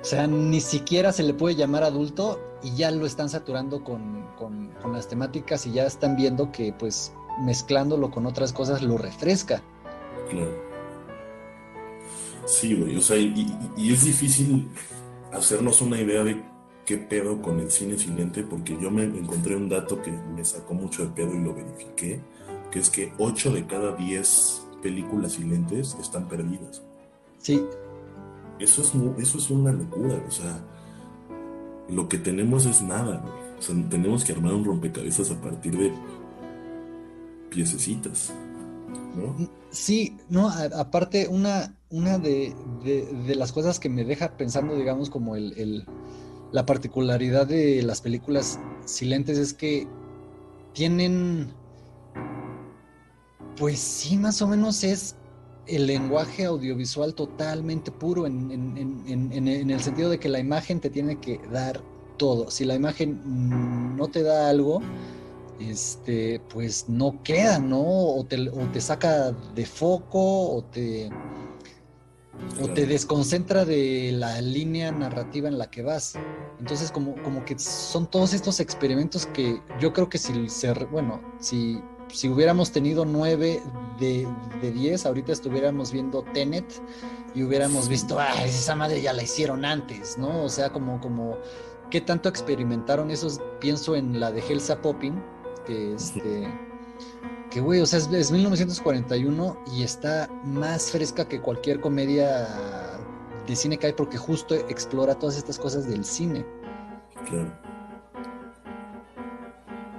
O 0.00 0.04
sea, 0.04 0.26
ni 0.26 0.60
siquiera 0.60 1.12
se 1.12 1.22
le 1.22 1.34
puede 1.34 1.54
llamar 1.54 1.84
adulto 1.84 2.40
y 2.62 2.74
ya 2.74 2.90
lo 2.90 3.06
están 3.06 3.28
saturando 3.28 3.84
con, 3.84 4.26
con, 4.36 4.70
las 4.92 5.08
temáticas 5.08 5.66
y 5.66 5.72
ya 5.72 5.86
están 5.86 6.16
viendo 6.16 6.50
que 6.50 6.72
pues 6.72 7.12
mezclándolo 7.42 8.10
con 8.10 8.26
otras 8.26 8.52
cosas 8.52 8.82
lo 8.82 8.98
refresca. 8.98 9.62
Claro. 10.30 10.50
Sí, 12.46 12.74
güey, 12.74 12.96
o 12.96 13.00
sea, 13.00 13.18
y, 13.18 13.46
y 13.76 13.92
es 13.92 14.04
difícil 14.04 14.68
hacernos 15.32 15.80
una 15.80 16.00
idea 16.00 16.24
de 16.24 16.42
qué 16.84 16.98
pedo 16.98 17.40
con 17.40 17.60
el 17.60 17.70
cine 17.70 17.98
silente, 17.98 18.42
porque 18.42 18.76
yo 18.80 18.90
me 18.90 19.04
encontré 19.04 19.56
un 19.56 19.68
dato 19.68 20.00
que 20.02 20.10
me 20.10 20.44
sacó 20.44 20.74
mucho 20.74 21.04
de 21.04 21.10
pedo 21.10 21.34
y 21.34 21.40
lo 21.40 21.54
verifiqué, 21.54 22.20
que 22.70 22.78
es 22.78 22.90
que 22.90 23.12
8 23.18 23.52
de 23.52 23.66
cada 23.66 23.96
10 23.96 24.62
películas 24.82 25.32
silentes 25.32 25.96
están 26.00 26.28
perdidas. 26.28 26.82
Sí. 27.38 27.64
Eso 28.58 28.82
es, 28.82 28.92
eso 29.22 29.38
es 29.38 29.50
una 29.50 29.72
locura, 29.72 30.22
o 30.26 30.30
sea, 30.30 30.62
lo 31.88 32.08
que 32.08 32.18
tenemos 32.18 32.66
es 32.66 32.82
nada, 32.82 33.24
O 33.58 33.62
sea, 33.62 33.74
tenemos 33.88 34.24
que 34.24 34.32
armar 34.32 34.54
un 34.54 34.64
rompecabezas 34.64 35.30
a 35.30 35.40
partir 35.40 35.76
de 35.76 35.92
piececitas, 37.50 38.32
¿no? 39.16 39.48
Sí, 39.70 40.16
no, 40.28 40.48
aparte, 40.48 41.26
una, 41.28 41.74
una 41.88 42.18
de, 42.18 42.54
de, 42.84 43.34
las 43.34 43.52
cosas 43.52 43.80
que 43.80 43.88
me 43.88 44.04
deja 44.04 44.36
pensando, 44.36 44.76
digamos, 44.76 45.08
como 45.08 45.36
el 45.36 45.86
la 46.52 46.66
particularidad 46.66 47.46
de 47.46 47.82
las 47.82 48.00
películas 48.00 48.58
silentes 48.84 49.38
es 49.38 49.54
que 49.54 49.86
tienen, 50.72 51.52
pues 53.56 53.78
sí, 53.78 54.16
más 54.16 54.42
o 54.42 54.46
menos 54.46 54.84
es 54.84 55.16
el 55.66 55.86
lenguaje 55.86 56.44
audiovisual 56.44 57.14
totalmente 57.14 57.90
puro 57.92 58.26
en, 58.26 59.70
el 59.70 59.80
sentido 59.80 60.10
de 60.10 60.18
que 60.18 60.28
la 60.28 60.40
imagen 60.40 60.80
te 60.80 60.90
tiene 60.90 61.20
que 61.20 61.40
dar 61.52 61.80
todo. 62.16 62.50
Si 62.50 62.64
la 62.64 62.74
imagen 62.74 63.96
no 63.96 64.08
te 64.08 64.22
da 64.22 64.48
algo, 64.48 64.80
este, 65.60 66.40
pues 66.52 66.88
no 66.88 67.22
queda, 67.22 67.58
¿no? 67.58 67.82
O 67.82 68.24
te, 68.24 68.48
o 68.48 68.66
te 68.72 68.80
saca 68.80 69.32
de 69.54 69.66
foco, 69.66 70.54
o 70.54 70.64
te 70.64 71.10
o 72.62 72.68
te 72.68 72.86
desconcentra 72.86 73.64
de 73.64 74.12
la 74.12 74.40
línea 74.40 74.92
narrativa 74.92 75.48
en 75.48 75.58
la 75.58 75.70
que 75.70 75.82
vas. 75.82 76.14
Entonces, 76.58 76.90
como, 76.90 77.14
como 77.22 77.44
que 77.44 77.58
son 77.58 78.06
todos 78.06 78.32
estos 78.34 78.60
experimentos 78.60 79.26
que 79.26 79.60
yo 79.80 79.92
creo 79.92 80.08
que 80.08 80.18
si 80.18 80.48
se, 80.48 80.72
bueno, 80.72 81.20
si, 81.38 81.80
si 82.12 82.28
hubiéramos 82.28 82.72
tenido 82.72 83.04
nueve 83.04 83.62
de, 83.98 84.26
de 84.60 84.70
diez, 84.72 85.06
ahorita 85.06 85.32
estuviéramos 85.32 85.92
viendo 85.92 86.22
Tenet 86.34 86.64
y 87.34 87.42
hubiéramos 87.42 87.88
visto, 87.88 88.18
ah, 88.18 88.44
esa 88.44 88.74
madre 88.74 89.00
ya 89.00 89.12
la 89.12 89.22
hicieron 89.22 89.64
antes, 89.64 90.18
¿no? 90.18 90.44
O 90.44 90.48
sea, 90.48 90.70
como, 90.70 91.00
como, 91.00 91.38
¿qué 91.90 92.00
tanto 92.00 92.28
experimentaron 92.28 93.10
esos? 93.10 93.40
Pienso 93.60 93.96
en 93.96 94.20
la 94.20 94.32
de 94.32 94.40
Helsa 94.40 94.82
Popping, 94.82 95.14
que 95.66 95.94
este 95.94 96.48
que 97.50 97.60
güey, 97.60 97.80
o 97.80 97.86
sea, 97.86 97.98
es, 97.98 98.30
1941 98.30 99.64
y 99.74 99.82
está 99.82 100.28
más 100.44 100.90
fresca 100.90 101.28
que 101.28 101.40
cualquier 101.40 101.80
comedia 101.80 102.46
de 103.46 103.56
cine 103.56 103.76
que 103.78 103.88
hay 103.88 103.92
porque 103.92 104.16
justo 104.16 104.54
explora 104.54 105.16
todas 105.16 105.36
estas 105.36 105.58
cosas 105.58 105.88
del 105.88 106.04
cine. 106.04 106.46
Claro. 107.28 107.52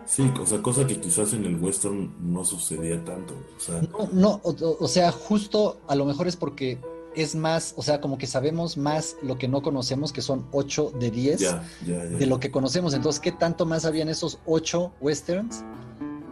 Sí, 0.06 0.30
o 0.42 0.46
sea, 0.46 0.62
cosa 0.62 0.86
que 0.88 1.00
quizás 1.00 1.34
en 1.34 1.46
el 1.46 1.56
western 1.62 2.14
no 2.20 2.44
sucedía 2.44 3.04
tanto. 3.04 3.34
O 3.56 3.60
sea... 3.60 3.82
No, 3.82 4.10
no 4.12 4.42
o, 4.44 4.88
sea, 4.88 5.12
justo 5.12 5.80
a 5.88 5.96
lo 5.96 6.06
mejor 6.06 6.28
es 6.28 6.36
porque 6.36 6.80
es 7.16 7.36
más, 7.36 7.74
o 7.78 7.82
sea, 7.82 8.02
como 8.02 8.18
que 8.18 8.28
sabemos 8.28 8.78
más 8.78 9.16
lo 9.22 9.38
que 9.38 9.48
no 9.48 9.62
conocemos, 9.62 10.12
que 10.12 10.22
son 10.22 10.48
8 10.52 10.94
de 11.00 11.12
10 11.12 11.40
de 12.20 12.26
lo 12.26 12.40
que 12.40 12.52
conocemos. 12.52 12.94
Entonces, 12.94 13.22
¿qué 13.22 13.32
tanto 13.32 13.66
más 13.66 13.86
habían 13.86 14.10
esos 14.10 14.40
8 14.46 14.94
westerns? 15.00 15.64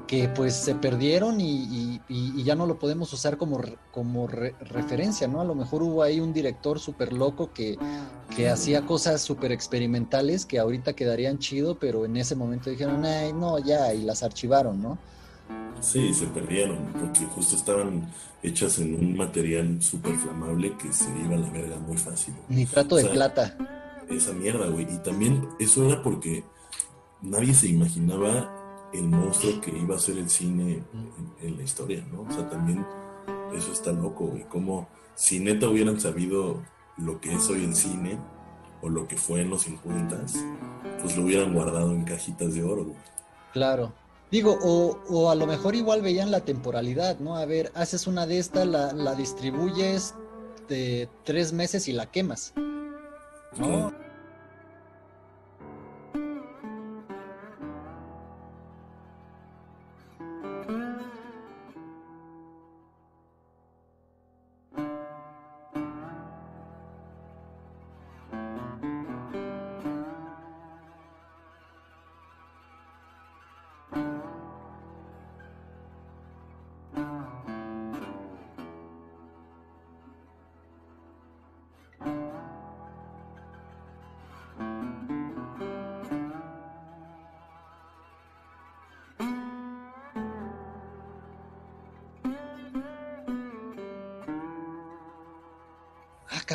Que 0.10 0.28
pues 0.28 0.56
se 0.56 0.74
perdieron 0.74 1.40
y, 1.40 2.02
ya 2.44 2.56
no 2.56 2.66
lo 2.66 2.80
podemos 2.80 3.14
usar 3.14 3.38
como, 3.38 3.62
como 3.92 4.26
referencia, 4.26 5.28
¿no? 5.28 5.40
A 5.40 5.44
lo 5.44 5.54
mejor 5.54 5.84
hubo 5.84 6.02
ahí 6.02 6.20
un 6.20 6.34
director 6.34 6.80
súper 6.80 7.14
loco 7.14 7.54
que, 7.54 7.78
que 8.36 8.50
hacía 8.50 8.88
cosas 8.88 9.22
súper 9.22 9.52
experimentales 9.52 10.48
que 10.48 10.58
ahorita 10.58 10.94
quedarían 10.94 11.38
chido, 11.38 11.78
pero 11.78 12.06
en 12.06 12.18
ese 12.18 12.36
momento 12.36 12.72
dijeron, 12.72 13.06
ay, 13.06 13.34
no, 13.34 13.60
ya, 13.60 13.94
y 13.94 14.02
las 14.02 14.24
archivaron, 14.24 14.82
¿no? 14.82 14.98
Sí, 15.80 16.12
se 16.16 16.26
perdieron, 16.26 16.80
porque 17.00 17.26
justo 17.26 17.56
estaban 17.56 18.12
hechas 18.42 18.80
en 18.80 18.96
un 18.96 19.16
material 19.16 19.80
súper 19.80 20.16
flamable 20.16 20.76
que 20.78 20.92
se 20.92 21.08
iba 21.24 21.36
a 21.36 21.40
la 21.40 21.50
verga 21.52 21.78
muy 21.78 21.98
fácil. 21.98 22.34
Nitrato 22.48 22.96
de 22.96 23.06
plata. 23.06 23.56
Esa 24.10 24.34
mierda, 24.34 24.70
güey. 24.70 24.92
Y 24.92 24.98
también 25.04 25.48
eso 25.60 25.88
era 25.88 26.02
porque 26.02 26.44
nadie 27.22 27.54
se 27.54 27.68
imaginaba 27.68 28.59
el 28.94 29.08
monstruo 29.08 29.62
que 29.62 29.78
iba 29.78 29.96
a 29.96 30.00
ser 30.00 30.18
el 30.18 30.30
cine 30.30 30.84
en, 31.42 31.58
la 31.58 31.64
historia, 31.64 32.06
¿no? 32.12 32.22
O 32.22 32.32
sea, 32.32 32.50
también 32.50 32.86
eso 33.56 33.72
está 33.72 33.92
loco, 33.92 34.28
güey. 34.28 34.44
Como 34.44 34.88
si 35.16 35.40
neta 35.40 35.70
hubieran 35.70 36.00
sabido 36.00 36.62
lo 36.98 37.20
que 37.22 37.34
es 37.34 37.50
hoy 37.50 37.64
el 37.64 37.76
cine 37.76 38.18
o 38.82 38.90
lo 38.90 39.08
que 39.08 39.18
fue 39.18 39.42
en 39.42 39.50
los 39.50 39.64
50, 39.64 40.18
pues 41.02 41.18
lo 41.18 41.24
hubieran 41.24 41.54
guardado 41.54 41.92
en 41.94 42.04
cajitas 42.04 42.54
de 42.54 42.64
oro, 42.64 42.86
güey. 42.86 42.98
Claro. 43.54 43.94
Digo, 44.32 44.58
o, 44.62 45.30
a 45.32 45.36
lo 45.36 45.48
mejor 45.48 45.76
igual 45.76 46.04
veían 46.04 46.30
la 46.30 46.42
temporalidad, 46.42 47.20
¿no? 47.20 47.36
A 47.36 47.46
ver, 47.46 47.72
haces 47.74 48.06
una 48.06 48.28
de 48.28 48.38
estas, 48.38 48.68
la, 48.68 48.94
la 48.94 49.16
distribuyes 49.16 50.14
de 50.68 51.10
tres 51.24 51.52
meses 51.52 51.88
y 51.88 51.94
la 51.94 52.06
quemas. 52.06 52.54
¿No? 53.58 53.92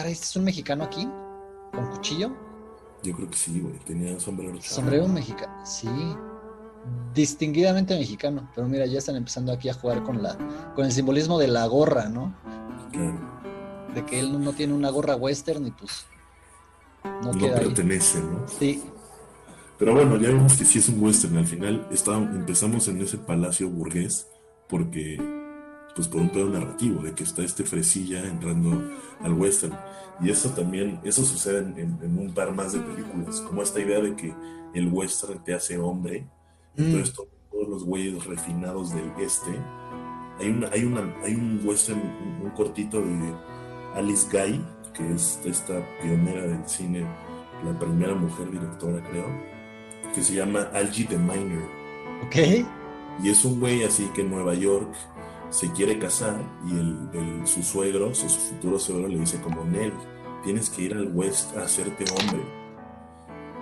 ¿Este 0.03 0.24
es 0.24 0.36
un 0.36 0.45
mexicano 0.45 0.84
aquí? 0.84 1.09
¿Con 1.72 1.86
cuchillo? 1.90 2.32
Yo 3.03 3.14
creo 3.14 3.30
que 3.30 3.36
sí, 3.36 3.61
güey. 3.61 3.78
Tenía 3.80 4.18
sombrero. 4.18 4.61
Sombrero 4.61 5.07
mexicano, 5.09 5.64
sí. 5.64 5.88
Distinguidamente 7.14 7.97
mexicano. 7.97 8.51
Pero 8.55 8.68
mira, 8.68 8.86
ya 8.86 8.99
están 8.99 9.16
empezando 9.16 9.53
aquí 9.53 9.68
a 9.68 9.74
jugar 9.74 10.03
con 10.03 10.22
la 10.22 10.36
con 10.74 10.84
el 10.84 10.92
simbolismo 10.92 11.38
de 11.38 11.49
la 11.49 11.66
gorra, 11.66 12.09
¿no? 12.09 12.34
Claro. 12.92 13.34
De 13.95 14.05
que 14.05 14.20
él 14.20 14.42
no, 14.42 14.53
tiene 14.53 14.72
una 14.74 14.90
gorra 14.90 15.16
western 15.16 15.66
y 15.66 15.70
pues 15.70 16.07
no, 17.22 17.32
no 17.32 17.55
pertenece, 17.55 18.20
¿no? 18.20 18.47
Sí. 18.49 18.82
Pero 19.78 19.95
bueno, 19.95 20.16
ya 20.16 20.28
vemos 20.28 20.55
que 20.55 20.64
sí 20.64 20.78
es 20.78 20.88
un 20.88 21.03
western. 21.03 21.36
Al 21.36 21.47
final 21.47 21.86
empezamos 21.90 22.88
en 22.88 23.01
ese 23.01 23.18
palacio 23.18 23.68
burgués 23.68 24.26
porque 24.68 25.18
pues 25.95 26.09
por 26.09 26.20
un 26.20 26.30
pedo 26.30 26.49
narrativo, 26.49 27.03
de 27.03 27.12
que 27.12 27.24
está 27.24 27.42
este 27.42 27.64
fresilla 27.64 28.26
entrando 28.26 28.82
al 29.20 29.32
western. 29.32 29.76
Y 30.20 30.30
eso 30.30 30.51
también, 30.51 31.01
eso 31.05 31.24
sucede 31.24 31.59
en, 31.59 32.18
un 32.18 32.32
par 32.32 32.53
más 32.53 32.72
de 32.72 32.80
películas, 32.80 33.40
como 33.40 33.62
esta 33.62 33.80
idea 33.80 34.01
de 34.01 34.14
que 34.16 34.34
el 34.74 34.92
western 34.92 35.42
te 35.42 35.55
hace 35.55 35.78
hombre, 35.78 36.26
mm. 36.76 36.82
entonces 36.82 37.14
todos 37.14 37.68
los 37.68 37.84
güeyes 37.84 38.24
refinados 38.26 38.92
del 38.92 39.11
este. 39.18 39.51
Hay, 40.40 40.49
una, 40.49 40.68
hay, 40.68 40.84
una, 40.84 41.14
hay 41.22 41.34
un 41.34 41.61
western, 41.64 42.01
un, 42.42 42.51
cortito 42.51 43.01
de 43.01 43.34
Alice 43.95 44.26
Guy, 44.32 44.61
que 44.92 45.14
es 45.14 45.40
esta 45.45 45.84
pionera 46.03 46.42
del 46.42 46.68
cine, 46.68 47.07
la 47.64 47.78
primera 47.78 48.14
mujer 48.14 48.51
directora 48.51 49.03
creo, 49.11 49.26
que 50.12 50.22
se 50.22 50.34
llama 50.34 50.68
Algie 50.72 51.07
the 51.07 51.16
Miner. 51.16 51.64
Ok. 52.26 52.66
Y 53.22 53.30
es 53.30 53.45
un 53.45 53.61
güey 53.61 53.84
así 53.84 54.07
que 54.14 54.22
en 54.22 54.30
Nueva 54.30 54.55
York 54.55 54.92
se 55.55 55.70
quiere 55.70 56.00
casar 56.00 56.36
y 56.66 56.72
el, 56.72 57.46
su 57.46 57.62
suegro, 57.62 58.12
su, 58.12 58.28
futuro 58.28 58.76
suegro 58.76 59.07
le 59.07 59.20
dice 59.20 59.40
como, 59.40 59.64
Nel, 59.64 59.92
tienes 60.42 60.68
que 60.68 60.82
ir 60.82 60.94
al 60.94 61.14
West 61.14 61.57
a 61.57 61.62
hacerte 61.62 62.05
hombre. 62.11 62.44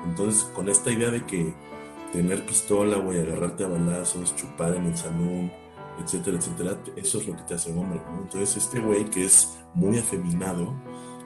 Entonces, 0.06 0.44
con 0.54 0.70
esta 0.70 0.90
idea 0.90 1.10
de 1.10 1.26
que 1.26 1.54
tener 2.10 2.46
pistola, 2.46 2.96
güey, 2.96 3.20
agarrarte 3.20 3.64
a 3.64 3.68
balazos, 3.68 4.34
chupar 4.34 4.74
en 4.74 4.86
el 4.86 4.96
salón, 4.96 5.52
etcétera, 6.02 6.38
etcétera, 6.38 6.82
eso 6.96 7.18
es 7.18 7.26
lo 7.26 7.36
que 7.36 7.42
te 7.42 7.54
hace 7.54 7.70
hombre, 7.72 8.00
Entonces, 8.22 8.56
este 8.56 8.80
güey 8.80 9.04
que 9.10 9.26
es 9.26 9.58
muy 9.74 9.98
afeminado, 9.98 10.74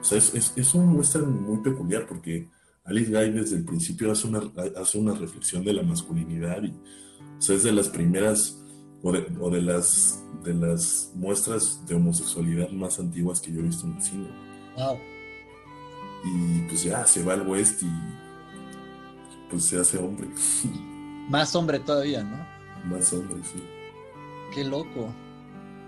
o 0.01 0.03
sea, 0.03 0.17
es, 0.17 0.53
es, 0.53 0.73
un 0.75 0.97
western 0.97 1.43
muy 1.43 1.59
peculiar 1.59 2.05
porque 2.05 2.49
Alice 2.83 3.09
Guy 3.09 3.31
desde 3.31 3.55
el 3.55 3.63
principio 3.63 4.11
hace 4.11 4.27
una, 4.27 4.41
hace 4.75 4.97
una 4.97 5.13
reflexión 5.13 5.63
de 5.63 5.71
la 5.71 5.83
masculinidad 5.83 6.61
y, 6.61 6.71
o 6.71 7.41
sea, 7.41 7.55
es 7.55 7.63
de 7.63 7.71
las 7.71 7.87
primeras 7.87 8.61
o 9.03 9.49
de, 9.49 9.61
las, 9.61 10.23
de 10.43 10.53
las 10.53 11.11
muestras 11.15 11.85
de 11.85 11.95
homosexualidad 11.95 12.69
más 12.71 12.99
antiguas 12.99 13.39
que 13.39 13.51
yo 13.51 13.59
he 13.59 13.63
visto 13.63 13.85
en 13.85 13.95
el 13.95 14.01
cine. 14.01 14.27
Wow. 14.75 14.97
Y 16.25 16.61
pues 16.67 16.83
ya 16.83 17.05
se 17.05 17.23
va 17.23 17.33
al 17.33 17.47
West 17.47 17.83
y 17.83 17.91
pues 19.49 19.65
se 19.65 19.79
hace 19.79 19.97
hombre. 19.97 20.27
Más 21.29 21.53
hombre 21.55 21.79
todavía, 21.79 22.23
¿no? 22.23 22.37
Más 22.85 23.11
hombre, 23.11 23.37
sí. 23.43 23.61
Qué 24.53 24.63
loco. 24.63 25.13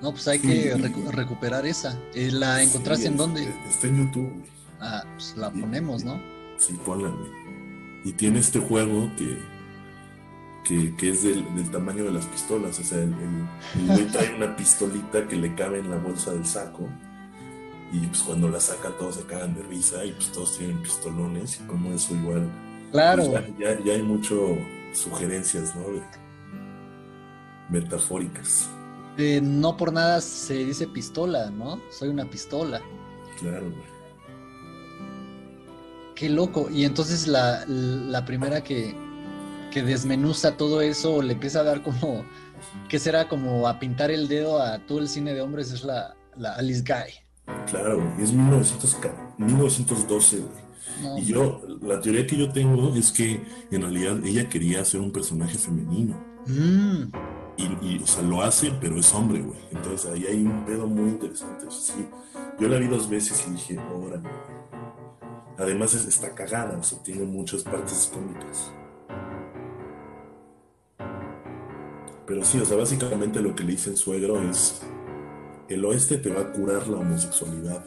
No, 0.01 0.11
pues 0.11 0.27
hay 0.27 0.39
que 0.39 0.75
recuperar 1.11 1.65
esa. 1.65 1.97
Eh, 2.13 2.29
¿La 2.31 2.61
encontraste 2.61 3.07
en 3.07 3.17
dónde? 3.17 3.53
Está 3.67 3.87
en 3.87 4.05
YouTube. 4.05 4.43
Ah, 4.79 5.03
pues 5.13 5.35
la 5.37 5.49
ponemos, 5.49 6.03
¿no? 6.03 6.21
Sí, 6.57 6.73
ponla, 6.85 7.09
güey. 7.09 7.31
Y 8.05 8.13
tiene 8.13 8.39
este 8.39 8.59
juego 8.59 9.09
que 9.17 9.37
que, 10.97 11.09
es 11.09 11.23
del, 11.23 11.43
tamaño 11.71 12.03
de 12.05 12.11
las 12.11 12.25
pistolas. 12.25 12.79
O 12.79 12.83
sea, 12.83 12.99
el, 12.99 13.13
güey 13.87 14.07
trae 14.11 14.35
una 14.35 14.55
pistolita 14.55 15.27
que 15.27 15.35
le 15.35 15.55
cabe 15.55 15.79
en 15.79 15.89
la 15.89 15.97
bolsa 15.97 16.31
del 16.31 16.45
saco. 16.45 16.87
Y 17.91 18.05
pues 18.05 18.21
cuando 18.21 18.49
la 18.49 18.59
saca 18.59 18.89
todos 18.99 19.15
se 19.15 19.23
cagan 19.23 19.55
de 19.55 19.63
risa 19.63 20.05
y 20.05 20.11
pues 20.11 20.31
todos 20.31 20.57
tienen 20.57 20.79
pistolones 20.81 21.59
y 21.59 21.67
como 21.67 21.91
eso 21.91 22.13
igual. 22.13 22.47
Claro. 22.91 23.25
Pues, 23.25 23.45
ya, 23.57 23.83
ya, 23.83 23.93
hay 23.93 24.03
mucho 24.03 24.57
sugerencias, 24.93 25.75
¿no? 25.75 25.83
metafóricas. 27.69 28.67
no 29.41 29.77
por 29.77 29.93
nada 29.93 30.21
se 30.21 30.65
dice 30.65 30.87
pistola, 30.87 31.49
¿no? 31.51 31.79
Soy 31.89 32.09
una 32.09 32.25
pistola. 32.25 32.81
Claro, 33.39 33.71
güey. 33.71 33.99
Qué 36.15 36.29
loco. 36.29 36.69
Y 36.69 36.83
entonces 36.83 37.27
la, 37.27 37.63
la 37.67 38.25
primera 38.25 38.63
que, 38.63 38.95
que 39.71 39.83
desmenuza 39.83 40.57
todo 40.57 40.81
eso, 40.81 41.21
le 41.21 41.33
empieza 41.33 41.61
a 41.61 41.63
dar 41.63 41.83
como, 41.83 42.25
¿qué 42.87 42.99
será? 42.99 43.27
Como 43.27 43.67
a 43.67 43.79
pintar 43.79 44.11
el 44.11 44.27
dedo 44.27 44.61
a 44.61 44.79
todo 44.79 44.99
el 44.99 45.09
cine 45.09 45.33
de 45.33 45.41
hombres, 45.41 45.71
es 45.71 45.83
la, 45.83 46.15
la 46.35 46.55
Alice 46.55 46.83
Guy. 46.83 47.13
Claro, 47.67 48.01
es 48.19 48.31
1912, 48.31 50.43
y 51.17 51.25
yo, 51.25 51.61
la 51.81 51.99
teoría 51.99 52.27
que 52.27 52.37
yo 52.37 52.51
tengo 52.51 52.93
es 52.95 53.11
que 53.11 53.41
en 53.71 53.81
realidad 53.81 54.25
ella 54.25 54.49
quería 54.49 54.83
ser 54.83 55.01
un 55.01 55.11
personaje 55.11 55.57
femenino. 55.57 56.17
Mm. 56.45 57.11
Y, 57.81 58.01
o 58.01 58.07
sea, 58.07 58.23
lo 58.23 58.41
hace, 58.41 58.71
pero 58.79 58.97
es 58.97 59.13
hombre, 59.13 59.41
güey. 59.41 59.59
Entonces 59.71 60.11
ahí 60.11 60.25
hay 60.25 60.43
un 60.43 60.65
pedo 60.65 60.87
muy 60.87 61.09
interesante. 61.09 61.65
sí, 61.69 62.05
yo 62.59 62.67
la 62.67 62.77
vi 62.77 62.87
dos 62.87 63.09
veces 63.09 63.43
y 63.47 63.51
dije, 63.51 63.77
ahora. 63.77 64.21
Además 65.57 65.93
está 65.93 66.33
cagada, 66.33 66.77
o 66.77 66.83
sea, 66.83 67.03
tiene 67.03 67.25
muchas 67.25 67.63
partes 67.63 68.09
cómicas. 68.13 68.71
Pero 72.29 72.45
sí, 72.45 72.59
o 72.59 72.65
sea, 72.65 72.77
básicamente 72.77 73.41
lo 73.41 73.55
que 73.55 73.63
le 73.63 73.71
dice 73.71 73.89
el 73.89 73.97
suegro 73.97 74.39
es, 74.47 74.81
el 75.67 75.83
oeste 75.83 76.17
te 76.17 76.29
va 76.29 76.41
a 76.41 76.51
curar 76.51 76.87
la 76.87 76.97
homosexualidad. 76.97 77.83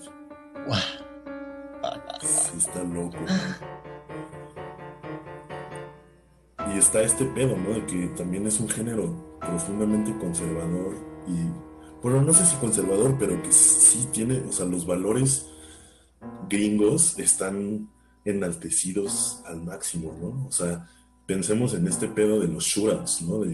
Sí, 2.20 2.58
está 2.58 2.82
loco. 2.82 3.18
Y 6.74 6.76
está 6.76 7.02
este 7.02 7.24
pedo, 7.26 7.56
¿no? 7.56 7.70
De 7.70 7.86
que 7.86 8.08
también 8.16 8.44
es 8.48 8.58
un 8.58 8.68
género 8.68 9.38
profundamente 9.38 10.12
conservador 10.18 10.96
y, 11.28 12.02
bueno, 12.02 12.22
no 12.22 12.32
sé 12.32 12.44
si 12.44 12.56
conservador, 12.56 13.16
pero 13.20 13.40
que 13.44 13.52
sí 13.52 14.08
tiene, 14.12 14.40
o 14.40 14.50
sea, 14.50 14.66
los 14.66 14.84
valores 14.84 15.46
gringos 16.48 17.16
están 17.16 17.88
enaltecidos 18.24 19.40
al 19.46 19.62
máximo, 19.62 20.18
¿no? 20.20 20.48
O 20.48 20.50
sea, 20.50 20.88
pensemos 21.26 21.74
en 21.74 21.86
este 21.86 22.08
pedo 22.08 22.40
de 22.40 22.48
los 22.48 22.64
shootouts, 22.64 23.22
¿no? 23.22 23.44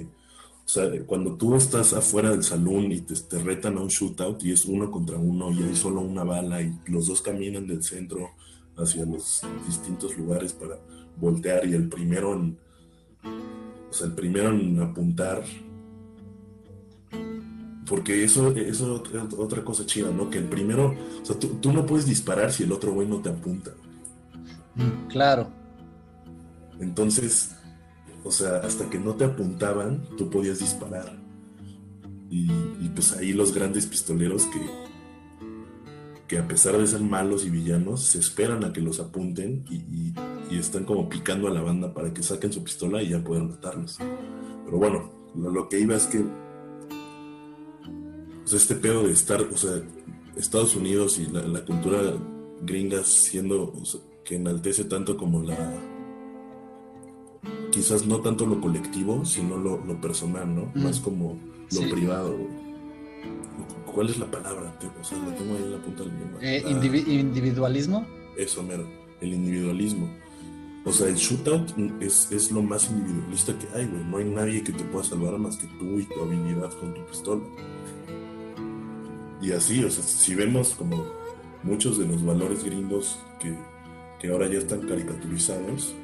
O 0.68 0.70
sea, 0.70 0.84
cuando 1.06 1.34
tú 1.34 1.54
estás 1.54 1.94
afuera 1.94 2.30
del 2.30 2.44
salón 2.44 2.92
y 2.92 3.00
te, 3.00 3.38
retan 3.38 3.78
a 3.78 3.80
un 3.80 3.88
shootout 3.88 4.44
y 4.44 4.52
es 4.52 4.66
uno 4.66 4.90
contra 4.90 5.16
uno 5.16 5.50
y 5.50 5.62
hay 5.62 5.74
solo 5.74 6.02
una 6.02 6.24
bala 6.24 6.60
y 6.60 6.78
los 6.88 7.06
dos 7.06 7.22
caminan 7.22 7.66
del 7.66 7.82
centro 7.82 8.32
hacia 8.76 9.06
los 9.06 9.40
distintos 9.66 10.18
lugares 10.18 10.52
para 10.52 10.78
voltear 11.16 11.66
y 11.66 11.72
el 11.72 11.88
primero 11.88 12.34
en, 12.34 12.58
o 13.24 13.92
sea, 13.94 14.08
el 14.08 14.12
primero 14.12 14.50
en 14.50 14.78
apuntar 14.82 15.42
porque 17.86 18.22
eso, 18.22 18.50
eso 18.54 19.02
es 19.02 19.34
otra 19.38 19.64
cosa 19.64 19.86
chida, 19.86 20.10
¿no? 20.10 20.28
Que 20.28 20.36
el 20.36 20.50
primero, 20.50 20.94
o 21.22 21.24
sea, 21.24 21.38
tú, 21.38 21.48
tú 21.62 21.72
no 21.72 21.86
puedes 21.86 22.04
disparar 22.04 22.52
si 22.52 22.64
el 22.64 22.72
otro 22.72 22.92
güey 22.92 23.08
no 23.08 23.22
te 23.22 23.30
apunta. 23.30 23.70
Claro. 25.08 25.48
Entonces, 26.78 27.56
o 28.28 28.30
sea, 28.30 28.58
hasta 28.58 28.90
que 28.90 28.98
no 28.98 29.14
te 29.14 29.24
apuntaban, 29.24 30.04
tú 30.18 30.28
podías 30.28 30.58
disparar. 30.58 31.18
Y, 32.28 32.46
pues 32.94 33.12
ahí 33.12 33.32
los 33.32 33.54
grandes 33.54 33.86
pistoleros 33.86 34.44
que, 34.44 34.60
que 36.26 36.38
a 36.38 36.46
pesar 36.46 36.76
de 36.76 36.86
ser 36.86 37.00
malos 37.00 37.46
y 37.46 37.50
villanos, 37.50 38.04
se 38.04 38.18
esperan 38.18 38.64
a 38.64 38.72
que 38.74 38.82
los 38.82 39.00
apunten 39.00 39.64
y, 39.70 40.12
están 40.54 40.84
como 40.84 41.08
picando 41.08 41.48
a 41.48 41.50
la 41.50 41.62
banda 41.62 41.94
para 41.94 42.12
que 42.12 42.22
saquen 42.22 42.52
su 42.52 42.62
pistola 42.62 43.02
y 43.02 43.08
ya 43.08 43.24
puedan 43.24 43.48
matarlos. 43.48 43.96
Pero 44.66 44.76
bueno, 44.76 45.10
lo, 45.34 45.66
que 45.70 45.80
iba 45.80 45.96
es 45.96 46.06
que 46.06 46.22
este 48.52 48.74
pedo 48.74 49.04
de 49.04 49.12
estar, 49.12 49.40
o 49.40 49.56
sea, 49.56 49.80
Estados 50.36 50.76
Unidos 50.76 51.18
y 51.18 51.26
la, 51.30 51.64
cultura 51.64 51.98
gringa 52.60 53.02
siendo, 53.04 53.72
que 54.22 54.36
enaltece 54.36 54.84
tanto 54.84 55.16
como 55.16 55.42
la, 55.42 55.56
quizás 57.70 58.06
no 58.06 58.20
tanto 58.20 58.46
lo 58.46 58.60
colectivo, 58.60 59.24
sino 59.24 59.56
lo, 59.56 60.00
personal, 60.00 60.54
¿no? 60.54 60.70
Más 60.74 61.00
como 61.00 61.38
lo 61.72 61.90
privado. 61.90 62.36
¿Cuál 63.86 64.10
es 64.10 64.18
la 64.18 64.30
palabra? 64.30 64.78
O 65.00 65.04
sea, 65.04 65.18
la 65.18 65.34
tengo 65.34 65.56
ahí 65.56 65.62
en 65.62 65.72
la 65.72 65.78
punta 65.78 66.04
del 66.04 66.18
lengua. 66.18 66.38
Eh, 66.40 66.62
¿Individualismo? 67.08 68.06
Eso, 68.36 68.62
mero, 68.62 68.86
el 69.20 69.34
individualismo. 69.34 70.08
O 70.84 70.92
sea, 70.92 71.08
el 71.08 71.16
shootout 71.16 71.74
es, 72.00 72.30
es 72.30 72.50
lo 72.50 72.62
más 72.62 72.90
individualista 72.90 73.52
que 73.58 73.66
hay, 73.76 73.86
güey. 73.86 74.04
No 74.04 74.16
hay 74.18 74.24
nadie 74.24 74.62
que 74.62 74.72
te 74.72 74.84
pueda 74.84 75.04
salvar 75.04 75.38
más 75.38 75.56
que 75.56 75.66
tú 75.78 75.98
y 75.98 76.04
tu 76.04 76.22
habilidad 76.22 76.72
con 76.78 76.94
tu 76.94 77.04
pistola. 77.06 77.42
Y 79.42 79.52
así, 79.52 79.84
o 79.84 79.90
sea, 79.90 80.02
si 80.02 80.34
vemos 80.34 80.74
como 80.74 81.04
muchos 81.62 81.98
de 81.98 82.06
los 82.06 82.24
valores 82.24 82.64
gringos 82.64 83.18
que, 83.40 83.56
que 84.18 84.28
ahora 84.28 84.48
ya 84.48 84.58
están 84.58 84.80
caricaturizados, 84.80 85.94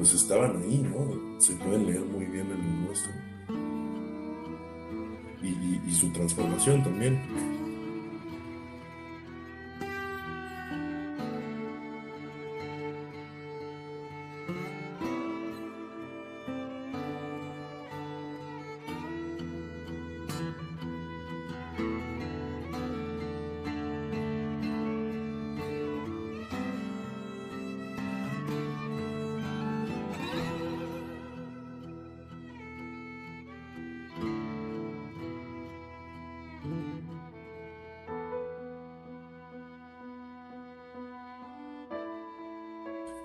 pues 0.00 0.14
estaban 0.14 0.62
ahí, 0.62 0.78
¿no? 0.78 1.38
Se 1.38 1.52
pueden 1.56 1.84
leer 1.84 2.00
muy 2.00 2.24
bien 2.24 2.46
en 2.46 2.58
el 2.58 2.84
nuestro. 2.86 3.12
y 5.42 5.92
su 5.92 6.10
transformación 6.10 6.82
también. 6.82 7.59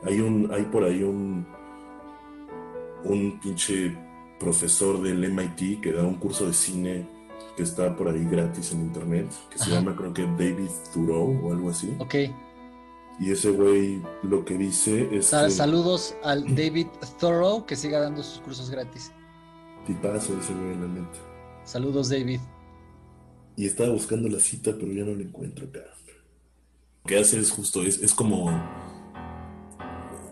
Hay 0.06 0.22
un, 0.22 0.52
hay 0.54 0.64
por 0.64 0.84
ahí 0.84 1.04
un, 1.04 1.46
un 3.04 3.40
pinche 3.40 3.98
profesor 4.40 5.02
del 5.02 5.32
MIT 5.32 5.82
que 5.82 5.92
da 5.92 6.04
un 6.04 6.16
curso 6.16 6.46
de 6.46 6.54
cine 6.54 7.08
que 7.56 7.64
está 7.64 7.96
por 7.96 8.10
ahí 8.10 8.26
gratis 8.26 8.74
en 8.74 8.82
internet, 8.82 9.28
que 9.50 9.58
se 9.58 9.72
llama 9.72 9.96
creo 9.96 10.14
que 10.14 10.24
David 10.24 10.70
Thoreau 10.94 11.40
o 11.46 11.52
algo 11.52 11.70
así. 11.70 11.96
Ok. 12.00 12.16
Y 13.18 13.32
ese 13.32 13.50
güey 13.52 14.02
lo 14.24 14.44
que 14.44 14.58
dice 14.58 15.08
es 15.16 15.28
Saludos 15.28 16.16
al 16.22 16.44
David 16.54 16.88
Thoreau 17.20 17.66
que 17.66 17.76
siga 17.78 18.02
dando 18.02 18.22
sus 18.22 18.40
cursos 18.42 18.70
gratis. 18.70 19.12
Tipazo 19.86 20.38
ese 20.40 20.54
güey, 20.54 20.76
la 20.76 20.88
neta. 20.88 21.20
Saludos, 21.64 22.10
David. 22.10 22.40
Y 23.56 23.66
estaba 23.66 23.90
buscando 23.90 24.28
la 24.28 24.40
cita, 24.40 24.76
pero 24.78 24.92
ya 24.92 25.04
no 25.04 25.16
la 25.16 25.24
encuentro 25.24 25.66
acá. 25.68 25.80
Lo 27.04 27.08
que 27.08 27.18
hace 27.18 27.40
es 27.40 27.52
justo, 27.52 27.84
es, 27.84 28.02
es 28.02 28.14
como 28.14 28.52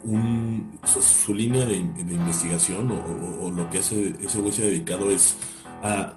un, 0.03 0.79
su, 0.85 1.33
línea 1.33 1.65
de, 1.65 1.77
investigación 1.77 2.91
o, 2.91 3.51
lo 3.51 3.69
que 3.69 3.79
hace 3.79 4.15
ese 4.21 4.39
güey 4.39 4.51
se 4.51 4.63
ha 4.63 4.65
dedicado 4.65 5.09
es 5.09 5.37
a 5.81 6.13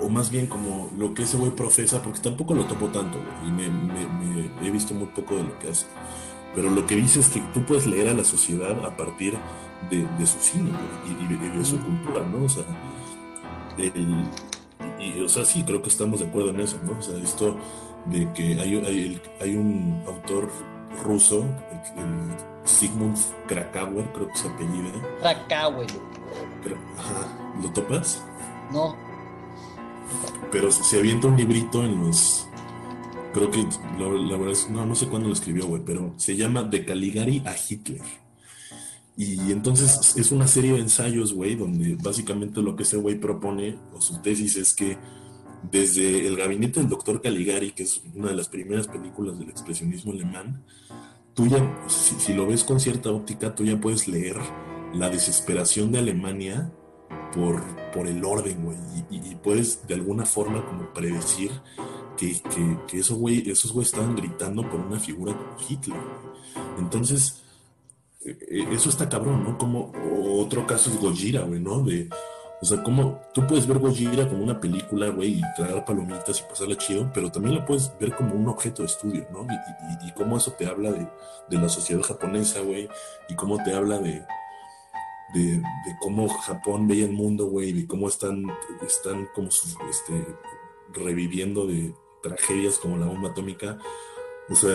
o 0.00 0.08
más 0.08 0.30
bien 0.30 0.46
como 0.46 0.90
lo 0.96 1.12
que 1.12 1.24
ese 1.24 1.36
güey 1.36 1.50
profesa, 1.50 2.02
porque 2.02 2.20
tampoco 2.20 2.54
lo 2.54 2.64
topo 2.64 2.86
tanto, 2.86 3.18
y 3.46 3.50
me, 3.50 3.66
he 4.66 4.70
visto 4.70 4.94
muy 4.94 5.08
poco 5.08 5.36
de 5.36 5.42
lo 5.42 5.58
que 5.58 5.70
hace. 5.70 5.86
Pero 6.54 6.70
lo 6.70 6.86
que 6.86 6.96
dice 6.96 7.20
es 7.20 7.28
que 7.28 7.40
tú 7.52 7.64
puedes 7.64 7.86
leer 7.86 8.08
a 8.08 8.14
la 8.14 8.24
sociedad 8.24 8.84
a 8.84 8.96
partir 8.96 9.34
de, 9.90 10.26
su 10.26 10.38
cine 10.38 10.70
y, 11.06 11.58
de 11.58 11.64
su 11.64 11.78
cultura, 11.80 12.24
¿no? 12.26 12.44
O 12.44 12.48
sea, 12.48 12.64
y, 14.98 15.20
o 15.20 15.28
sea, 15.28 15.44
sí, 15.44 15.62
creo 15.64 15.82
que 15.82 15.88
estamos 15.88 16.20
de 16.20 16.26
acuerdo 16.26 16.50
en 16.50 16.60
eso, 16.60 16.78
¿no? 16.84 16.98
O 16.98 17.02
sea, 17.02 17.16
esto 17.18 17.56
de 18.06 18.32
que 18.32 18.58
hay, 18.60 18.76
hay, 18.76 19.20
hay 19.40 19.56
un 19.56 20.02
autor 20.06 20.48
ruso, 21.04 21.44
Sigmund 22.64 23.16
Krakauer, 23.46 24.06
creo 24.12 24.28
que 24.28 24.36
se 24.36 24.48
apellida. 24.48 24.92
Krakauer. 25.20 25.88
¿Lo 27.62 27.70
topas? 27.72 28.22
No. 28.72 28.96
Pero 30.52 30.70
se 30.70 30.98
avienta 30.98 31.28
un 31.28 31.36
librito 31.36 31.84
en 31.84 32.06
los. 32.06 32.46
Creo 33.32 33.50
que 33.50 33.66
la, 33.98 34.36
verdad 34.36 34.52
es. 34.52 34.70
No, 34.70 34.86
no 34.86 34.94
sé 34.94 35.08
cuándo 35.08 35.28
lo 35.28 35.34
escribió, 35.34 35.66
güey, 35.66 35.82
pero 35.84 36.14
se 36.16 36.36
llama 36.36 36.62
De 36.62 36.84
Caligari 36.84 37.42
a 37.44 37.54
Hitler. 37.54 38.02
Y 39.16 39.50
entonces 39.50 40.14
es 40.16 40.30
una 40.30 40.46
serie 40.46 40.74
de 40.74 40.78
ensayos, 40.78 41.34
güey, 41.34 41.56
donde 41.56 41.96
básicamente 41.96 42.62
lo 42.62 42.76
que 42.76 42.84
ese 42.84 42.96
güey 42.98 43.16
propone, 43.16 43.76
o 43.92 44.00
su 44.00 44.22
tesis 44.22 44.56
es 44.56 44.72
que 44.72 44.96
desde 45.62 46.26
el 46.26 46.36
gabinete 46.36 46.80
del 46.80 46.88
doctor 46.88 47.20
Caligari, 47.20 47.72
que 47.72 47.82
es 47.82 48.02
una 48.14 48.28
de 48.28 48.36
las 48.36 48.48
primeras 48.48 48.86
películas 48.88 49.38
del 49.38 49.50
expresionismo 49.50 50.12
alemán, 50.12 50.64
tú 51.34 51.46
ya, 51.46 51.86
si, 51.88 52.32
lo 52.34 52.46
ves 52.46 52.64
con 52.64 52.80
cierta 52.80 53.10
óptica, 53.10 53.54
tú 53.54 53.64
ya 53.64 53.80
puedes 53.80 54.08
leer 54.08 54.36
la 54.94 55.10
desesperación 55.10 55.92
de 55.92 55.98
Alemania 55.98 56.72
por, 57.32 57.62
por 57.92 58.06
el 58.06 58.24
orden, 58.24 58.64
güey, 58.64 58.78
y, 59.10 59.34
puedes 59.36 59.86
de 59.86 59.94
alguna 59.94 60.24
forma 60.24 60.64
como 60.66 60.92
predecir 60.92 61.50
que, 62.16 62.40
que, 62.88 62.98
esos 62.98 63.16
güey 63.18 63.44
estaban 63.82 64.16
gritando 64.16 64.68
por 64.68 64.80
una 64.80 64.98
figura 64.98 65.36
como 65.36 65.56
Hitler. 65.68 66.00
Entonces, 66.78 67.42
e, 68.24 68.36
e, 68.48 68.74
eso 68.74 68.88
está 68.88 69.08
cabrón, 69.08 69.44
¿no? 69.44 69.58
Como 69.58 69.92
otro 70.40 70.66
caso 70.66 70.90
es 70.90 70.98
Gojira, 70.98 71.42
güey, 71.42 71.60
¿no? 71.60 71.82
De, 71.82 72.08
o 72.60 72.64
sea, 72.64 72.82
como 72.82 73.20
tú 73.32 73.46
puedes 73.46 73.68
ver 73.68 73.78
Gojira 73.78 74.28
como 74.28 74.42
una 74.42 74.60
película, 74.60 75.08
güey, 75.10 75.38
y 75.38 75.42
traer 75.54 75.84
palomitas 75.84 76.40
y 76.40 76.42
pasarla 76.42 76.76
chido, 76.76 77.08
pero 77.14 77.30
también 77.30 77.54
la 77.54 77.64
puedes 77.64 77.92
ver 78.00 78.14
como 78.16 78.34
un 78.34 78.48
objeto 78.48 78.82
de 78.82 78.86
estudio, 78.86 79.26
¿no? 79.30 79.46
Y, 80.04 80.12
cómo 80.12 80.36
eso 80.36 80.52
te 80.52 80.66
habla 80.66 80.90
de, 80.90 81.08
la 81.50 81.68
sociedad 81.68 82.02
japonesa, 82.02 82.60
güey, 82.60 82.88
y 83.28 83.34
cómo 83.36 83.62
te 83.62 83.72
habla 83.72 83.98
de, 83.98 84.24
de, 85.34 85.62
cómo 86.00 86.28
Japón 86.28 86.88
veía 86.88 87.04
el 87.04 87.12
mundo, 87.12 87.46
güey, 87.46 87.70
y 87.78 87.86
cómo 87.86 88.08
están, 88.08 88.44
están 88.84 89.28
como 89.34 89.48
este, 89.48 90.26
reviviendo 90.92 91.64
de 91.64 91.94
tragedias 92.24 92.78
como 92.78 92.96
la 92.96 93.06
bomba 93.06 93.30
atómica. 93.30 93.78
O 94.50 94.56
sea, 94.56 94.74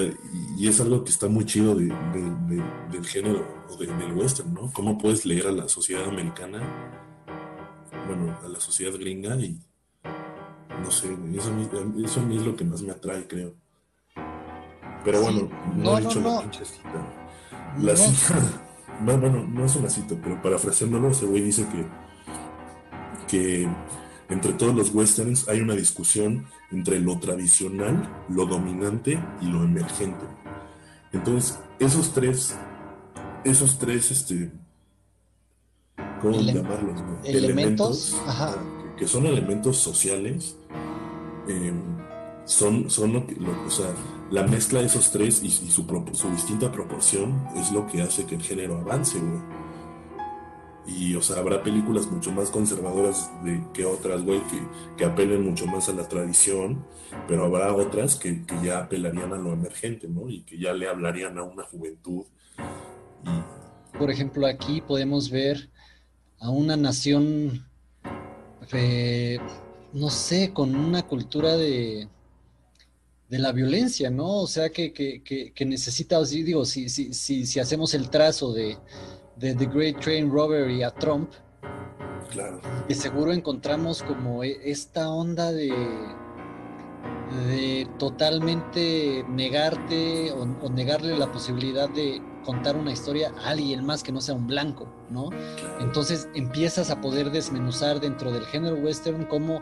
y, 0.58 0.68
es 0.68 0.80
algo 0.80 1.04
que 1.04 1.10
está 1.10 1.28
muy 1.28 1.46
chido 1.46 1.76
del 1.76 3.06
género 3.06 3.46
o 3.70 3.76
del 3.76 4.14
western, 4.14 4.54
¿no? 4.54 4.72
Cómo 4.72 4.98
puedes 4.98 5.26
leer 5.26 5.48
a 5.48 5.52
la 5.52 5.68
sociedad 5.68 6.08
americana 6.08 7.02
bueno, 8.08 8.38
a 8.44 8.48
la 8.48 8.60
sociedad 8.60 8.94
gringa 8.98 9.36
y 9.36 9.60
no 10.82 10.92
sé, 10.92 11.08
eso, 11.36 11.52
eso 12.04 12.20
a 12.20 12.24
mí 12.24 12.38
es 12.38 12.46
lo 12.46 12.56
que 12.56 12.66
más 12.66 12.82
me 12.82 12.92
atrae, 12.92 13.28
creo. 13.28 13.56
Pero 15.04 15.22
bueno, 15.22 15.50
no, 15.76 15.98
he 15.98 16.02
dicho 16.02 16.22
la 16.22 16.42
pinche 16.42 16.66
cita. 16.66 17.30
La 17.80 17.96
cita, 17.96 18.40
bueno, 19.02 19.46
no 19.48 19.66
es 19.66 19.76
una 19.76 19.90
cita, 19.90 20.16
pero 20.22 20.42
parafraseándolo, 20.42 21.10
ese 21.10 21.26
güey 21.26 21.42
dice 21.42 21.66
que, 21.68 21.86
que 23.28 23.68
entre 24.30 24.54
todos 24.54 24.76
los 24.76 24.94
westerns 24.94 25.48
hay 25.48 25.62
una 25.62 25.76
discusión 25.76 26.48
entre 26.72 27.00
lo 27.00 27.20
tradicional, 27.20 28.26
lo 28.30 28.46
dominante 28.46 29.20
y 29.42 29.46
lo 29.46 29.64
emergente. 29.64 30.26
Entonces, 31.12 31.60
esos 31.80 32.14
tres, 32.14 32.58
esos 33.44 33.78
tres, 33.78 34.12
este, 34.12 34.52
¿cómo 36.24 36.42
llamarlos? 36.42 37.04
Elementos, 37.24 38.16
Que, 38.98 39.08
son 39.08 39.26
elementos 39.26 39.78
sociales, 39.78 40.56
em, 41.48 41.82
son, 42.46 42.90
son 42.90 43.14
lo 43.14 43.28
que, 43.28 43.36
o 43.36 43.70
sea, 43.70 43.94
la 44.32 44.44
mezcla 44.44 44.80
de 44.80 44.88
esos 44.88 45.12
tres 45.12 45.44
y, 45.44 45.52
su, 45.52 45.86
su, 46.14 46.30
distinta 46.32 46.72
proporción 46.72 47.48
es 47.56 47.72
lo 47.72 47.86
que 47.88 48.02
hace 48.02 48.26
que 48.26 48.36
el 48.36 48.42
género 48.42 48.78
avance, 48.78 49.20
güey. 49.20 49.42
Y, 50.86 51.16
o 51.16 51.22
sea, 51.22 51.38
habrá 51.38 51.64
películas 51.64 52.08
mucho 52.12 52.32
más 52.32 52.50
conservadoras 52.50 53.32
de, 53.44 53.64
que 53.74 53.86
otras, 53.86 54.22
güey, 54.24 54.42
que, 54.48 54.62
que, 54.98 55.06
apelen 55.06 55.44
mucho 55.44 55.66
más 55.66 55.88
a 55.88 55.94
la 55.94 56.10
tradición, 56.10 56.86
pero 57.26 57.46
habrá 57.46 57.74
otras 57.74 58.16
que, 58.16 58.46
que, 58.46 58.56
ya 58.62 58.80
apelarían 58.80 59.32
a 59.32 59.38
lo 59.38 59.54
emergente, 59.54 60.10
¿no? 60.10 60.28
Y 60.28 60.42
que 60.42 60.58
ya 60.58 60.74
le 60.74 60.90
hablarían 60.90 61.38
a 61.38 61.44
una 61.44 61.64
juventud. 61.64 62.26
Por 63.98 64.12
ejemplo, 64.12 64.46
aquí 64.46 64.82
podemos 64.82 65.30
ver 65.30 65.70
a 66.44 66.50
una 66.50 66.76
nación, 66.76 67.66
eh, 68.74 69.40
no 69.94 70.10
sé, 70.10 70.52
con 70.54 70.76
una 70.76 71.04
cultura 71.04 71.56
de, 71.56 72.10
de 73.30 73.40
la 73.40 73.54
violencia, 73.54 74.10
¿no? 74.10 74.42
O 74.42 74.48
sea, 74.48 74.70
que, 74.70 74.92
que, 74.92 75.24
que, 75.24 75.66
necesita, 75.66 76.22
digo, 76.22 76.66
si, 76.66 76.90
si, 76.90 77.14
si, 77.14 77.46
si, 77.46 77.60
hacemos 77.62 77.94
el 77.94 78.10
trazo 78.10 78.52
de, 78.52 78.78
The 79.40 79.54
Great 79.54 80.02
Train 80.02 80.30
Robbery 80.30 80.84
a 80.84 80.92
Trump, 80.92 81.32
Claro. 82.30 82.62
Que 82.88 82.96
seguro 82.96 83.32
encontramos 83.32 84.02
como 84.02 84.44
e, 84.44 84.60
esta 84.64 85.10
onda 85.10 85.52
de, 85.52 85.70
de 87.48 87.88
totalmente 88.00 89.24
negarte 89.30 90.32
o, 90.32 90.70
negarle 90.70 91.18
la 91.18 91.32
posibilidad 91.32 91.90
de 91.90 92.22
contar 92.44 92.76
una 92.76 92.92
historia 92.92 93.34
a 93.44 93.50
alguien 93.50 93.86
más 93.86 94.04
que 94.04 94.12
no 94.12 94.22
sea 94.22 94.36
un 94.36 94.48
blanco, 94.48 94.88
¿no? 95.10 95.30
Entonces 95.80 96.28
empiezas 96.36 96.90
a 96.92 97.02
poder 97.02 97.32
desmenuzar 97.32 98.00
dentro 98.00 98.32
del 98.32 98.46
género 98.46 98.76
western 98.76 99.26
cómo 99.26 99.62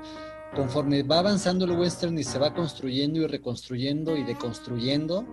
conforme 0.56 1.04
va 1.04 1.20
avanzando 1.20 1.66
el 1.66 1.72
western 1.72 2.18
y 2.18 2.24
se 2.24 2.38
va 2.40 2.54
construyendo 2.54 3.20
y 3.20 3.28
reconstruyendo 3.28 4.18
y 4.18 4.24
deconstruyendo, 4.24 5.26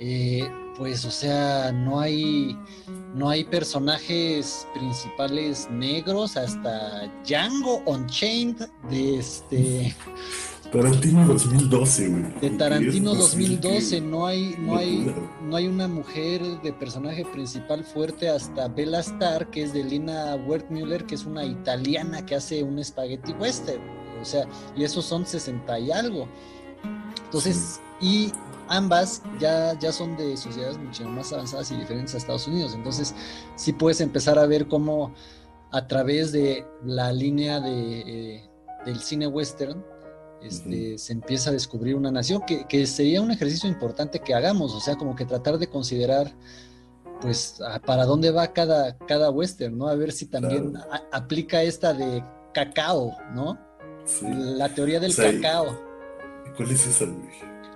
eh, 0.00 0.48
pues 0.76 1.04
o 1.04 1.10
sea, 1.10 1.72
no 1.72 2.00
hay, 2.00 2.56
no 3.14 3.28
hay 3.28 3.44
personajes 3.44 4.66
principales 4.72 5.68
negros 5.70 6.36
hasta 6.36 7.12
Django 7.24 7.82
Unchained 7.86 8.68
de 8.90 9.18
este... 9.18 9.96
Tarantino 10.72 11.26
2012, 11.26 12.08
güey. 12.08 12.22
De 12.40 12.50
Tarantino 12.50 13.14
2012 13.14 14.00
no 14.00 14.26
hay, 14.26 14.54
no 14.58 14.76
hay, 14.76 15.14
no 15.42 15.56
hay 15.56 15.66
una 15.66 15.88
mujer 15.88 16.42
de 16.62 16.72
personaje 16.72 17.24
principal 17.24 17.84
fuerte 17.84 18.28
hasta 18.28 18.68
Bella 18.68 19.00
Star, 19.00 19.50
que 19.50 19.62
es 19.62 19.72
de 19.72 19.82
Lina 19.84 20.36
Wertmüller, 20.46 21.06
que 21.06 21.14
es 21.14 21.24
una 21.24 21.44
italiana 21.44 22.24
que 22.26 22.34
hace 22.34 22.62
un 22.62 22.82
spaghetti 22.84 23.32
western. 23.32 23.82
O 24.20 24.24
sea, 24.24 24.46
y 24.76 24.84
esos 24.84 25.04
son 25.04 25.24
60 25.24 25.78
y 25.78 25.90
algo. 25.90 26.28
Entonces, 27.24 27.80
y 28.00 28.32
ambas 28.68 29.22
ya, 29.40 29.78
ya 29.78 29.92
son 29.92 30.16
de 30.16 30.36
sociedades 30.36 30.78
mucho 30.78 31.08
más 31.08 31.32
avanzadas 31.32 31.70
y 31.70 31.76
diferentes 31.76 32.14
a 32.14 32.18
Estados 32.18 32.46
Unidos. 32.46 32.74
Entonces, 32.74 33.14
sí 33.56 33.72
puedes 33.72 34.00
empezar 34.00 34.38
a 34.38 34.46
ver 34.46 34.68
cómo 34.68 35.14
a 35.70 35.86
través 35.86 36.32
de 36.32 36.66
la 36.84 37.12
línea 37.12 37.60
de, 37.60 38.00
eh, 38.00 38.50
del 38.84 39.00
cine 39.00 39.26
western, 39.26 39.84
este, 40.42 40.98
se 40.98 41.12
empieza 41.12 41.50
a 41.50 41.52
descubrir 41.52 41.94
una 41.94 42.10
nación 42.10 42.42
que, 42.46 42.86
sería 42.86 43.20
un 43.20 43.30
ejercicio 43.30 43.68
importante 43.68 44.20
que 44.20 44.34
hagamos, 44.34 44.74
o 44.74 44.80
sea, 44.80 44.96
como 44.96 45.16
que 45.16 45.24
tratar 45.24 45.58
de 45.58 45.68
considerar, 45.68 46.34
pues, 47.20 47.58
para 47.84 48.04
dónde 48.04 48.30
va 48.30 48.52
cada, 48.52 48.96
cada 48.98 49.30
western, 49.30 49.76
¿no? 49.76 49.88
A 49.88 49.94
ver 49.94 50.12
si 50.12 50.26
también 50.26 50.74
aplica 51.12 51.62
esta 51.62 51.92
de 51.92 52.22
cacao, 52.54 53.16
¿no? 53.34 53.58
La 54.22 54.74
teoría 54.74 55.00
del 55.00 55.14
cacao. 55.14 55.78
¿Cuál 56.56 56.70
es 56.70 56.86
esa, 56.86 57.06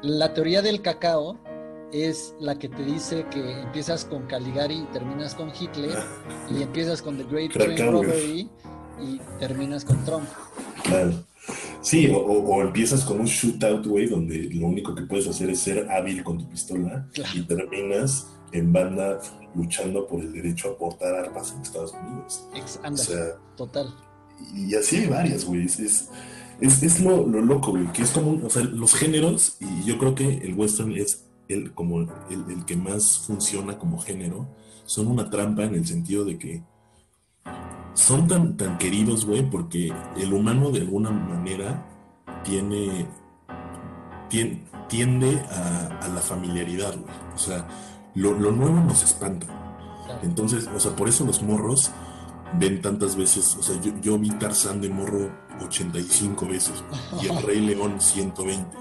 La 0.03 0.33
teoría 0.33 0.63
del 0.63 0.81
cacao 0.81 1.39
es 1.93 2.35
la 2.41 2.59
que 2.59 2.69
te 2.69 2.83
dice 2.85 3.27
que 3.31 3.61
empiezas 3.61 4.05
con 4.05 4.27
Caligari 4.27 4.77
y 4.77 4.85
terminas 4.93 5.35
con 5.35 5.53
Hitler, 5.55 5.99
y 6.51 6.63
empiezas 6.63 7.03
con 7.03 7.19
The 7.19 7.25
Great 7.25 7.53
Train 7.53 7.93
Robbery 7.93 8.51
y 9.01 9.19
terminas 9.39 9.85
con 9.85 10.03
Trump. 10.05 10.29
Claro. 10.85 11.13
Sí, 11.81 12.09
o, 12.15 12.63
empiezas 12.63 13.05
con 13.05 13.21
un 13.21 13.27
shootout, 13.27 13.87
güey, 13.87 14.07
donde 14.07 14.49
lo 14.53 14.67
único 14.69 14.95
que 14.95 15.03
puedes 15.03 15.27
hacer 15.27 15.51
es 15.51 15.59
ser 15.59 15.91
hábil 15.91 16.23
con 16.23 16.39
tu 16.39 16.49
pistola 16.49 17.09
y 17.35 17.43
terminas 17.43 18.29
en 18.53 18.73
banda 18.73 19.19
luchando 19.55 20.07
por 20.07 20.21
el 20.21 20.33
derecho 20.33 20.71
a 20.71 20.79
portar 20.79 21.15
armas 21.15 21.53
en 21.53 21.63
Estados 21.63 21.93
Unidos. 21.93 22.47
o 22.85 22.97
sea, 22.97 23.37
total. 23.57 23.95
Y 24.55 24.75
así 24.75 24.97
hay 24.97 25.07
varias, 25.07 25.45
güey. 25.45 25.65
Es, 25.65 26.09
es, 26.61 27.01
lo, 27.01 27.27
loco, 27.27 27.73
güey, 27.73 27.91
que 27.93 28.03
es 28.03 28.11
como, 28.11 28.47
o 28.47 28.51
sea, 28.51 28.63
los 28.63 28.95
géneros, 28.95 29.57
y 29.61 29.85
yo 29.85 29.99
creo 29.99 30.15
que 30.15 30.39
el 30.39 30.55
western 30.55 30.93
es 30.93 31.25
el, 31.49 31.73
como 31.73 32.01
el, 32.01 32.45
el 32.49 32.65
que 32.65 32.77
más 32.77 33.19
funciona 33.19 33.79
como 33.79 33.99
género, 33.99 34.49
son 34.85 35.09
una 35.09 35.29
trampa 35.29 35.65
en 35.65 35.75
el 35.75 35.87
sentido 35.87 36.25
de 36.25 36.39
que 36.39 36.63
son 37.95 38.27
tan, 38.27 38.57
tan 38.57 38.79
queridos, 38.79 39.27
güey, 39.27 39.49
porque 39.49 39.93
el 40.17 40.33
humano 40.33 40.71
de 40.71 40.81
alguna 40.81 41.11
manera 41.11 41.87
tiene, 42.45 43.07
tiende 44.89 45.41
a, 45.51 46.09
la 46.09 46.21
familiaridad, 46.21 46.97
güey. 46.97 47.15
O 47.35 47.39
sea, 47.39 47.67
lo, 48.15 48.35
nuevo 48.35 48.81
nos 48.81 49.03
espanta. 49.03 49.47
Entonces, 50.23 50.69
o 50.75 50.81
sea, 50.81 50.95
por 50.97 51.09
eso 51.09 51.25
los 51.25 51.43
morros 51.43 51.91
ven 52.59 52.81
tantas 52.83 53.17
veces, 53.17 53.57
o 53.57 53.63
sea, 53.63 53.81
yo, 54.01 54.19
vi 54.19 54.31
Tarzán 54.31 54.81
de 54.81 54.91
morro 54.91 55.31
85 55.65 56.47
veces 56.47 56.85
y 57.23 57.29
el 57.29 57.43
Rey 57.43 57.61
León 57.61 58.01
120. 58.01 58.77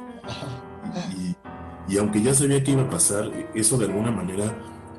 Y, 1.17 1.93
y, 1.93 1.97
aunque 1.97 2.21
ya 2.21 2.33
sabía 2.33 2.63
que 2.63 2.71
iba 2.71 2.83
a 2.83 2.89
pasar, 2.89 3.31
eso 3.53 3.77
de 3.77 3.85
alguna 3.85 4.11
manera 4.11 4.53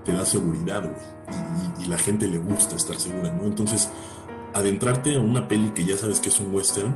te 0.05 0.13
da 0.13 0.25
seguridad, 0.25 0.83
güey 0.83 1.23
y, 1.79 1.87
la 1.87 1.99
gente 1.99 2.27
le 2.27 2.39
gusta 2.39 2.77
estar 2.77 2.97
segura, 2.99 3.33
¿no? 3.33 3.45
Entonces, 3.45 3.91
adentrarte 4.55 5.17
a 5.17 5.21
una 5.21 5.49
peli 5.49 5.71
que 5.71 5.85
ya 5.85 5.97
sabes 5.97 6.21
que 6.21 6.29
es 6.29 6.41
un 6.41 6.55
western, 6.55 6.95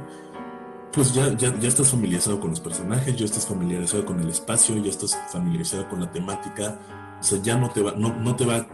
pues 0.93 1.13
ya, 1.13 1.37
ya, 1.37 1.55
ya 1.59 1.69
estás 1.69 1.91
familiarizado 1.91 2.41
con 2.41 2.51
los 2.51 2.61
personajes, 2.61 3.17
ya 3.17 3.25
estás 3.25 3.47
familiarizado 3.47 4.05
con 4.05 4.21
el 4.21 4.29
espacio, 4.29 4.77
ya 4.77 4.91
estás 4.91 5.19
familiarizado 5.31 5.89
con 5.89 6.01
la 6.01 6.11
temática, 6.11 6.79
o 7.21 7.23
sea, 7.23 7.41
ya 7.43 7.57
no 7.57 7.71
te 7.71 7.83
va, 7.83 7.93
no, 7.93 8.15
no 8.15 8.37
te 8.37 8.47
va 8.47 8.67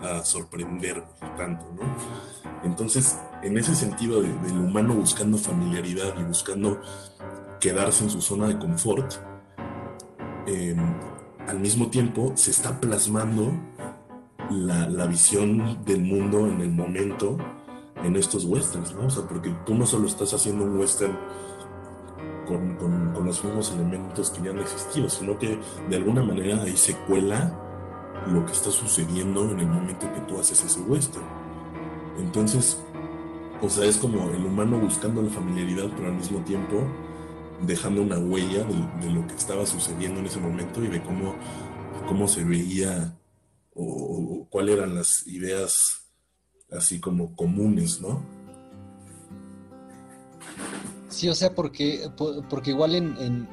a, 0.00 0.24
sorprender 0.24 1.04
tanto, 1.36 1.64
¿no? 1.74 1.82
Entonces, 2.64 3.18
en 3.42 3.58
ese 3.58 3.74
sentido 3.74 4.22
del 4.22 4.58
humano 4.58 4.94
buscando 4.94 5.36
familiaridad 5.38 6.14
y 6.18 6.24
buscando 6.24 6.80
quedarse 7.60 8.04
en 8.04 8.10
su 8.10 8.20
zona 8.20 8.48
de 8.48 8.58
confort, 8.58 9.14
em, 10.46 10.78
al 11.48 11.60
mismo 11.60 11.88
tiempo 11.88 12.32
se 12.34 12.50
está 12.50 12.80
plasmando 12.80 13.52
la, 14.50 15.06
visión 15.06 15.84
del 15.84 16.02
mundo 16.02 16.46
en 16.46 16.60
el 16.60 16.70
momento 16.70 17.36
en 18.02 18.16
estos 18.16 18.44
westerns, 18.44 18.94
¿no? 18.94 19.06
O 19.06 19.10
sea, 19.10 19.26
porque 19.26 19.54
tú 19.64 19.74
no 19.74 19.86
solo 19.86 20.06
estás 20.06 20.34
haciendo 20.34 20.64
un 20.64 20.78
western 20.78 21.16
con, 22.46 22.76
los 23.24 23.44
mismos 23.44 23.72
elementos 23.72 24.30
que 24.30 24.44
ya 24.44 24.50
han 24.50 24.60
existido, 24.60 25.08
sino 25.08 25.36
que 25.38 25.58
de 25.88 25.96
alguna 25.96 26.22
manera 26.22 26.62
ahí 26.62 26.76
se 26.76 26.94
cuela 26.94 27.52
lo 28.28 28.44
que 28.44 28.52
está 28.52 28.70
sucediendo 28.70 29.50
en 29.50 29.60
el 29.60 29.66
momento 29.66 30.12
que 30.12 30.20
tú 30.22 30.38
haces 30.38 30.62
ese 30.64 30.80
western. 30.80 31.24
Entonces, 32.18 32.80
o 33.60 33.68
sea, 33.68 33.84
es 33.86 33.96
como 33.96 34.30
el 34.30 34.44
humano 34.44 34.78
buscando 34.78 35.22
la 35.22 35.30
familiaridad, 35.30 35.90
pero 35.96 36.08
al 36.08 36.14
mismo 36.14 36.38
tiempo 36.40 36.84
dejando 37.62 38.02
una 38.02 38.18
huella 38.18 38.64
de, 38.64 39.10
lo 39.10 39.26
que 39.26 39.34
estaba 39.34 39.66
sucediendo 39.66 40.20
en 40.20 40.26
ese 40.26 40.38
momento 40.38 40.82
y 40.84 40.88
de 40.88 41.02
cómo, 41.02 41.34
cómo 42.06 42.28
se 42.28 42.44
veía 42.44 43.16
o, 43.74 44.46
cuáles 44.50 44.76
eran 44.76 44.94
las 44.94 45.26
ideas 45.26 46.02
así 46.70 47.00
como 47.00 47.34
comunes, 47.36 48.00
¿no? 48.00 48.24
Sí, 51.08 51.28
o 51.28 51.34
sea, 51.34 51.54
porque, 51.54 52.10
porque 52.50 52.70
igual 52.70 52.94
en, 52.94 53.48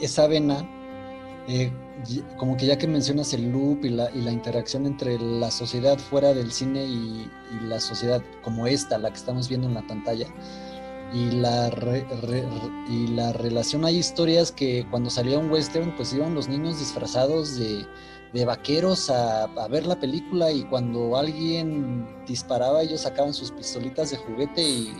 esa 0.00 0.26
vena, 0.26 0.68
eh, 1.48 1.72
como 2.36 2.56
que 2.56 2.66
ya 2.66 2.78
que 2.78 2.86
mencionas 2.86 3.32
el 3.34 3.50
loop 3.50 3.84
y 3.84 3.90
la, 3.90 4.10
y 4.10 4.20
la, 4.22 4.32
interacción 4.32 4.86
entre 4.86 5.18
la 5.18 5.50
sociedad 5.50 5.98
fuera 5.98 6.34
del 6.34 6.52
cine 6.52 6.84
y, 6.84 7.30
la 7.62 7.80
sociedad 7.80 8.22
como 8.42 8.66
esta, 8.66 8.98
la 8.98 9.10
que 9.10 9.16
estamos 9.16 9.48
viendo 9.48 9.66
en 9.66 9.74
la 9.74 9.86
pantalla, 9.86 10.26
y 11.12 11.30
la, 11.32 11.70
y 12.88 13.06
la 13.08 13.32
relación, 13.32 13.84
hay 13.84 13.96
historias 13.96 14.52
que 14.52 14.86
cuando 14.90 15.10
salía 15.10 15.38
un 15.38 15.50
western, 15.50 15.94
pues 15.96 16.12
iban 16.12 16.34
los 16.34 16.48
niños 16.48 16.78
disfrazados 16.78 17.56
de, 17.56 17.84
de 18.32 18.44
vaqueros 18.44 19.10
a, 19.10 19.46
ver 19.68 19.86
la 19.86 19.98
película 19.98 20.52
y 20.52 20.64
cuando 20.64 21.16
alguien 21.16 22.06
disparaba 22.26 22.82
ellos 22.82 23.02
sacaban 23.02 23.34
sus 23.34 23.50
pistolitas 23.50 24.10
de 24.10 24.18
juguete 24.18 24.62
y, 24.62 24.94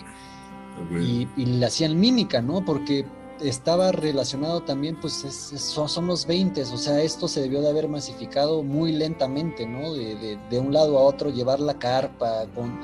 y, 1.36 1.46
le 1.46 1.66
hacían 1.66 1.98
mímica, 1.98 2.40
¿no? 2.40 2.64
Porque 2.64 3.06
estaba 3.40 3.92
relacionado 3.92 4.62
también, 4.62 4.98
pues 5.00 5.12
son, 5.14 5.88
son, 5.88 6.06
los 6.06 6.26
20, 6.26 6.62
o 6.62 6.76
sea, 6.76 7.00
esto 7.00 7.28
se 7.28 7.40
debió 7.40 7.60
de 7.60 7.70
haber 7.70 7.88
masificado 7.88 8.62
muy 8.62 8.92
lentamente, 8.92 9.66
¿no? 9.66 9.94
De, 9.94 10.38
de, 10.50 10.58
un 10.58 10.72
lado 10.72 10.98
a 10.98 11.02
otro, 11.02 11.30
llevar 11.30 11.60
la 11.60 11.78
carpa, 11.78 12.46
con, 12.54 12.80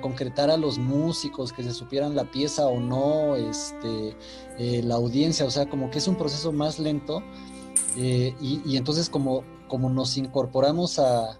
concretar 0.00 0.50
a 0.50 0.56
los 0.56 0.78
músicos, 0.78 1.52
que 1.52 1.62
se 1.62 1.72
supieran 1.72 2.14
la 2.14 2.30
pieza 2.30 2.66
o 2.66 2.80
no, 2.80 3.36
este, 3.36 4.16
eh, 4.58 4.82
la 4.84 4.96
audiencia, 4.96 5.46
o 5.46 5.50
sea, 5.50 5.68
como 5.68 5.90
que 5.90 5.98
es 5.98 6.08
un 6.08 6.16
proceso 6.16 6.52
más 6.52 6.78
lento. 6.78 7.22
Eh, 7.96 8.34
y, 8.40 8.60
y, 8.64 8.76
entonces 8.76 9.08
como 9.08 9.44
como 9.68 9.88
nos 9.90 10.16
incorporamos 10.16 10.98
a, 10.98 11.38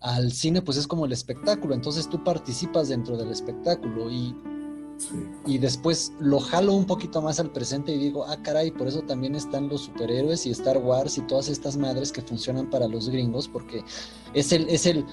al 0.00 0.32
cine, 0.32 0.62
pues 0.62 0.78
es 0.78 0.86
como 0.86 1.06
el 1.06 1.12
espectáculo, 1.12 1.74
entonces 1.74 2.08
tú 2.08 2.22
participas 2.22 2.88
dentro 2.88 3.16
del 3.16 3.32
espectáculo 3.32 4.10
y, 4.10 4.36
y 5.46 5.58
después 5.58 6.12
lo 6.20 6.38
jalo 6.38 6.74
un 6.74 6.86
poquito 6.86 7.20
más 7.20 7.40
al 7.40 7.50
presente 7.50 7.92
y 7.92 7.98
digo, 7.98 8.24
ah, 8.26 8.36
caray, 8.42 8.70
por 8.70 8.86
eso 8.86 9.02
también 9.02 9.34
están 9.34 9.68
los 9.68 9.82
superhéroes 9.82 10.46
y 10.46 10.50
Star 10.50 10.78
Wars 10.78 11.18
y 11.18 11.22
todas 11.22 11.48
estas 11.48 11.76
madres 11.76 12.12
que 12.12 12.22
funcionan 12.22 12.70
para 12.70 12.86
los 12.86 13.08
gringos, 13.08 13.48
porque 13.48 13.82
es 14.34 14.52
el, 14.52 14.68
es 14.68 14.86
el, 14.86 15.04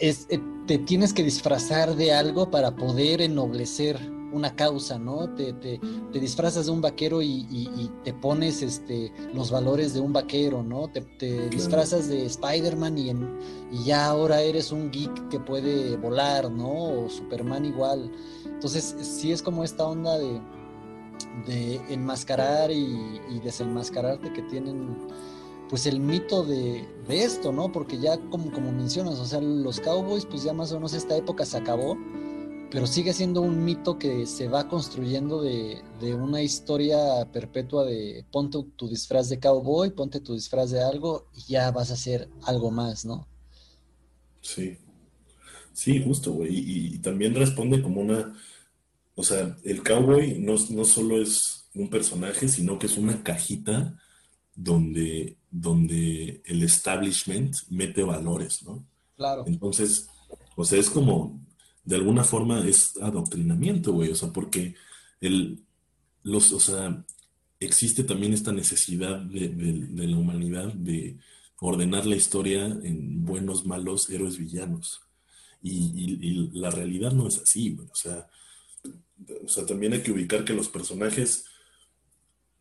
es, 0.00 0.26
eh, 0.30 0.40
te 0.66 0.78
tienes 0.78 1.12
que 1.12 1.22
disfrazar 1.22 1.94
de 1.96 2.12
algo 2.12 2.50
para 2.50 2.74
poder 2.74 3.20
ennoblecer 3.20 3.98
una 4.34 4.56
causa, 4.56 4.98
¿no? 4.98 5.32
Te, 5.34 5.52
te, 5.52 5.80
te 6.12 6.20
disfrazas 6.20 6.66
de 6.66 6.72
un 6.72 6.80
vaquero 6.80 7.22
y, 7.22 7.90
te 8.02 8.12
pones 8.12 8.62
este, 8.62 9.12
los 9.32 9.50
valores 9.50 9.94
de 9.94 10.00
un 10.00 10.12
vaquero, 10.12 10.62
¿no? 10.62 10.88
Te, 10.88 11.48
disfrazas 11.48 12.08
de 12.08 12.26
Spider-Man 12.26 12.98
y, 12.98 13.10
y 13.10 13.84
ya 13.84 14.06
ahora 14.06 14.42
eres 14.42 14.72
un 14.72 14.90
geek 14.90 15.28
que 15.28 15.38
puede 15.38 15.96
volar, 15.96 16.50
¿no? 16.50 17.04
O 17.04 17.08
Superman 17.08 17.64
igual. 17.64 18.10
Entonces, 18.44 18.96
sí 19.00 19.30
es 19.30 19.40
como 19.40 19.62
esta 19.62 19.86
onda 19.86 20.18
de, 20.18 20.40
de 21.46 21.76
enmascarar 21.88 22.72
y, 22.72 23.20
y 23.30 23.38
desenmascararte 23.38 24.32
que 24.32 24.42
tienen 24.42 24.96
pues 25.68 25.86
el 25.86 26.00
mito 26.00 26.44
de, 26.44 26.86
esto, 27.08 27.52
¿no? 27.52 27.72
Porque 27.72 27.98
ya 27.98 28.18
como, 28.30 28.50
como 28.50 28.72
mencionas, 28.72 29.18
o 29.18 29.24
sea, 29.24 29.40
los 29.40 29.80
Cowboys, 29.80 30.26
pues 30.26 30.42
ya 30.42 30.52
más 30.52 30.72
o 30.72 30.76
menos 30.76 30.94
esta 30.94 31.16
época 31.16 31.44
se 31.44 31.56
acabó, 31.56 31.96
pero 32.70 32.86
sigue 32.86 33.12
siendo 33.12 33.40
un 33.40 33.64
mito 33.64 33.98
que 33.98 34.26
se 34.26 34.48
va 34.48 34.68
construyendo 34.68 35.42
de, 35.42 35.82
una 36.14 36.42
historia 36.42 36.98
perpetua 37.32 37.84
de 37.84 38.24
ponte 38.30 38.58
tu 38.76 38.88
disfraz 38.88 39.28
de 39.28 39.38
cowboy, 39.38 39.90
ponte 39.90 40.20
tu 40.20 40.34
disfraz 40.34 40.70
de 40.70 40.82
algo 40.82 41.28
y 41.34 41.52
ya 41.52 41.70
vas 41.70 41.90
a 41.90 41.94
hacer 41.94 42.28
algo 42.42 42.70
más, 42.70 43.04
¿no? 43.04 43.28
Sí, 44.40 44.76
sí, 45.72 46.02
justo, 46.02 46.32
güey. 46.32 46.50
Y, 46.52 46.98
también 46.98 47.34
responde 47.34 47.80
como 47.80 48.00
una, 48.00 48.34
o 49.14 49.22
sea, 49.22 49.56
el 49.64 49.82
cowboy 49.82 50.38
no, 50.40 50.54
no 50.70 50.84
solo 50.84 51.22
es 51.22 51.68
un 51.74 51.88
personaje, 51.88 52.48
sino 52.48 52.78
que 52.78 52.86
es 52.86 52.98
una 52.98 53.22
cajita 53.22 53.96
donde, 54.54 55.36
donde 55.50 56.42
el 56.44 56.62
establishment 56.62 57.56
mete 57.70 58.02
valores, 58.02 58.62
¿no? 58.62 58.84
Claro. 59.16 59.44
Entonces, 59.46 60.08
o 60.56 60.64
sea, 60.64 60.78
es 60.78 60.90
como, 60.90 61.40
de 61.84 61.96
alguna 61.96 62.24
forma 62.24 62.66
es 62.66 62.96
adoctrinamiento, 63.00 63.92
güey, 63.92 64.10
o 64.10 64.14
sea, 64.14 64.32
porque 64.32 64.74
el, 65.20 65.62
los, 66.22 66.52
o 66.52 66.60
sea, 66.60 67.04
existe 67.60 68.04
también 68.04 68.32
esta 68.32 68.52
necesidad 68.52 69.20
de, 69.20 69.48
la 70.06 70.16
humanidad 70.16 70.72
de 70.72 71.18
ordenar 71.60 72.06
la 72.06 72.16
historia 72.16 72.66
en 72.66 73.24
buenos, 73.24 73.64
malos, 73.66 74.10
héroes, 74.10 74.38
villanos. 74.38 75.00
Y, 75.62 76.50
la 76.52 76.70
realidad 76.70 77.12
no 77.12 77.26
es 77.26 77.38
así, 77.38 77.74
güey, 77.74 77.88
o 77.90 77.94
sea, 77.94 78.28
o 79.44 79.48
sea, 79.48 79.64
también 79.64 79.94
hay 79.94 80.02
que 80.02 80.12
ubicar 80.12 80.44
que 80.44 80.52
los 80.52 80.68
personajes, 80.68 81.46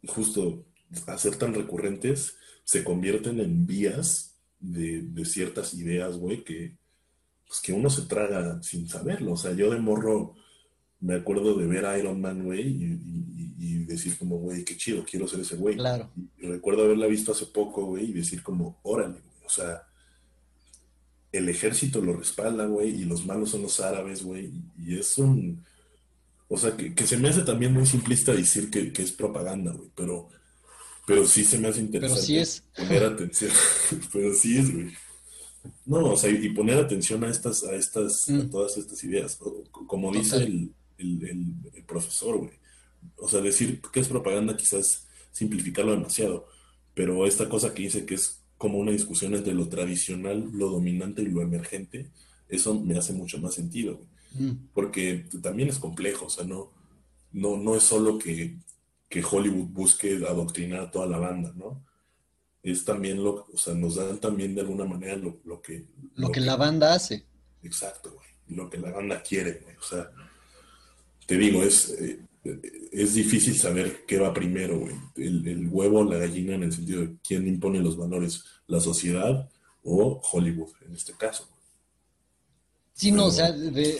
justo 0.07 0.65
a 1.07 1.17
ser 1.17 1.35
tan 1.35 1.53
recurrentes, 1.53 2.37
se 2.63 2.83
convierten 2.83 3.39
en 3.39 3.65
vías 3.65 4.33
de, 4.59 5.25
ciertas 5.25 5.73
ideas, 5.73 6.17
güey, 6.17 6.43
que, 6.43 6.77
pues, 7.47 7.59
que 7.59 7.73
uno 7.73 7.89
se 7.89 8.03
traga 8.03 8.61
sin 8.63 8.87
saberlo. 8.87 9.33
O 9.33 9.37
sea, 9.37 9.53
yo 9.53 9.69
de 9.69 9.79
morro 9.79 10.35
me 10.99 11.15
acuerdo 11.15 11.55
de 11.55 11.67
ver 11.67 11.85
Iron 11.99 12.21
Man, 12.21 12.43
güey, 12.43 12.61
y, 12.61 13.83
decir 13.85 14.17
como, 14.17 14.37
güey, 14.37 14.63
qué 14.63 14.77
chido, 14.77 15.03
quiero 15.03 15.27
ser 15.27 15.41
ese 15.41 15.57
güey. 15.57 15.75
Claro. 15.75 16.09
Y, 16.15 16.47
recuerdo 16.47 16.83
haberla 16.83 17.05
visto 17.07 17.33
hace 17.33 17.45
poco, 17.47 17.85
güey, 17.85 18.05
y 18.05 18.13
decir 18.13 18.41
como, 18.41 18.79
órale, 18.83 19.19
güey, 19.19 19.45
o 19.45 19.49
sea, 19.49 19.83
el 21.31 21.49
ejército 21.49 21.99
lo 21.99 22.13
respalda, 22.13 22.65
güey, 22.65 23.01
y 23.01 23.05
los 23.05 23.25
malos 23.25 23.49
son 23.49 23.63
los 23.63 23.79
árabes, 23.81 24.23
güey, 24.23 24.53
y, 24.77 24.97
es 24.97 25.17
un... 25.17 25.63
O 26.47 26.57
sea, 26.57 26.77
que, 26.77 27.05
se 27.05 27.17
me 27.17 27.29
hace 27.29 27.41
también 27.41 27.73
muy 27.73 27.85
simplista 27.85 28.33
decir 28.33 28.69
que, 28.69 28.93
que 28.93 29.01
es 29.01 29.11
propaganda, 29.11 29.73
güey, 29.73 29.89
pero 29.95 30.29
pero 31.05 31.25
sí 31.25 31.43
se 31.43 31.57
me 31.57 31.67
hace 31.67 31.81
interesante 31.81 32.21
Pero 32.21 32.25
sí 32.25 32.37
es. 32.37 32.63
poner 32.77 33.03
atención. 33.03 33.51
Pero 34.13 34.33
sí 34.33 34.57
es, 34.57 34.73
güey. 34.73 34.91
No, 35.85 36.11
o 36.11 36.17
sea, 36.17 36.29
y 36.29 36.49
poner 36.49 36.77
atención 36.77 37.23
a 37.23 37.29
estas, 37.29 37.63
a 37.63 37.75
estas, 37.75 38.29
a 38.29 38.33
mm. 38.33 38.49
todas 38.49 38.77
estas 38.77 39.03
ideas. 39.03 39.37
Como 39.71 40.11
dice 40.11 40.37
el, 40.37 40.73
el, 40.97 41.83
profesor, 41.85 42.37
güey. 42.37 42.51
O 43.17 43.27
sea, 43.27 43.41
decir 43.41 43.81
que 43.81 43.99
es 43.99 44.07
propaganda 44.07 44.55
quizás 44.55 45.07
simplificarlo 45.31 45.91
demasiado. 45.91 46.47
Pero 46.93 47.25
esta 47.25 47.49
cosa 47.49 47.73
que 47.73 47.83
dice 47.83 48.05
que 48.05 48.15
es 48.15 48.41
como 48.57 48.77
una 48.77 48.91
discusión 48.91 49.33
entre 49.33 49.53
lo 49.53 49.67
tradicional, 49.67 50.49
lo 50.53 50.69
dominante 50.69 51.21
y 51.21 51.27
lo 51.27 51.41
emergente, 51.41 52.11
eso 52.47 52.79
me 52.79 52.97
hace 52.97 53.13
mucho 53.13 53.39
más 53.39 53.55
sentido, 53.55 53.97
güey. 53.97 54.07
Mm. 54.35 54.67
Porque 54.73 55.25
también 55.41 55.69
es 55.69 55.79
complejo, 55.79 56.25
o 56.25 56.29
sea, 56.29 56.45
no, 56.45 56.71
no, 57.31 57.57
no 57.57 57.75
es 57.75 57.83
solo 57.83 58.17
que 58.17 58.57
que 59.13 59.23
Hollywood 59.23 59.67
busque 59.67 60.15
adoctrinar 60.27 60.79
a 60.79 60.89
toda 60.89 61.05
la 61.05 61.19
banda, 61.19 61.53
¿no? 61.55 61.85
Es 62.63 62.83
también 62.83 63.23
lo, 63.23 63.45
o 63.53 63.57
sea, 63.57 63.75
nos 63.75 63.93
dan 63.93 64.19
también 64.19 64.55
de 64.55 64.61
alguna 64.61 64.85
manera 64.85 65.15
lo, 65.17 65.61
que... 65.61 65.85
Lo, 66.15 66.31
que, 66.31 66.39
la 66.39 66.55
banda 66.55 66.95
hace. 66.95 67.23
Exacto, 67.61 68.11
güey. 68.11 68.57
Lo 68.57 68.71
que 68.71 68.79
la 68.79 68.89
banda 68.89 69.21
quiere, 69.21 69.59
güey. 69.61 69.75
O 69.75 69.83
sea, 69.83 70.09
te 71.27 71.37
digo, 71.37 71.61
es, 71.61 71.91
eh, 71.91 72.25
es 72.91 73.13
difícil 73.13 73.55
saber 73.55 74.03
qué 74.07 74.17
va 74.17 74.33
primero, 74.33 74.79
güey. 74.79 74.95
El, 75.15 75.47
el, 75.47 75.67
huevo 75.67 75.99
o 75.99 76.11
la 76.11 76.17
gallina 76.17 76.55
en 76.55 76.63
el 76.63 76.73
sentido 76.73 77.01
de 77.01 77.15
quién 77.23 77.47
impone 77.47 77.81
los 77.81 77.95
valores, 77.95 78.43
la 78.65 78.79
sociedad 78.79 79.47
o 79.83 80.19
Hollywood 80.31 80.71
en 80.87 80.95
este 80.95 81.13
caso. 81.13 81.47
Sí, 82.95 83.11
no, 83.11 83.25
o 83.25 83.31
sea, 83.31 83.51
de, 83.51 83.99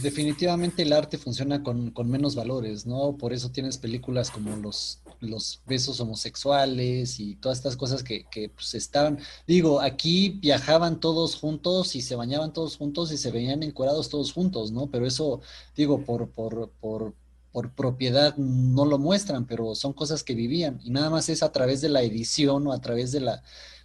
definitivamente 0.00 0.82
el 0.82 0.92
arte 0.92 1.18
funciona 1.18 1.62
con, 1.62 1.92
menos 2.08 2.36
valores, 2.36 2.86
¿no? 2.86 3.16
Por 3.16 3.32
eso 3.32 3.50
tienes 3.50 3.78
películas 3.78 4.30
como 4.30 4.56
los, 4.56 5.00
los 5.20 5.60
besos 5.66 6.00
homosexuales 6.00 7.18
y 7.18 7.34
todas 7.34 7.58
estas 7.58 7.76
cosas 7.76 8.04
que, 8.04 8.24
que 8.30 8.48
pues, 8.48 8.74
estaban, 8.74 9.18
digo, 9.46 9.80
aquí 9.80 10.38
viajaban 10.40 11.00
todos 11.00 11.34
juntos 11.34 11.96
y 11.96 12.00
se 12.00 12.14
bañaban 12.14 12.52
todos 12.52 12.76
juntos 12.76 13.10
y 13.12 13.18
se 13.18 13.32
veían 13.32 13.62
encuerados 13.64 14.08
todos 14.08 14.32
juntos, 14.32 14.70
¿no? 14.70 14.86
Pero 14.90 15.04
eso, 15.06 15.40
digo, 15.76 16.04
por, 16.04 16.30
por, 16.30 16.70
por, 16.80 17.14
por 17.50 17.72
propiedad 17.74 18.36
no 18.36 18.84
lo 18.84 18.98
muestran, 18.98 19.46
pero 19.46 19.74
son 19.74 19.92
cosas 19.94 20.22
que 20.22 20.34
vivían 20.36 20.80
y 20.84 20.90
nada 20.90 21.10
más 21.10 21.28
es 21.28 21.42
a 21.42 21.50
través 21.50 21.80
de 21.80 21.88
la 21.88 22.02
edición 22.02 22.68
o 22.68 22.72
a 22.72 22.80
través 22.80 23.10
de, 23.10 23.20
la, 23.20 23.42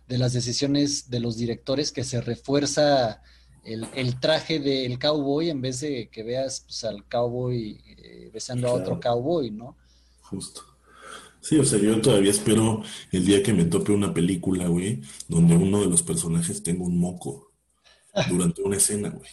de 0.07 0.19
las 0.19 0.31
decisiones 0.33 1.09
de 1.09 1.19
los 1.19 1.37
directores 1.37 1.91
que 1.91 2.03
se 2.03 2.21
refuerza 2.21 3.21
el, 3.63 4.19
traje 4.19 4.59
del 4.59 4.99
cowboy 4.99 5.49
en 5.49 5.61
vez 5.61 5.79
de 5.79 6.09
que 6.09 6.23
veas 6.23 6.61
pues, 6.61 6.83
al 6.83 7.05
cowboy 7.05 7.81
eh, 7.85 8.29
besando 8.33 8.67
a 8.67 8.73
otro 8.73 8.99
cowboy, 8.99 9.51
¿no? 9.51 9.77
Justo. 10.21 10.61
Sí, 11.41 11.57
o 11.59 11.65
sea, 11.65 11.79
yo 11.79 11.99
todavía 12.01 12.31
espero 12.31 12.83
el 13.11 13.25
día 13.25 13.43
que 13.43 13.53
me 13.53 13.65
tope 13.65 13.91
una 13.91 14.13
película, 14.13 14.67
güey, 14.67 15.01
donde 15.27 15.55
uno 15.55 15.81
de 15.81 15.87
los 15.87 16.01
personajes 16.01 16.63
tenga 16.63 16.83
un 16.83 16.97
moco 16.97 17.51
durante 18.29 18.61
una 18.61 18.77
escena, 18.77 19.09
güey. 19.09 19.29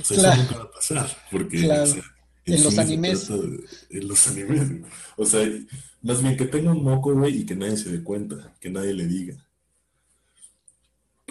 O 0.00 0.04
sea, 0.04 0.16
eso 0.16 0.42
nunca 0.42 0.56
va 0.58 0.64
a 0.64 0.70
pasar, 0.70 1.16
porque 1.32 1.58
en 2.44 2.64
los 2.64 2.78
animes. 2.78 3.28
en 3.90 4.08
los 4.08 4.28
animes, 4.28 4.70
O 5.16 5.24
sea, 5.24 5.48
más 6.02 6.22
bien 6.22 6.36
que 6.36 6.46
tenga 6.46 6.70
un 6.70 6.84
moco, 6.84 7.12
güey, 7.14 7.38
y 7.40 7.46
que 7.46 7.56
nadie 7.56 7.76
se 7.76 7.90
dé 7.90 8.04
cuenta, 8.04 8.54
que 8.60 8.70
nadie 8.70 8.94
le 8.94 9.06
diga 9.06 9.47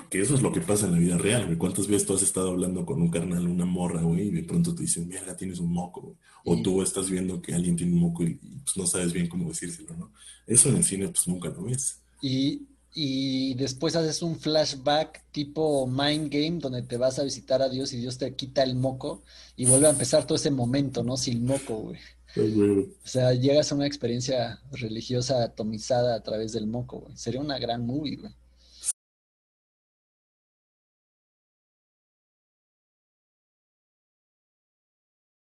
que 0.10 0.22
eso 0.22 0.36
es 0.36 0.42
lo 0.42 0.52
que 0.52 0.62
pasa 0.62 0.86
en 0.86 0.94
la 0.94 1.00
vida 1.00 1.18
real, 1.18 1.46
güey. 1.46 1.58
¿Cuántas 1.58 1.88
veces 1.88 2.08
tú 2.08 2.14
has 2.14 2.22
estado 2.22 2.52
hablando 2.52 2.86
con 2.86 3.02
un 3.02 3.10
carnal, 3.10 3.48
una 3.48 3.66
morra, 3.66 4.02
güey, 4.02 4.28
y 4.28 4.32
de 4.32 4.44
pronto 4.44 4.74
te 4.74 4.84
dicen, 4.84 5.08
mierda, 5.08 5.36
tienes 5.36 5.60
un 5.60 5.72
moco, 5.72 6.02
güey? 6.02 6.16
O 6.46 6.62
tú 6.62 6.82
estás 6.82 7.10
viendo 7.10 7.42
que 7.42 7.54
alguien 7.54 7.76
tiene 7.76 7.94
un 7.94 8.00
moco 8.00 8.24
y, 8.24 8.36
pues 8.36 8.78
no 8.78 8.88
sabes 8.88 9.12
bien 9.12 9.28
cómo 9.28 9.50
decírselo, 9.50 9.96
¿no? 9.98 10.12
Eso 10.46 10.70
en 10.70 10.78
el 10.78 10.84
cine, 10.84 11.10
pues 11.10 11.28
nunca 11.28 11.50
lo 11.50 11.64
ves. 11.64 12.00
Y, 12.22 12.68
y 12.94 13.54
después 13.56 13.96
haces 13.96 14.22
un 14.22 14.40
flashback 14.40 15.26
tipo 15.32 15.86
Mind 15.88 16.32
Game, 16.32 16.60
donde 16.60 16.84
te 16.84 16.98
vas 16.98 17.20
a 17.20 17.24
visitar 17.24 17.62
a 17.62 17.70
Dios 17.70 17.92
y 17.94 17.98
Dios 17.98 18.18
te 18.18 18.34
quita 18.34 18.64
el 18.64 18.76
moco 18.76 19.24
y 19.56 19.66
vuelve 19.66 19.88
a 19.88 19.92
empezar 19.92 20.26
todo 20.26 20.38
ese 20.38 20.52
momento, 20.52 21.04
¿no? 21.04 21.18
Sin 21.18 21.46
moco, 21.46 21.76
güey. 21.76 22.00
O 22.36 23.08
sea, 23.08 23.34
llegas 23.34 23.72
a 23.72 23.76
una 23.76 23.88
experiencia 23.88 24.62
religiosa 24.72 25.44
atomizada 25.44 26.16
a 26.16 26.24
través 26.24 26.54
del 26.54 26.68
moco, 26.68 27.00
güey. 27.00 27.18
Sería 27.18 27.42
una 27.42 27.58
gran 27.58 27.86
movie, 27.86 28.18
güey. 28.18 28.34